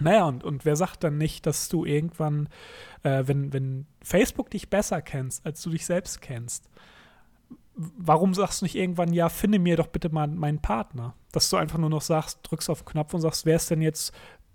Naja, 0.00 0.24
und, 0.24 0.44
und 0.44 0.64
wer 0.64 0.76
sagt 0.76 1.04
dann 1.04 1.18
nicht, 1.18 1.46
dass 1.46 1.68
du 1.68 1.84
irgendwann, 1.84 2.48
äh, 3.02 3.24
wenn, 3.26 3.52
wenn 3.52 3.86
Facebook 4.02 4.50
dich 4.50 4.70
besser 4.70 5.02
kennst, 5.02 5.44
als 5.44 5.62
du 5.62 5.70
dich 5.70 5.84
selbst 5.84 6.22
kennst, 6.22 6.70
warum 7.74 8.34
sagst 8.34 8.60
du 8.60 8.64
nicht 8.64 8.76
irgendwann, 8.76 9.12
ja, 9.12 9.28
finde 9.28 9.58
mir 9.58 9.76
doch 9.76 9.88
bitte 9.88 10.08
mal 10.08 10.26
meinen 10.26 10.60
Partner? 10.60 11.14
Dass 11.32 11.50
du 11.50 11.56
einfach 11.56 11.78
nur 11.78 11.90
noch 11.90 12.02
sagst, 12.02 12.40
drückst 12.42 12.70
auf 12.70 12.82
den 12.82 12.86
Knopf 12.86 13.14
und 13.14 13.20
sagst, 13.20 13.46
wer 13.46 13.56
ist 13.56 13.70
denn 13.70 13.82
jetzt 13.82 14.12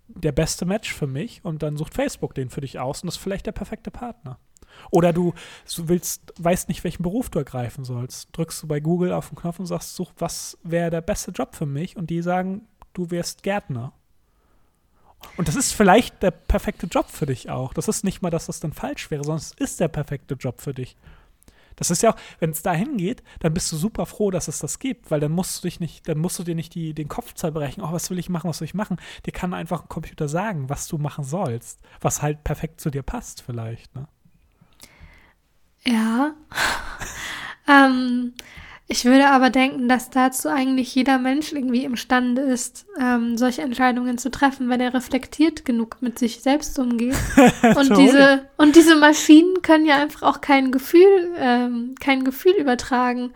der 0.07 0.31
beste 0.31 0.65
Match 0.65 0.93
für 0.93 1.07
mich? 1.07 1.43
Und 1.43 1.63
dann 1.63 1.77
sucht 1.77 1.93
Facebook 1.93 2.33
den 2.33 2.49
für 2.49 2.61
dich 2.61 2.79
aus 2.79 3.01
und 3.01 3.07
das 3.07 3.15
ist 3.15 3.23
vielleicht 3.23 3.45
der 3.45 3.51
perfekte 3.51 3.91
Partner. 3.91 4.39
Oder 4.91 5.13
du, 5.13 5.33
willst, 5.77 6.33
weißt 6.39 6.69
nicht, 6.69 6.83
welchen 6.83 7.03
Beruf 7.03 7.29
du 7.29 7.39
ergreifen 7.39 7.85
sollst. 7.85 8.29
Drückst 8.33 8.63
du 8.63 8.67
bei 8.67 8.79
Google 8.79 9.13
auf 9.13 9.29
den 9.29 9.37
Knopf 9.37 9.59
und 9.59 9.65
sagst, 9.65 9.95
such, 9.95 10.11
was 10.17 10.57
wäre 10.63 10.89
der 10.89 11.01
beste 11.01 11.31
Job 11.31 11.55
für 11.55 11.65
mich? 11.65 11.97
Und 11.97 12.09
die 12.09 12.21
sagen, 12.21 12.67
du 12.93 13.11
wärst 13.11 13.43
Gärtner. 13.43 13.93
Und 15.37 15.47
das 15.47 15.55
ist 15.55 15.73
vielleicht 15.73 16.21
der 16.23 16.31
perfekte 16.31 16.87
Job 16.87 17.09
für 17.09 17.25
dich 17.25 17.49
auch. 17.49 17.73
Das 17.73 17.87
ist 17.87 18.03
nicht 18.03 18.21
mal, 18.21 18.29
dass 18.29 18.45
das 18.45 18.59
dann 18.59 18.73
falsch 18.73 19.09
wäre, 19.11 19.23
sondern 19.23 19.41
es 19.41 19.53
ist 19.53 19.79
der 19.79 19.87
perfekte 19.87 20.35
Job 20.35 20.61
für 20.61 20.73
dich. 20.73 20.95
Das 21.75 21.91
ist 21.91 22.03
ja 22.03 22.13
auch, 22.13 22.15
wenn 22.39 22.51
es 22.51 22.61
dahin 22.61 22.97
geht, 22.97 23.21
dann 23.39 23.53
bist 23.53 23.71
du 23.71 23.75
super 23.75 24.05
froh, 24.05 24.31
dass 24.31 24.47
es 24.47 24.59
das 24.59 24.79
gibt, 24.79 25.11
weil 25.11 25.19
dann 25.19 25.31
musst 25.31 25.57
du 25.57 25.67
dich 25.67 25.79
nicht, 25.79 26.07
dann 26.07 26.19
musst 26.19 26.39
du 26.39 26.43
dir 26.43 26.55
nicht 26.55 26.73
die, 26.73 26.93
den 26.93 27.09
Kopf 27.09 27.33
zerbrechen, 27.33 27.83
oh, 27.83 27.91
was 27.91 28.09
will 28.09 28.19
ich 28.19 28.29
machen, 28.29 28.49
was 28.49 28.59
soll 28.59 28.65
ich 28.65 28.73
machen? 28.73 28.97
Dir 29.25 29.33
kann 29.33 29.53
einfach 29.53 29.81
ein 29.81 29.89
Computer 29.89 30.27
sagen, 30.27 30.69
was 30.69 30.87
du 30.87 30.97
machen 30.97 31.23
sollst, 31.23 31.81
was 31.99 32.21
halt 32.21 32.43
perfekt 32.43 32.79
zu 32.79 32.89
dir 32.89 33.03
passt, 33.03 33.41
vielleicht, 33.41 33.93
ne? 33.95 34.07
Ja. 35.87 36.33
ähm, 37.67 38.33
ich 38.87 39.03
würde 39.03 39.29
aber 39.29 39.49
denken, 39.49 39.89
dass 39.89 40.11
dazu 40.11 40.47
eigentlich 40.47 40.93
jeder 40.93 41.17
Mensch 41.17 41.51
irgendwie 41.53 41.85
imstande 41.85 42.43
ist, 42.43 42.85
ähm, 42.99 43.35
solche 43.35 43.63
Entscheidungen 43.63 44.19
zu 44.19 44.29
treffen, 44.29 44.69
wenn 44.69 44.79
er 44.79 44.93
reflektiert 44.93 45.65
genug 45.65 45.97
mit 46.01 46.19
sich 46.19 46.41
selbst 46.41 46.77
umgeht. 46.77 47.15
und, 47.75 47.97
diese, 47.97 48.47
und 48.57 48.75
diese 48.75 48.95
Maschinen 48.95 49.63
können 49.63 49.87
ja 49.87 49.95
einfach 49.95 50.21
auch 50.21 50.39
kein 50.39 50.71
Gefühl, 50.71 51.33
ähm, 51.39 51.95
kein 51.99 52.23
Gefühl 52.23 52.53
übertragen. 52.53 53.33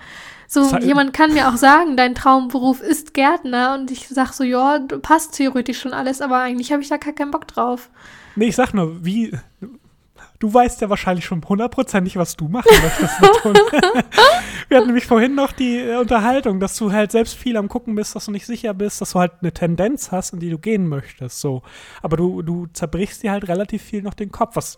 So, 0.47 0.75
jemand 0.77 1.13
kann 1.13 1.33
mir 1.33 1.47
auch 1.47 1.57
sagen, 1.57 1.95
dein 1.95 2.15
Traumberuf 2.15 2.81
ist 2.81 3.13
Gärtner 3.13 3.75
und 3.75 3.91
ich 3.91 4.07
sag 4.07 4.33
so, 4.33 4.43
ja, 4.43 4.79
passt 5.01 5.33
theoretisch 5.33 5.79
schon 5.79 5.93
alles, 5.93 6.21
aber 6.21 6.39
eigentlich 6.39 6.71
habe 6.71 6.81
ich 6.81 6.89
da 6.89 6.97
gar 6.97 7.13
keinen 7.13 7.29
Bock 7.29 7.47
drauf. 7.47 7.89
Nee, 8.35 8.47
ich 8.47 8.55
sag 8.55 8.73
nur, 8.73 9.03
wie, 9.05 9.31
Du 10.39 10.53
weißt 10.53 10.79
ja 10.79 10.89
wahrscheinlich 10.89 11.25
schon 11.25 11.43
hundertprozentig, 11.47 12.15
was 12.15 12.37
du 12.37 12.47
machen 12.47 12.71
möchtest. 12.81 13.21
Wir 14.69 14.77
hatten 14.77 14.87
nämlich 14.87 15.05
vorhin 15.05 15.35
noch 15.35 15.51
die 15.51 15.77
äh, 15.77 15.97
Unterhaltung, 15.97 16.59
dass 16.59 16.77
du 16.77 16.91
halt 16.91 17.11
selbst 17.11 17.33
viel 17.33 17.57
am 17.57 17.67
Gucken 17.67 17.95
bist, 17.95 18.15
dass 18.15 18.25
du 18.25 18.31
nicht 18.31 18.45
sicher 18.45 18.73
bist, 18.73 19.01
dass 19.01 19.11
du 19.11 19.19
halt 19.19 19.33
eine 19.41 19.51
Tendenz 19.51 20.11
hast, 20.11 20.33
in 20.33 20.39
die 20.39 20.49
du 20.49 20.57
gehen 20.57 20.87
möchtest. 20.87 21.41
So. 21.41 21.61
Aber 22.01 22.15
du, 22.15 22.41
du 22.41 22.67
zerbrichst 22.67 23.23
dir 23.23 23.31
halt 23.31 23.47
relativ 23.49 23.81
viel 23.81 24.01
noch 24.01 24.13
den 24.13 24.31
Kopf, 24.31 24.55
was 24.55 24.77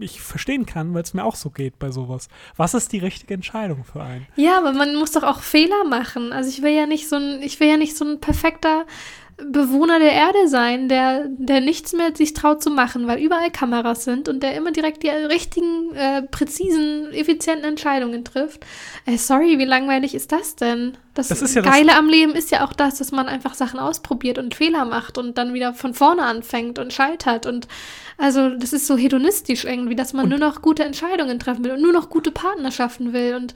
ich 0.00 0.20
verstehen 0.20 0.66
kann, 0.66 0.92
weil 0.94 1.02
es 1.02 1.14
mir 1.14 1.24
auch 1.24 1.36
so 1.36 1.50
geht 1.50 1.78
bei 1.78 1.90
sowas. 1.90 2.28
Was 2.56 2.74
ist 2.74 2.92
die 2.92 2.98
richtige 2.98 3.34
Entscheidung 3.34 3.84
für 3.84 4.02
einen? 4.02 4.26
Ja, 4.36 4.58
aber 4.58 4.72
man 4.72 4.96
muss 4.96 5.12
doch 5.12 5.22
auch 5.22 5.40
Fehler 5.40 5.84
machen. 5.84 6.32
Also 6.32 6.50
ich 6.50 6.62
will 6.62 6.72
ja 6.72 6.86
nicht 6.86 7.08
so 7.08 7.16
ein, 7.16 7.40
ich 7.42 7.58
will 7.60 7.68
ja 7.68 7.76
nicht 7.76 7.96
so 7.96 8.04
ein 8.04 8.20
perfekter 8.20 8.84
Bewohner 9.50 9.98
der 9.98 10.12
Erde 10.12 10.48
sein, 10.48 10.88
der, 10.88 11.26
der 11.28 11.60
nichts 11.60 11.92
mehr 11.92 12.14
sich 12.14 12.34
traut 12.34 12.62
zu 12.62 12.70
machen, 12.70 13.06
weil 13.06 13.18
überall 13.20 13.50
Kameras 13.50 14.04
sind 14.04 14.28
und 14.28 14.42
der 14.42 14.54
immer 14.54 14.72
direkt 14.72 15.02
die 15.02 15.08
richtigen, 15.08 15.94
äh, 15.94 16.22
präzisen, 16.22 17.12
effizienten 17.12 17.64
Entscheidungen 17.64 18.24
trifft. 18.24 18.64
Äh, 19.06 19.16
sorry, 19.18 19.58
wie 19.58 19.64
langweilig 19.64 20.14
ist 20.14 20.32
das 20.32 20.56
denn? 20.56 20.96
Das, 21.14 21.28
Das 21.28 21.42
ist 21.42 21.54
ja 21.54 21.62
Geile 21.62 21.88
das- 21.88 21.96
am 21.98 22.08
Leben 22.08 22.32
ist 22.32 22.50
ja 22.50 22.64
auch 22.64 22.72
das, 22.72 22.96
dass 22.98 23.12
man 23.12 23.26
einfach 23.28 23.54
Sachen 23.54 23.78
ausprobiert 23.78 24.38
und 24.38 24.54
Fehler 24.54 24.84
macht 24.84 25.18
und 25.18 25.36
dann 25.36 25.52
wieder 25.54 25.74
von 25.74 25.92
vorne 25.94 26.22
anfängt 26.22 26.78
und 26.78 26.92
scheitert. 26.92 27.44
Und 27.46 27.68
also 28.16 28.50
das 28.50 28.72
ist 28.72 28.86
so 28.86 28.96
hedonistisch 28.96 29.64
irgendwie, 29.64 29.94
dass 29.96 30.12
man 30.14 30.28
nur 30.28 30.38
noch 30.38 30.62
gute 30.62 30.84
Entscheidungen 30.84 31.38
treffen 31.38 31.64
will 31.64 31.72
und 31.72 31.82
nur 31.82 31.92
noch 31.92 32.08
gute 32.08 32.30
Partnerschaften 32.30 33.12
will. 33.12 33.34
Und 33.34 33.54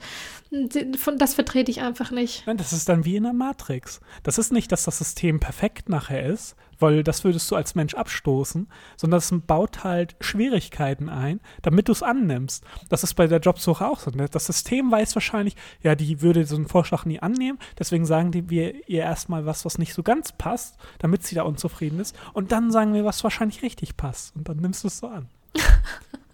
das 0.49 1.33
vertrete 1.33 1.71
ich 1.71 1.81
einfach 1.81 2.11
nicht. 2.11 2.45
Nein, 2.47 2.57
das 2.57 2.73
ist 2.73 2.87
dann 2.87 3.05
wie 3.05 3.15
in 3.15 3.23
der 3.23 3.33
Matrix. 3.33 3.99
Das 4.23 4.37
ist 4.37 4.51
nicht, 4.51 4.71
dass 4.71 4.85
das 4.85 4.97
System 4.97 5.39
perfekt 5.39 5.89
nachher 5.89 6.25
ist, 6.25 6.55
weil 6.79 7.03
das 7.03 7.23
würdest 7.23 7.49
du 7.51 7.55
als 7.55 7.75
Mensch 7.75 7.95
abstoßen, 7.95 8.67
sondern 8.95 9.17
es 9.17 9.33
baut 9.45 9.83
halt 9.83 10.15
Schwierigkeiten 10.21 11.09
ein, 11.09 11.39
damit 11.61 11.87
du 11.87 11.91
es 11.91 12.03
annimmst. 12.03 12.63
Das 12.89 13.03
ist 13.03 13.15
bei 13.15 13.27
der 13.27 13.39
Jobsuche 13.39 13.87
auch 13.87 13.99
so. 13.99 14.11
Ne? 14.11 14.27
Das 14.29 14.45
System 14.45 14.91
weiß 14.91 15.15
wahrscheinlich, 15.15 15.55
ja, 15.81 15.95
die 15.95 16.21
würde 16.21 16.45
so 16.45 16.55
einen 16.55 16.67
Vorschlag 16.67 17.05
nie 17.05 17.19
annehmen, 17.19 17.59
deswegen 17.77 18.05
sagen 18.05 18.31
die 18.31 18.49
wir 18.49 18.87
ihr 18.87 19.01
erstmal 19.01 19.45
was, 19.45 19.65
was 19.65 19.77
nicht 19.77 19.93
so 19.93 20.03
ganz 20.03 20.31
passt, 20.31 20.77
damit 20.99 21.23
sie 21.23 21.35
da 21.35 21.43
unzufrieden 21.43 21.99
ist. 21.99 22.15
Und 22.33 22.51
dann 22.51 22.71
sagen 22.71 22.93
wir, 22.93 23.05
was 23.05 23.23
wahrscheinlich 23.23 23.63
richtig 23.63 23.97
passt. 23.97 24.35
Und 24.35 24.47
dann 24.47 24.57
nimmst 24.57 24.83
du 24.83 24.87
es 24.87 24.99
so 24.99 25.07
an. 25.07 25.27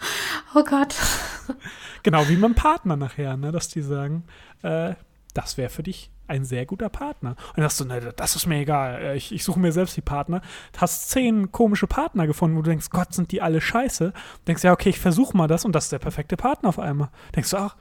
Oh 0.54 0.64
Gott. 0.64 0.96
Genau 2.02 2.28
wie 2.28 2.34
mit 2.34 2.44
dem 2.44 2.54
Partner 2.56 2.96
nachher, 2.96 3.36
ne? 3.36 3.52
dass 3.52 3.68
die 3.68 3.82
sagen, 3.82 4.24
äh, 4.62 4.94
das 5.32 5.56
wäre 5.56 5.70
für 5.70 5.84
dich 5.84 6.10
ein 6.30 6.44
sehr 6.44 6.64
guter 6.64 6.88
Partner. 6.88 7.30
Und 7.30 7.58
dann 7.58 7.64
sagst 7.64 7.80
du, 7.80 7.84
ne, 7.84 8.12
das 8.16 8.36
ist 8.36 8.46
mir 8.46 8.60
egal, 8.60 9.00
äh, 9.02 9.16
ich, 9.16 9.32
ich 9.32 9.44
suche 9.44 9.60
mir 9.60 9.72
selbst 9.72 9.96
die 9.96 10.00
Partner. 10.00 10.40
Du 10.72 10.80
hast 10.80 11.10
zehn 11.10 11.50
komische 11.52 11.86
Partner 11.86 12.26
gefunden, 12.26 12.56
wo 12.56 12.62
du 12.62 12.70
denkst, 12.70 12.90
Gott, 12.90 13.12
sind 13.12 13.32
die 13.32 13.42
alle 13.42 13.60
scheiße. 13.60 14.12
Du 14.12 14.44
denkst, 14.46 14.62
ja, 14.62 14.72
okay, 14.72 14.90
ich 14.90 15.00
versuche 15.00 15.36
mal 15.36 15.48
das 15.48 15.64
und 15.64 15.72
das 15.72 15.84
ist 15.84 15.92
der 15.92 15.98
perfekte 15.98 16.36
Partner 16.36 16.68
auf 16.68 16.78
einmal. 16.78 17.10
Denkst 17.34 17.50
du, 17.50 17.56
ach, 17.56 17.76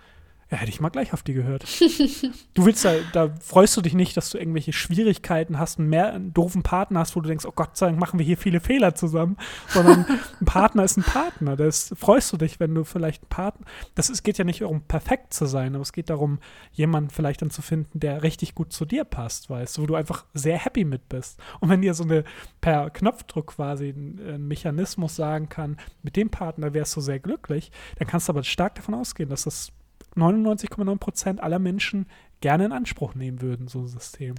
ja, 0.51 0.57
hätte 0.57 0.69
ich 0.69 0.79
mal 0.79 0.89
gleich 0.89 1.13
auf 1.13 1.21
die 1.21 1.33
gehört. 1.33 1.63
du 2.55 2.65
willst 2.65 2.83
da, 2.83 2.95
da 3.13 3.29
freust 3.39 3.77
du 3.77 3.81
dich 3.81 3.93
nicht, 3.93 4.17
dass 4.17 4.31
du 4.31 4.39
irgendwelche 4.39 4.73
Schwierigkeiten 4.73 5.59
hast, 5.59 5.77
einen, 5.77 5.89
mehr, 5.89 6.13
einen 6.13 6.33
doofen 6.33 6.63
Partner 6.63 7.01
hast, 7.01 7.15
wo 7.15 7.21
du 7.21 7.27
denkst, 7.27 7.45
oh 7.45 7.51
Gott 7.51 7.77
sei 7.77 7.87
Dank 7.87 7.99
machen 7.99 8.17
wir 8.17 8.25
hier 8.25 8.37
viele 8.37 8.59
Fehler 8.59 8.95
zusammen, 8.95 9.37
sondern 9.67 10.07
ein 10.41 10.45
Partner 10.45 10.83
ist 10.83 10.97
ein 10.97 11.03
Partner. 11.03 11.55
Das 11.55 11.93
freust 11.95 12.33
du 12.33 12.37
dich, 12.37 12.59
wenn 12.59 12.73
du 12.73 12.83
vielleicht 12.83 13.21
einen 13.23 13.29
Partner, 13.29 13.67
das 13.93 14.09
ist, 14.09 14.23
geht 14.23 14.39
ja 14.39 14.43
nicht 14.43 14.61
darum, 14.61 14.81
perfekt 14.81 15.33
zu 15.33 15.45
sein, 15.45 15.75
aber 15.75 15.83
es 15.83 15.93
geht 15.93 16.09
darum, 16.09 16.39
jemanden 16.71 17.11
vielleicht 17.11 17.43
dann 17.43 17.51
zu 17.51 17.61
finden, 17.61 17.99
der 17.99 18.23
richtig 18.23 18.55
gut 18.55 18.73
zu 18.73 18.85
dir 18.85 19.03
passt, 19.03 19.51
weißt 19.51 19.77
du, 19.77 19.83
wo 19.83 19.85
du 19.85 19.95
einfach 19.95 20.25
sehr 20.33 20.57
happy 20.57 20.83
mit 20.83 21.09
bist. 21.09 21.39
Und 21.59 21.69
wenn 21.69 21.83
dir 21.83 21.93
so 21.93 22.03
eine 22.03 22.23
per 22.59 22.89
Knopfdruck 22.89 23.47
quasi 23.55 23.89
ein, 23.89 24.47
Mechanismus 24.47 25.15
sagen 25.15 25.47
kann, 25.47 25.77
mit 26.01 26.15
dem 26.15 26.29
Partner 26.29 26.73
wärst 26.73 26.95
du 26.95 27.01
sehr 27.01 27.19
glücklich, 27.19 27.71
dann 27.97 28.07
kannst 28.07 28.27
du 28.27 28.33
aber 28.33 28.43
stark 28.43 28.75
davon 28.75 28.95
ausgehen, 28.95 29.29
dass 29.29 29.43
das 29.43 29.71
99,9 30.15 30.97
Prozent 30.97 31.41
aller 31.41 31.59
Menschen 31.59 32.05
gerne 32.41 32.65
in 32.65 32.71
Anspruch 32.71 33.15
nehmen 33.15 33.41
würden, 33.41 33.67
so 33.67 33.79
ein 33.79 33.87
System. 33.87 34.35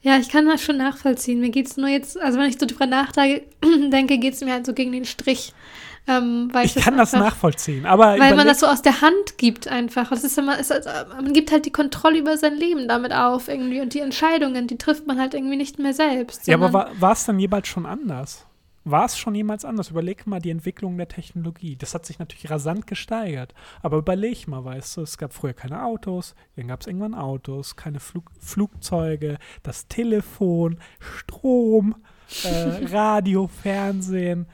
Ja, 0.00 0.16
ich 0.18 0.28
kann 0.28 0.46
das 0.46 0.62
schon 0.62 0.76
nachvollziehen. 0.76 1.40
Mir 1.40 1.50
geht 1.50 1.66
es 1.66 1.76
nur 1.76 1.88
jetzt, 1.88 2.20
also 2.20 2.38
wenn 2.38 2.48
ich 2.48 2.58
so 2.58 2.66
drüber 2.66 2.86
nachdenke, 2.86 3.42
denke, 3.90 4.18
geht 4.18 4.34
es 4.34 4.40
mir 4.40 4.52
halt 4.52 4.64
so 4.66 4.72
gegen 4.72 4.92
den 4.92 5.04
Strich. 5.04 5.52
Ähm, 6.06 6.50
Ich 6.62 6.74
das 6.74 6.84
kann 6.84 6.96
das 6.96 7.12
einfach- 7.12 7.26
nachvollziehen, 7.30 7.84
aber 7.84 8.18
Weil 8.18 8.34
man 8.36 8.46
das 8.46 8.60
so 8.60 8.66
aus 8.66 8.80
der 8.80 9.00
Hand 9.02 9.36
gibt 9.38 9.68
einfach. 9.68 10.08
Das 10.08 10.24
ist 10.24 10.38
immer, 10.38 10.58
ist, 10.58 10.72
also, 10.72 10.88
man 11.20 11.32
gibt 11.32 11.50
halt 11.52 11.66
die 11.66 11.72
Kontrolle 11.72 12.18
über 12.18 12.36
sein 12.38 12.54
Leben 12.56 12.88
damit 12.88 13.12
auf 13.12 13.48
irgendwie 13.48 13.80
und 13.80 13.92
die 13.92 14.00
Entscheidungen, 14.00 14.68
die 14.68 14.78
trifft 14.78 15.06
man 15.06 15.18
halt 15.20 15.34
irgendwie 15.34 15.56
nicht 15.56 15.78
mehr 15.78 15.92
selbst. 15.92 16.46
Ja, 16.46 16.54
aber 16.56 16.90
war, 16.98 17.12
es 17.12 17.24
dann 17.26 17.38
jemals 17.38 17.68
schon 17.68 17.84
anders? 17.84 18.46
War 18.84 19.04
es 19.04 19.18
schon 19.18 19.34
jemals 19.34 19.64
anders? 19.66 19.90
Überleg 19.90 20.26
mal 20.26 20.40
die 20.40 20.50
Entwicklung 20.50 20.96
der 20.96 21.08
Technologie. 21.08 21.76
Das 21.76 21.94
hat 21.94 22.06
sich 22.06 22.18
natürlich 22.18 22.48
rasant 22.50 22.86
gesteigert. 22.86 23.52
Aber 23.82 23.98
überleg 23.98 24.48
mal, 24.48 24.64
weißt 24.64 24.96
du, 24.96 25.02
es 25.02 25.18
gab 25.18 25.34
früher 25.34 25.52
keine 25.52 25.84
Autos, 25.84 26.34
dann 26.56 26.68
gab 26.68 26.80
es 26.80 26.86
irgendwann 26.86 27.14
Autos, 27.14 27.76
keine 27.76 28.00
Flug 28.00 28.30
Flugzeuge, 28.40 29.38
das 29.62 29.88
Telefon, 29.88 30.78
Strom, 31.00 31.96
äh, 32.44 32.86
Radio, 32.94 33.46
Fernsehen. 33.48 34.46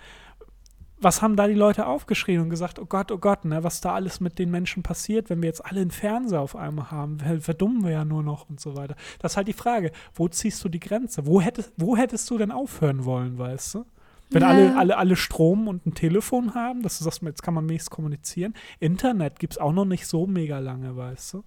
Was 0.99 1.21
haben 1.21 1.37
da 1.37 1.47
die 1.47 1.55
Leute 1.55 1.87
aufgeschrien 1.87 2.41
und 2.41 2.49
gesagt, 2.51 2.79
oh 2.79 2.87
Gott, 2.87 3.13
oh 3.13 3.19
Gott, 3.19 3.45
ne, 3.45 3.63
was 3.63 3.81
da 3.83 3.93
alles 3.95 4.21
mit 4.21 4.39
den 4.39 4.51
Menschen 4.51 4.83
passiert, 4.83 5.29
wenn 5.29 5.43
wir 5.43 5.49
jetzt 5.49 5.65
alle 5.65 5.81
einen 5.83 5.91
Fernseher 5.91 6.41
auf 6.41 6.57
einmal 6.57 6.91
haben, 6.91 7.19
ver- 7.19 7.41
verdummen 7.41 7.85
wir 7.85 7.91
ja 7.91 8.05
nur 8.07 8.23
noch 8.23 8.49
und 8.49 8.59
so 8.59 8.75
weiter. 8.75 8.97
Das 9.19 9.33
ist 9.33 9.37
halt 9.37 9.49
die 9.49 9.53
Frage, 9.53 9.93
wo 10.15 10.29
ziehst 10.29 10.65
du 10.65 10.69
die 10.71 10.81
Grenze? 10.81 11.27
Wo 11.27 11.41
hättest, 11.43 11.73
wo 11.77 11.97
hättest 11.97 12.31
du 12.31 12.39
denn 12.39 12.51
aufhören 12.51 13.05
wollen, 13.05 13.37
weißt 13.39 13.75
du? 13.75 13.85
Wenn 14.31 14.43
Ja. 14.43 14.49
alle, 14.49 14.77
alle, 14.77 14.97
alle 14.97 15.17
Strom 15.17 15.69
und 15.69 15.87
ein 15.87 15.95
Telefon 15.95 16.55
haben, 16.55 16.83
dass 16.83 16.99
du 16.99 17.05
sagst, 17.05 17.23
jetzt 17.23 17.43
kann 17.43 17.55
man 17.55 17.69
wenigstens 17.69 17.91
kommunizieren. 17.91 18.55
Internet 18.81 19.39
gibt 19.39 19.55
es 19.55 19.59
auch 19.59 19.73
noch 19.73 19.85
nicht 19.85 20.07
so 20.07 20.27
mega 20.27 20.59
lange, 20.59 20.97
weißt 20.97 21.35
du? 21.35 21.45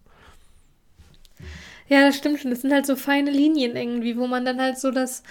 Ja, 1.88 2.02
das 2.02 2.18
stimmt 2.18 2.40
schon. 2.40 2.52
Das 2.52 2.62
sind 2.62 2.74
halt 2.74 2.86
so 2.86 2.96
feine 2.96 3.32
Linien 3.32 3.76
irgendwie, 3.76 4.18
wo 4.18 4.28
man 4.28 4.46
dann 4.46 4.60
halt 4.60 4.78
so 4.78 4.92
das. 4.92 5.24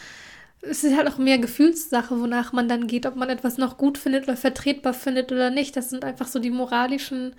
Es 0.63 0.83
ist 0.85 0.97
halt 0.97 1.07
auch 1.09 1.19
mehr 1.19 1.39
Gefühlssache, 1.39 2.19
wonach 2.21 2.53
man 2.53 2.69
dann 2.69 2.87
geht, 2.87 3.07
ob 3.07 3.15
man 3.15 3.29
etwas 3.29 3.59
noch 3.59 3.77
gut 3.77 3.99
findet 3.99 4.25
oder 4.25 4.37
vertretbar 4.37 4.95
findet 4.95 5.31
oder 5.31 5.51
nicht. 5.51 5.77
Das 5.77 5.91
sind 5.91 6.05
einfach 6.05 6.27
so 6.27 6.39
die 6.39 6.51
moralischen 6.51 7.35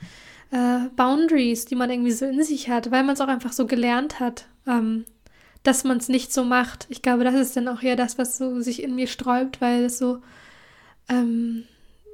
äh, 0.52 0.88
Boundaries, 0.96 1.66
die 1.66 1.76
man 1.76 1.90
irgendwie 1.90 2.12
so 2.12 2.26
in 2.26 2.42
sich 2.44 2.70
hat, 2.70 2.92
weil 2.92 3.04
man 3.04 3.16
es 3.16 3.22
auch 3.22 3.28
einfach 3.28 3.52
so 3.54 3.66
gelernt 3.66 4.20
hat, 4.20 4.46
ähm, 4.68 5.04
dass 5.68 5.84
man 5.84 5.98
es 5.98 6.08
nicht 6.08 6.34
so 6.34 6.46
macht. 6.46 6.86
Ich 6.90 7.02
glaube, 7.02 7.26
das 7.26 7.36
ist 7.36 7.58
dann 7.58 7.68
auch 7.68 7.82
eher 7.84 7.98
das, 7.98 8.18
was 8.18 8.38
so 8.38 8.62
sich 8.62 8.82
in 8.82 8.96
mir 8.96 9.08
sträubt, 9.08 9.60
weil 9.60 9.84
es 9.86 9.98
so 9.98 10.22
ähm, 11.10 11.66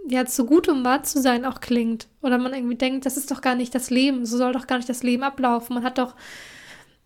ja 0.08 0.26
zu 0.26 0.46
gut 0.46 0.68
um 0.68 0.84
wahr 0.84 1.04
zu 1.04 1.22
sein 1.22 1.46
auch 1.46 1.62
klingt. 1.62 2.08
Oder 2.22 2.40
man 2.40 2.54
irgendwie 2.54 2.76
denkt, 2.76 3.06
das 3.06 3.16
ist 3.16 3.30
doch 3.30 3.42
gar 3.42 3.54
nicht 3.54 3.76
das 3.76 3.92
Leben, 3.92 4.26
so 4.26 4.38
soll 4.38 4.54
doch 4.54 4.66
gar 4.66 4.78
nicht 4.78 4.90
das 4.90 5.04
Leben 5.04 5.22
ablaufen. 5.22 5.76
Man 5.76 5.84
hat 5.84 6.00
doch 6.00 6.16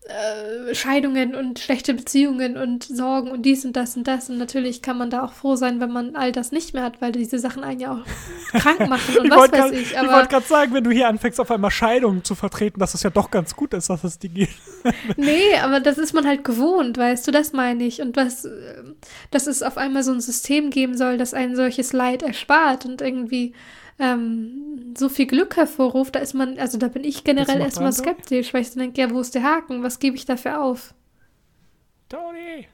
äh, 0.08 0.74
Scheidungen 0.74 1.34
und 1.34 1.58
schlechte 1.58 1.92
Beziehungen 1.94 2.56
und 2.56 2.82
Sorgen 2.84 3.30
und 3.30 3.42
dies 3.42 3.64
und 3.64 3.76
das 3.76 3.96
und 3.96 4.08
das. 4.08 4.30
Und 4.30 4.38
natürlich 4.38 4.80
kann 4.82 4.96
man 4.96 5.10
da 5.10 5.22
auch 5.24 5.32
froh 5.32 5.54
sein, 5.54 5.80
wenn 5.80 5.92
man 5.92 6.16
all 6.16 6.32
das 6.32 6.50
nicht 6.50 6.72
mehr 6.74 6.82
hat, 6.82 7.00
weil 7.02 7.12
diese 7.12 7.38
Sachen 7.38 7.62
einen 7.62 7.78
ja 7.80 7.92
auch 7.92 8.04
krank 8.58 8.88
machen 8.88 9.18
und 9.18 9.26
Ich 9.26 9.30
was 9.30 9.38
wollte 9.38 9.52
weiß 9.58 9.60
grad- 9.60 9.72
ich. 9.74 9.92
ich 9.92 9.98
wollte 10.10 10.28
gerade 10.28 10.46
sagen, 10.46 10.72
wenn 10.74 10.84
du 10.84 10.90
hier 10.90 11.08
anfängst, 11.08 11.38
auf 11.40 11.50
einmal 11.50 11.70
Scheidungen 11.70 12.24
zu 12.24 12.34
vertreten, 12.34 12.80
dass 12.80 12.94
es 12.94 13.02
ja 13.02 13.10
doch 13.10 13.30
ganz 13.30 13.54
gut 13.54 13.74
ist, 13.74 13.90
dass 13.90 14.02
es 14.04 14.18
die 14.18 14.30
gibt. 14.30 14.52
nee, 15.16 15.54
aber 15.62 15.80
das 15.80 15.98
ist 15.98 16.14
man 16.14 16.26
halt 16.26 16.42
gewohnt, 16.42 16.96
weißt 16.96 17.26
du, 17.26 17.30
das 17.30 17.52
meine 17.52 17.84
ich. 17.84 18.00
Und 18.00 18.16
was, 18.16 18.46
äh, 18.46 18.50
dass 19.30 19.46
es 19.46 19.62
auf 19.62 19.76
einmal 19.76 20.02
so 20.02 20.12
ein 20.12 20.20
System 20.20 20.70
geben 20.70 20.96
soll, 20.96 21.18
das 21.18 21.34
ein 21.34 21.54
solches 21.54 21.92
Leid 21.92 22.22
erspart 22.22 22.86
und 22.86 23.02
irgendwie 23.02 23.52
ähm, 23.98 24.94
so 24.96 25.08
viel 25.08 25.26
Glück 25.26 25.56
hervorruft, 25.56 26.14
da 26.14 26.20
ist 26.20 26.34
man, 26.34 26.58
also 26.58 26.78
da 26.78 26.88
bin 26.88 27.04
ich 27.04 27.24
generell 27.24 27.60
erstmal 27.60 27.92
skeptisch, 27.92 28.54
weil 28.54 28.62
ich 28.62 28.70
dann 28.70 28.78
denke, 28.80 29.00
ja, 29.00 29.10
wo 29.10 29.20
ist 29.20 29.34
der 29.34 29.42
Haken? 29.42 29.82
Was 29.82 29.98
gebe 29.98 30.16
ich 30.16 30.24
dafür 30.24 30.62
auf? 30.62 30.94
Toni! 32.08 32.68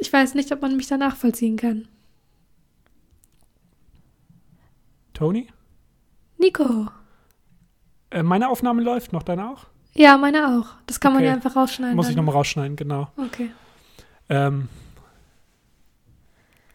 Ich 0.00 0.12
weiß 0.12 0.34
nicht, 0.34 0.50
ob 0.52 0.60
man 0.62 0.76
mich 0.76 0.88
da 0.88 0.96
nachvollziehen 0.96 1.56
kann. 1.56 1.88
Toni? 5.12 5.48
Nico. 6.38 6.88
Äh, 8.10 8.22
meine 8.22 8.48
Aufnahme 8.48 8.82
läuft 8.82 9.12
noch, 9.12 9.22
deine 9.22 9.48
auch? 9.50 9.66
Ja, 9.94 10.18
meine 10.18 10.58
auch. 10.58 10.74
Das 10.86 10.98
kann 10.98 11.12
man 11.12 11.22
Okay. 11.22 11.28
ja 11.28 11.34
einfach 11.34 11.54
rausschneiden. 11.54 11.94
Muss 11.94 12.08
ich 12.08 12.14
dann. 12.16 12.24
nochmal 12.24 12.34
rausschneiden, 12.38 12.76
genau. 12.76 13.08
Okay. 13.16 13.50
Ähm, 14.28 14.68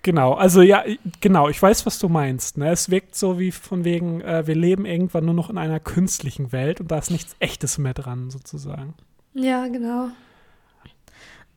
genau, 0.10 0.34
also 0.34 0.64
ja, 0.64 0.84
genau, 1.22 1.50
ich 1.50 1.62
weiß, 1.62 1.86
was 1.86 2.00
du 2.00 2.10
meinst. 2.10 2.58
Ne? 2.58 2.72
Es 2.72 2.90
wirkt 2.90 3.14
so 3.14 3.38
wie 3.38 3.52
von 3.52 3.86
wegen, 3.86 4.22
äh, 4.22 4.48
wir 4.48 4.56
leben 4.56 4.88
irgendwann 4.88 5.26
nur 5.26 5.36
noch 5.36 5.52
in 5.52 5.60
einer 5.60 5.80
künstlichen 5.80 6.52
Welt 6.52 6.82
und 6.82 6.90
da 6.90 6.98
ist 6.98 7.12
nichts 7.12 7.36
Echtes 7.40 7.78
mehr 7.78 7.94
dran, 7.94 8.32
sozusagen. 8.32 8.96
Ja, 9.36 9.68
genau. 9.68 10.10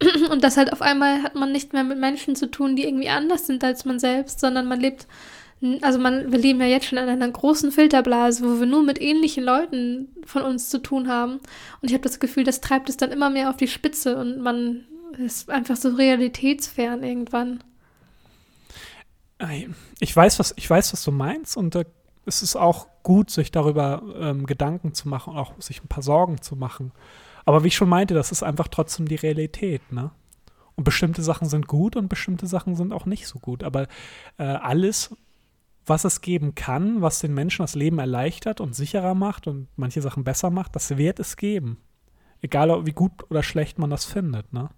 Und 0.30 0.44
das 0.44 0.58
halt 0.58 0.70
auf 0.70 0.82
einmal 0.82 1.22
hat 1.22 1.34
man 1.34 1.50
nicht 1.50 1.72
mehr 1.72 1.84
mit 1.84 1.98
Menschen 1.98 2.36
zu 2.36 2.50
tun, 2.50 2.76
die 2.76 2.84
irgendwie 2.84 3.08
anders 3.08 3.46
sind 3.46 3.64
als 3.64 3.86
man 3.86 3.98
selbst, 3.98 4.40
sondern 4.40 4.66
man 4.66 4.78
lebt, 4.78 5.06
also 5.80 5.98
man, 5.98 6.30
wir 6.30 6.38
leben 6.38 6.60
ja 6.60 6.66
jetzt 6.66 6.86
schon 6.86 6.98
in 6.98 7.08
einer 7.08 7.30
großen 7.30 7.72
Filterblase, 7.72 8.44
wo 8.44 8.60
wir 8.60 8.66
nur 8.66 8.82
mit 8.82 9.00
ähnlichen 9.00 9.44
Leuten 9.44 10.08
von 10.26 10.42
uns 10.42 10.68
zu 10.68 10.78
tun 10.78 11.08
haben. 11.08 11.40
Und 11.80 11.88
ich 11.88 11.94
habe 11.94 12.02
das 12.02 12.20
Gefühl, 12.20 12.44
das 12.44 12.60
treibt 12.60 12.90
es 12.90 12.98
dann 12.98 13.12
immer 13.12 13.30
mehr 13.30 13.48
auf 13.48 13.56
die 13.56 13.68
Spitze 13.68 14.18
und 14.18 14.40
man 14.40 14.84
ist 15.16 15.48
einfach 15.48 15.76
so 15.76 15.88
realitätsfern 15.90 17.02
irgendwann. 17.02 17.62
Ich 20.00 20.14
weiß, 20.14 20.38
was, 20.38 20.54
ich 20.56 20.68
weiß, 20.68 20.92
was 20.92 21.04
du 21.04 21.12
meinst 21.12 21.56
und 21.56 21.74
äh, 21.74 21.84
es 22.24 22.42
ist 22.42 22.56
auch 22.56 22.86
gut, 23.02 23.30
sich 23.30 23.50
darüber 23.50 24.02
ähm, 24.16 24.46
Gedanken 24.46 24.94
zu 24.94 25.08
machen 25.08 25.32
und 25.32 25.38
auch 25.38 25.60
sich 25.60 25.82
ein 25.82 25.88
paar 25.88 26.02
Sorgen 26.02 26.40
zu 26.40 26.56
machen. 26.56 26.92
Aber 27.44 27.64
wie 27.64 27.68
ich 27.68 27.76
schon 27.76 27.88
meinte, 27.88 28.14
das 28.14 28.30
ist 28.30 28.42
einfach 28.42 28.68
trotzdem 28.68 29.06
die 29.06 29.16
Realität, 29.16 29.92
ne? 29.92 30.12
Und 30.74 30.84
bestimmte 30.84 31.22
Sachen 31.22 31.48
sind 31.48 31.66
gut 31.66 31.96
und 31.96 32.08
bestimmte 32.08 32.46
Sachen 32.46 32.76
sind 32.76 32.92
auch 32.92 33.04
nicht 33.04 33.26
so 33.26 33.38
gut. 33.38 33.62
Aber 33.62 33.88
äh, 34.38 34.44
alles, 34.44 35.14
was 35.84 36.04
es 36.04 36.22
geben 36.22 36.54
kann, 36.54 37.02
was 37.02 37.18
den 37.18 37.34
Menschen 37.34 37.62
das 37.62 37.74
Leben 37.74 37.98
erleichtert 37.98 38.60
und 38.60 38.74
sicherer 38.74 39.14
macht 39.14 39.46
und 39.46 39.68
manche 39.76 40.00
Sachen 40.00 40.24
besser 40.24 40.50
macht, 40.50 40.74
das 40.74 40.96
wird 40.96 41.20
es 41.20 41.36
geben. 41.36 41.78
Egal, 42.40 42.86
wie 42.86 42.92
gut 42.92 43.12
oder 43.30 43.42
schlecht 43.42 43.78
man 43.78 43.90
das 43.90 44.04
findet, 44.04 44.52
ne? 44.52 44.70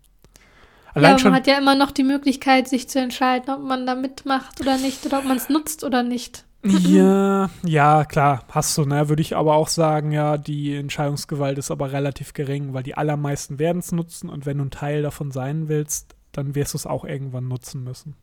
Allein 0.95 1.19
ja, 1.19 1.25
man 1.25 1.35
hat 1.35 1.47
ja 1.47 1.59
immer 1.59 1.75
noch 1.75 1.91
die 1.91 2.05
Möglichkeit, 2.05 2.69
sich 2.69 2.89
zu 2.89 3.01
entscheiden, 3.01 3.53
ob 3.53 3.63
man 3.63 3.87
da 3.87 3.95
mitmacht 3.95 4.61
oder 4.61 4.79
nicht 4.79 5.05
oder 5.05 5.19
ob 5.19 5.25
man 5.25 5.37
es 5.37 5.49
nutzt 5.49 5.83
oder 5.85 6.03
nicht. 6.03 6.45
Ja, 6.65 7.51
ja, 7.63 8.05
klar, 8.07 8.45
hast 8.51 8.79
du, 8.79 8.87
ne? 8.87 9.09
Würde 9.11 9.21
ich 9.21 9.37
aber 9.37 9.55
auch 9.55 9.69
sagen, 9.69 10.13
ja, 10.13 10.39
die 10.39 10.75
Entscheidungsgewalt 10.75 11.59
ist 11.59 11.71
aber 11.71 11.93
relativ 11.93 12.33
gering, 12.33 12.73
weil 12.73 12.83
die 12.83 12.97
allermeisten 12.97 13.59
werden 13.59 13.81
es 13.81 13.93
nutzen 13.93 14.31
und 14.31 14.47
wenn 14.47 14.57
du 14.57 14.65
ein 14.65 14.71
Teil 14.71 15.03
davon 15.03 15.31
sein 15.31 15.69
willst, 15.69 16.15
dann 16.33 16.55
wirst 16.55 16.73
du 16.73 16.79
es 16.79 16.87
auch 16.87 17.05
irgendwann 17.05 17.49
nutzen 17.49 17.85
müssen. 17.85 18.17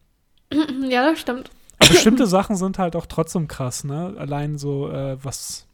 Ja, 0.89 1.09
das 1.09 1.19
stimmt. 1.19 1.51
Aber 1.77 1.89
bestimmte 1.89 2.25
Sachen 2.27 2.55
sind 2.55 2.79
halt 2.79 2.95
auch 2.95 3.05
trotzdem 3.05 3.47
krass, 3.47 3.83
ne? 3.83 4.15
Allein 4.17 4.57
so, 4.57 4.89
äh, 4.89 5.17
was, 5.23 5.67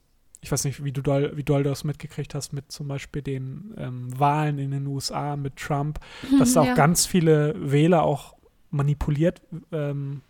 ich 0.47 0.51
weiß 0.51 0.63
nicht, 0.63 0.83
wie 0.83 0.93
du, 0.93 1.01
doll, 1.01 1.33
wie 1.35 1.43
doll 1.43 1.63
du 1.63 1.69
das 1.69 1.83
mitgekriegt 1.83 2.33
hast 2.33 2.53
mit 2.53 2.71
zum 2.71 2.87
Beispiel 2.87 3.21
den 3.21 3.73
ähm, 3.77 4.17
Wahlen 4.17 4.59
in 4.59 4.71
den 4.71 4.87
USA 4.87 5.35
mit 5.35 5.57
Trump, 5.57 5.99
dass 6.39 6.53
da 6.53 6.61
auch 6.61 6.75
ganz 6.75 7.05
viele 7.05 7.53
Wähler 7.57 8.03
auch 8.03 8.35
manipuliert 8.71 9.41
ähm, 9.71 10.21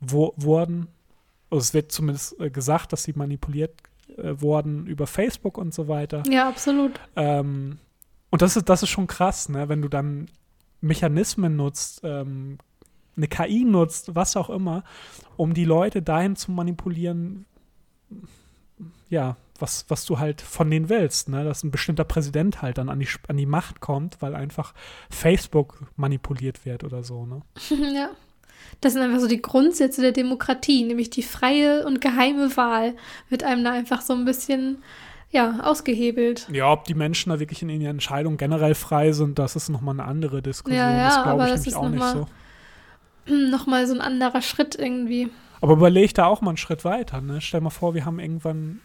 wo, 0.00 0.34
wurden 0.36 0.88
also 1.50 1.62
es 1.62 1.74
wird 1.74 1.92
zumindest 1.92 2.40
äh, 2.40 2.50
gesagt, 2.50 2.92
dass 2.92 3.04
sie 3.04 3.12
manipuliert 3.14 3.72
äh, 4.16 4.34
wurden 4.40 4.86
über 4.86 5.06
Facebook 5.06 5.58
und 5.58 5.72
so 5.72 5.88
weiter. 5.88 6.22
Ja, 6.28 6.48
absolut. 6.48 6.92
Ähm, 7.14 7.78
und 8.30 8.42
das 8.42 8.56
ist, 8.56 8.68
das 8.68 8.82
ist 8.82 8.88
schon 8.88 9.06
krass, 9.06 9.48
ne? 9.48 9.68
wenn 9.68 9.80
du 9.80 9.88
dann 9.88 10.26
Mechanismen 10.80 11.56
nutzt, 11.56 12.00
ähm, 12.02 12.58
eine 13.16 13.28
KI 13.28 13.64
nutzt, 13.64 14.14
was 14.14 14.36
auch 14.36 14.50
immer, 14.50 14.84
um 15.36 15.54
die 15.54 15.64
Leute 15.64 16.02
dahin 16.02 16.36
zu 16.36 16.50
manipulieren, 16.50 17.46
ja, 19.08 19.36
was, 19.58 19.86
was 19.88 20.04
du 20.04 20.18
halt 20.18 20.40
von 20.40 20.70
denen 20.70 20.88
willst, 20.88 21.28
ne? 21.28 21.44
dass 21.44 21.62
ein 21.62 21.70
bestimmter 21.70 22.04
Präsident 22.04 22.62
halt 22.62 22.78
dann 22.78 22.88
an 22.88 23.00
die, 23.00 23.08
an 23.28 23.36
die 23.36 23.46
Macht 23.46 23.80
kommt, 23.80 24.20
weil 24.20 24.34
einfach 24.34 24.74
Facebook 25.10 25.78
manipuliert 25.96 26.64
wird 26.66 26.84
oder 26.84 27.02
so. 27.02 27.26
Ne? 27.26 27.42
ja. 27.94 28.10
Das 28.80 28.92
sind 28.92 29.02
einfach 29.02 29.20
so 29.20 29.28
die 29.28 29.40
Grundsätze 29.40 30.02
der 30.02 30.12
Demokratie, 30.12 30.84
nämlich 30.84 31.08
die 31.08 31.22
freie 31.22 31.86
und 31.86 32.00
geheime 32.00 32.56
Wahl 32.56 32.94
wird 33.28 33.42
einem 33.44 33.64
da 33.64 33.72
einfach 33.72 34.02
so 34.02 34.12
ein 34.12 34.24
bisschen 34.24 34.82
ja, 35.30 35.60
ausgehebelt. 35.62 36.48
Ja, 36.52 36.72
ob 36.72 36.84
die 36.84 36.94
Menschen 36.94 37.30
da 37.30 37.40
wirklich 37.40 37.62
in 37.62 37.68
ihren 37.68 37.82
Entscheidungen 37.82 38.36
generell 38.36 38.74
frei 38.74 39.12
sind, 39.12 39.38
das 39.38 39.56
ist 39.56 39.68
nochmal 39.68 39.94
eine 39.94 40.04
andere 40.04 40.42
Diskussion. 40.42 40.78
Ja, 40.78 40.96
ja, 40.96 41.08
das 41.08 41.22
glaube 41.22 41.44
ich 41.44 41.52
nämlich 41.52 41.76
auch 41.76 41.88
nicht 41.88 41.98
mal, 41.98 42.12
so. 43.26 43.34
Nochmal 43.50 43.86
so 43.86 43.94
ein 43.94 44.00
anderer 44.00 44.42
Schritt 44.42 44.76
irgendwie. 44.76 45.30
Aber 45.60 45.72
überleg 45.72 46.14
da 46.14 46.26
auch 46.26 46.42
mal 46.42 46.50
einen 46.50 46.58
Schritt 46.58 46.84
weiter. 46.84 47.20
Ne? 47.20 47.40
Stell 47.40 47.60
mal 47.60 47.70
vor, 47.70 47.94
wir 47.94 48.04
haben 48.04 48.20
irgendwann 48.20 48.80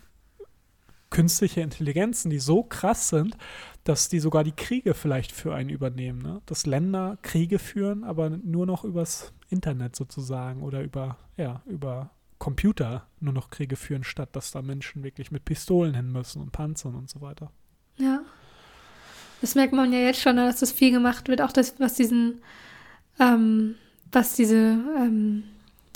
künstliche 1.12 1.62
Intelligenzen, 1.62 2.32
die 2.32 2.40
so 2.40 2.64
krass 2.64 3.10
sind, 3.10 3.38
dass 3.84 4.10
die 4.10 4.20
sogar 4.20 4.44
die 4.44 4.54
Kriege 4.54 4.96
vielleicht 4.96 5.32
für 5.32 5.54
einen 5.54 5.70
übernehmen. 5.70 6.22
Ne? 6.22 6.42
Dass 6.48 6.66
Länder 6.66 7.20
Kriege 7.22 7.60
führen, 7.60 8.04
aber 8.04 8.30
nur 8.30 8.66
noch 8.66 8.84
übers 8.84 9.32
Internet 9.50 9.96
sozusagen 9.96 10.64
oder 10.64 10.82
über, 10.82 11.18
ja, 11.38 11.62
über 11.68 12.10
Computer 12.40 13.06
nur 13.20 13.34
noch 13.34 13.52
Kriege 13.52 13.76
führen, 13.76 14.04
statt 14.04 14.30
dass 14.36 14.52
da 14.52 14.64
Menschen 14.64 15.04
wirklich 15.04 15.30
mit 15.30 15.46
Pistolen 15.46 15.94
hin 15.94 16.12
müssen 16.12 16.42
und 16.42 16.52
Panzern 16.52 16.96
und 16.96 17.10
so 17.10 17.22
weiter. 17.22 17.52
Ja. 17.98 18.22
Das 19.42 19.56
merkt 19.56 19.74
man 19.74 19.92
ja 19.92 20.00
jetzt 20.00 20.22
schon, 20.22 20.38
dass 20.38 20.60
das 20.60 20.72
viel 20.72 20.92
gemacht 20.92 21.28
wird, 21.28 21.42
auch 21.42 21.52
das, 21.52 21.80
was 21.80 21.96
diesen, 21.96 22.42
ähm, 23.20 23.76
was 24.12 24.36
diese 24.36 24.56
ähm, 24.56 25.44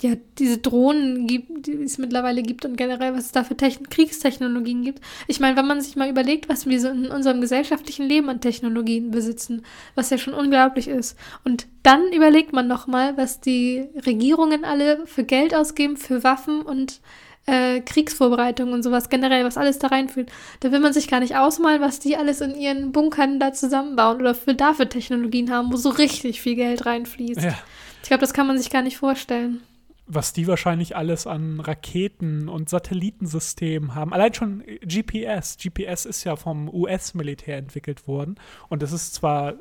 ja, 0.02 0.12
diese 0.38 0.58
Drohnen 0.58 1.26
gibt, 1.26 1.66
die 1.66 1.72
es 1.72 1.96
mittlerweile 1.96 2.42
gibt 2.42 2.66
und 2.66 2.76
generell, 2.76 3.14
was 3.14 3.26
es 3.26 3.32
da 3.32 3.44
für 3.44 3.56
Techn 3.56 3.88
Kriegstechnologien 3.88 4.82
gibt. 4.82 5.00
Ich 5.26 5.40
meine, 5.40 5.56
wenn 5.56 5.66
man 5.66 5.80
sich 5.80 5.96
mal 5.96 6.10
überlegt, 6.10 6.50
was 6.50 6.66
wir 6.66 6.80
so 6.80 6.88
in 6.88 7.06
unserem 7.06 7.40
gesellschaftlichen 7.40 8.06
Leben 8.06 8.28
an 8.28 8.42
Technologien 8.42 9.10
besitzen, 9.10 9.64
was 9.94 10.10
ja 10.10 10.18
schon 10.18 10.34
unglaublich 10.34 10.88
ist. 10.88 11.18
Und 11.44 11.66
dann 11.82 12.12
überlegt 12.12 12.52
man 12.52 12.66
nochmal, 12.66 13.16
was 13.16 13.40
die 13.40 13.86
Regierungen 14.04 14.64
alle 14.64 15.06
für 15.06 15.24
Geld 15.24 15.54
ausgeben, 15.54 15.96
für 15.96 16.22
Waffen 16.22 16.60
und 16.60 17.00
äh, 17.46 17.80
Kriegsvorbereitungen 17.80 18.74
und 18.74 18.82
sowas 18.82 19.08
generell, 19.08 19.46
was 19.46 19.56
alles 19.56 19.78
da 19.78 19.86
reinfühlt. 19.86 20.30
Da 20.60 20.72
will 20.72 20.80
man 20.80 20.92
sich 20.92 21.08
gar 21.08 21.20
nicht 21.20 21.36
ausmalen, 21.36 21.80
was 21.80 22.00
die 22.00 22.18
alles 22.18 22.42
in 22.42 22.54
ihren 22.54 22.92
Bunkern 22.92 23.40
da 23.40 23.54
zusammenbauen 23.54 24.20
oder 24.20 24.34
für 24.34 24.54
dafür 24.54 24.90
Technologien 24.90 25.50
haben, 25.50 25.72
wo 25.72 25.76
so 25.76 25.88
richtig 25.88 26.42
viel 26.42 26.56
Geld 26.56 26.84
reinfließt. 26.84 27.40
Ja. 27.40 27.54
Ich 28.02 28.08
glaube, 28.08 28.20
das 28.20 28.34
kann 28.34 28.46
man 28.46 28.58
sich 28.58 28.68
gar 28.68 28.82
nicht 28.82 28.98
vorstellen 28.98 29.62
was 30.06 30.32
die 30.32 30.46
wahrscheinlich 30.46 30.96
alles 30.96 31.26
an 31.26 31.60
Raketen 31.60 32.48
und 32.48 32.68
Satellitensystemen 32.68 33.94
haben. 33.94 34.12
Allein 34.12 34.34
schon 34.34 34.62
GPS. 34.82 35.56
GPS 35.56 36.04
ist 36.04 36.24
ja 36.24 36.36
vom 36.36 36.68
US-Militär 36.72 37.58
entwickelt 37.58 38.06
worden 38.06 38.36
und 38.68 38.82
es 38.82 38.92
ist 38.92 39.14
zwar, 39.14 39.54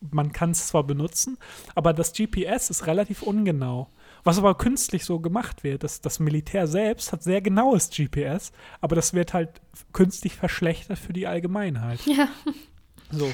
man 0.00 0.32
kann 0.32 0.52
es 0.52 0.68
zwar 0.68 0.84
benutzen, 0.84 1.36
aber 1.74 1.92
das 1.92 2.12
GPS 2.12 2.70
ist 2.70 2.86
relativ 2.86 3.22
ungenau. 3.22 3.88
Was 4.24 4.38
aber 4.38 4.56
künstlich 4.56 5.04
so 5.04 5.18
gemacht 5.18 5.64
wird, 5.64 5.82
dass 5.82 6.00
das 6.00 6.20
Militär 6.20 6.68
selbst 6.68 7.12
hat 7.12 7.24
sehr 7.24 7.40
genaues 7.40 7.90
GPS, 7.90 8.52
aber 8.80 8.94
das 8.94 9.14
wird 9.14 9.34
halt 9.34 9.60
künstlich 9.92 10.36
verschlechtert 10.36 10.98
für 10.98 11.12
die 11.12 11.26
Allgemeinheit. 11.26 12.06
Ja. 12.06 12.28
So. 13.10 13.32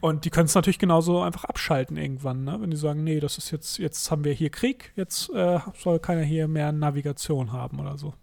Und 0.00 0.24
die 0.24 0.30
können 0.30 0.46
es 0.46 0.54
natürlich 0.54 0.78
genauso 0.78 1.22
einfach 1.22 1.44
abschalten 1.44 1.96
irgendwann, 1.96 2.44
ne? 2.44 2.58
wenn 2.60 2.70
die 2.70 2.76
sagen, 2.76 3.04
nee, 3.04 3.20
das 3.20 3.38
ist 3.38 3.50
jetzt, 3.50 3.78
jetzt 3.78 4.10
haben 4.10 4.24
wir 4.24 4.32
hier 4.32 4.50
Krieg, 4.50 4.92
jetzt 4.96 5.30
äh, 5.30 5.60
soll 5.78 5.98
keiner 5.98 6.22
hier 6.22 6.48
mehr 6.48 6.72
Navigation 6.72 7.52
haben 7.52 7.80
oder 7.80 7.98
so. 7.98 8.14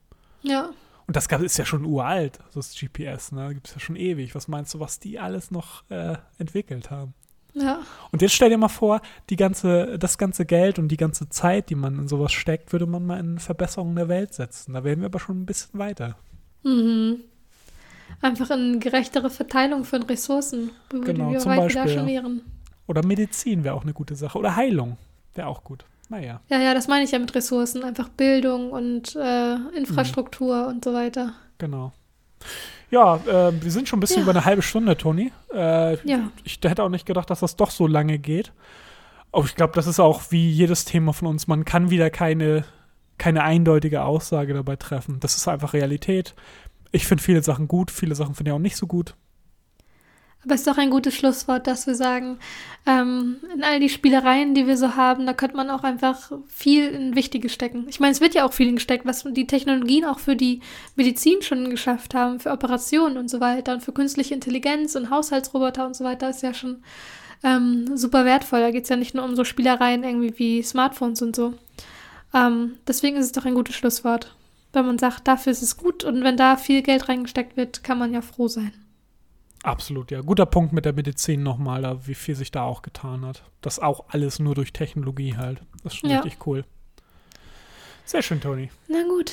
Ja. 0.41 0.69
Und 1.05 1.15
das 1.15 1.28
ist 1.28 1.57
ja 1.57 1.65
schon 1.65 1.86
uralt, 1.86 2.39
das 2.53 2.76
GPS, 2.76 3.34
ne? 3.34 3.53
Gibt 3.53 3.67
es 3.67 3.74
ja 3.74 3.80
schon 3.80 3.97
ewig. 3.97 4.36
Was 4.36 4.47
meinst 4.47 4.74
du, 4.74 4.80
was 4.80 4.99
die 4.99 5.19
alles 5.19 5.51
noch 5.51 5.84
äh, 5.89 6.15
entwickelt 6.38 6.91
haben? 6.91 7.13
Ja. 7.53 7.82
Und 8.11 8.21
jetzt 8.21 8.34
stell 8.34 8.49
dir 8.49 8.57
mal 8.57 8.69
vor, 8.69 9.01
die 9.30 9.36
ganze, 9.36 9.99
das 9.99 10.17
ganze 10.17 10.45
Geld 10.45 10.80
und 10.80 10.88
die 10.88 10.97
ganze 10.97 11.28
Zeit, 11.28 11.69
die 11.69 11.76
man 11.76 11.99
in 11.99 12.07
sowas 12.07 12.32
steckt, 12.32 12.71
würde 12.71 12.86
man 12.86 13.05
mal 13.05 13.19
in 13.19 13.38
Verbesserungen 13.38 13.97
der 13.97 14.07
Welt 14.07 14.34
setzen. 14.34 14.74
Da 14.74 14.84
wären 14.86 15.01
wir 15.01 15.07
aber 15.07 15.19
schon 15.19 15.41
ein 15.41 15.45
bisschen 15.45 15.78
weiter. 15.78 16.15
Mhm 16.63 17.19
einfach 18.24 18.49
eine 18.49 18.80
gerechtere 18.80 19.30
Verteilung 19.30 19.84
von 19.84 20.03
Ressourcen, 20.03 20.71
genau, 20.89 21.32
wir 21.32 21.39
zum 21.39 21.55
Beispiel, 21.55 21.84
da 21.84 21.88
schon 21.88 22.07
wären. 22.07 22.41
Oder 22.88 23.05
Medizin 23.05 23.63
wäre 23.63 23.76
auch 23.76 23.84
eine 23.84 23.93
gute 23.93 24.15
Sache. 24.15 24.38
Oder 24.38 24.55
Heilung 24.55 24.97
wäre 25.34 25.47
auch 25.47 25.63
gut. 25.63 25.86
Naja. 26.09 26.41
Ja, 26.49 26.59
ja, 26.59 26.74
das 26.74 26.88
meine 26.88 27.05
ich 27.05 27.11
ja 27.11 27.19
mit 27.19 27.34
Ressourcen. 27.34 27.84
Einfach 27.84 28.09
Bildung 28.09 28.71
und 28.71 29.15
äh, 29.15 29.55
Infrastruktur 29.76 30.63
mhm. 30.63 30.67
und 30.67 30.84
so 30.84 30.93
weiter. 30.93 31.34
Genau. 31.57 31.93
Ja, 32.91 33.15
äh, 33.26 33.51
wir 33.63 33.71
sind 33.71 33.88
schon 33.88 33.97
ein 33.97 34.01
bisschen 34.01 34.17
ja. 34.17 34.24
über 34.24 34.32
eine 34.32 34.45
halbe 34.45 34.61
Stunde, 34.61 34.97
Toni. 34.97 35.32
Äh, 35.53 35.97
ja. 36.07 36.30
Ich 36.43 36.59
hätte 36.61 36.84
auch 36.84 36.89
nicht 36.89 37.05
gedacht, 37.05 37.30
dass 37.30 37.39
das 37.39 37.55
doch 37.55 37.71
so 37.71 37.88
lange 37.88 38.19
geht. 38.19 38.51
Aber 39.32 39.45
ich 39.45 39.55
glaube, 39.55 39.74
das 39.74 39.88
ist 39.88 39.99
auch 39.99 40.21
wie 40.30 40.51
jedes 40.51 40.86
Thema 40.86 41.13
von 41.13 41.28
uns. 41.28 41.47
Man 41.47 41.65
kann 41.65 41.89
wieder 41.89 42.11
keine, 42.11 42.65
keine 43.17 43.43
eindeutige 43.43 44.03
Aussage 44.03 44.53
dabei 44.53 44.76
treffen. 44.76 45.19
Das 45.21 45.36
ist 45.36 45.47
einfach 45.47 45.74
Realität. 45.74 46.36
Ich 46.94 47.08
finde 47.08 47.24
viele 47.24 47.41
Sachen 47.41 47.68
gut, 47.68 47.89
viele 47.89 48.14
Sachen 48.14 48.36
finde 48.36 48.52
ich 48.52 48.56
auch 48.56 48.60
nicht 48.60 48.78
so 48.78 48.86
gut. 48.86 49.16
Aber 50.44 50.54
es 50.54 50.62
ist 50.62 50.68
doch 50.68 50.78
ein 50.78 50.91
gutes 50.91 51.16
Schlusswort, 51.16 51.66
dass 51.66 51.88
wir 51.88 51.96
sagen, 51.96 52.38
ähm, 52.86 53.38
in 53.56 53.64
all 53.64 53.80
die 53.80 53.89
Spielereien, 53.89 54.54
die 54.54 54.68
wir 54.68 54.78
so 54.78 54.96
haben, 54.96 55.26
da 55.26 55.34
könnte 55.34 55.56
man 55.56 55.72
auch 55.72 55.84
einfach 55.84 56.32
viel 56.48 56.88
in 56.89 57.16
Wichtige 57.16 57.50
stecken. 57.50 57.86
Ich 57.88 58.00
meine, 58.00 58.12
es 58.12 58.22
wird 58.22 58.36
ja 58.36 58.46
auch 58.46 58.54
viel 58.54 58.72
gesteckt, 58.74 59.08
was 59.08 59.24
die 59.24 59.48
Technologien 59.48 60.06
auch 60.06 60.20
für 60.20 60.36
die 60.36 60.60
Medizin 60.96 61.41
schon 61.41 61.72
geschafft 61.72 62.14
haben, 62.14 62.39
für 62.39 62.52
Operationen 62.52 63.18
und 63.18 63.28
so 63.28 63.39
weiter 63.39 63.74
und 63.74 63.82
für 63.82 63.94
künstliche 63.94 64.36
Intelligenz 64.36 64.96
und 64.96 65.10
Haushaltsroboter 65.10 65.88
und 65.88 65.96
so 65.96 66.04
weiter, 66.04 66.30
ist 66.30 66.44
ja 66.44 66.54
schon 66.54 66.84
ähm, 67.44 67.98
super 67.98 68.24
wertvoll. 68.24 68.60
Da 68.60 68.70
geht 68.70 68.84
es 68.84 68.89
ja 68.89 68.98
nicht 68.98 69.16
nur 69.16 69.24
um 69.24 69.36
so 69.36 69.46
Spielereien 69.46 70.04
irgendwie 70.04 70.38
wie 70.38 70.62
Smartphones 70.62 71.24
und 71.24 71.36
so. 71.36 71.54
Ähm, 72.36 72.74
deswegen 72.88 73.18
ist 73.18 73.26
es 73.26 73.32
doch 73.32 73.46
ein 73.46 73.56
gutes 73.56 73.76
Schlusswort 73.76 74.36
wenn 74.74 74.86
man 74.86 74.97
sagt, 74.97 75.28
dafür 75.28 75.51
ist 75.51 75.61
es 75.61 75.78
gut 75.78 76.03
und 76.03 76.24
wenn 76.24 76.38
da 76.38 76.57
viel 76.57 76.82
Geld 76.82 77.07
reingesteckt 77.07 77.55
wird, 77.55 77.84
kann 77.84 77.99
man 77.99 78.13
ja 78.13 78.21
froh 78.21 78.47
sein. 78.47 78.74
Absolut, 79.63 80.11
ja. 80.11 80.21
Guter 80.21 80.45
Punkt 80.45 80.74
mit 80.74 80.84
der 80.84 80.93
Medizin 80.93 81.41
nochmal, 81.41 82.05
wie 82.05 82.15
viel 82.15 82.36
sich 82.36 82.51
da 82.51 82.63
auch 82.63 82.82
getan 82.82 83.26
hat. 83.26 83.43
Das 83.61 83.80
auch 83.80 84.05
alles 84.09 84.39
nur 84.39 84.55
durch 84.55 84.74
Technologie 84.74 85.38
halt. 85.38 85.61
Das 85.84 85.93
ist 85.93 85.99
schon 85.99 86.09
ja. 86.09 86.19
richtig 86.19 86.45
cool. 86.45 86.65
Sehr 88.03 88.21
schön, 88.21 88.41
Toni. 88.41 88.69
Na 88.89 89.03
gut. 89.03 89.32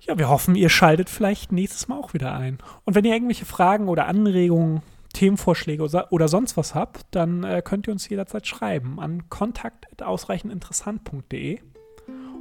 Ja, 0.00 0.18
wir 0.18 0.30
hoffen, 0.30 0.54
ihr 0.54 0.70
schaltet 0.70 1.10
vielleicht 1.10 1.52
nächstes 1.52 1.86
Mal 1.86 1.98
auch 1.98 2.14
wieder 2.14 2.34
ein. 2.34 2.58
Und 2.84 2.94
wenn 2.94 3.04
ihr 3.04 3.12
irgendwelche 3.12 3.44
Fragen 3.44 3.88
oder 3.88 4.06
Anregungen, 4.06 4.80
Themenvorschläge 5.12 5.86
oder 6.10 6.28
sonst 6.28 6.56
was 6.56 6.74
habt, 6.74 7.02
dann 7.10 7.44
äh, 7.44 7.60
könnt 7.62 7.86
ihr 7.86 7.92
uns 7.92 8.08
jederzeit 8.08 8.46
schreiben 8.46 8.98
an 8.98 9.28
kontakt.ausreichendinteressant.de 9.28 11.60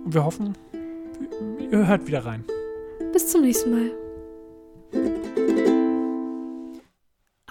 Und 0.06 0.14
wir 0.14 0.24
hoffen, 0.24 0.56
ihr 1.60 1.88
hört 1.88 2.08
wieder 2.08 2.26
rein. 2.26 2.46
Bis 3.14 3.28
zum 3.32 3.42
nächsten 3.42 3.72
Mal. 3.72 3.92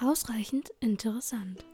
Ausreichend 0.01 0.71
interessant. 0.79 1.65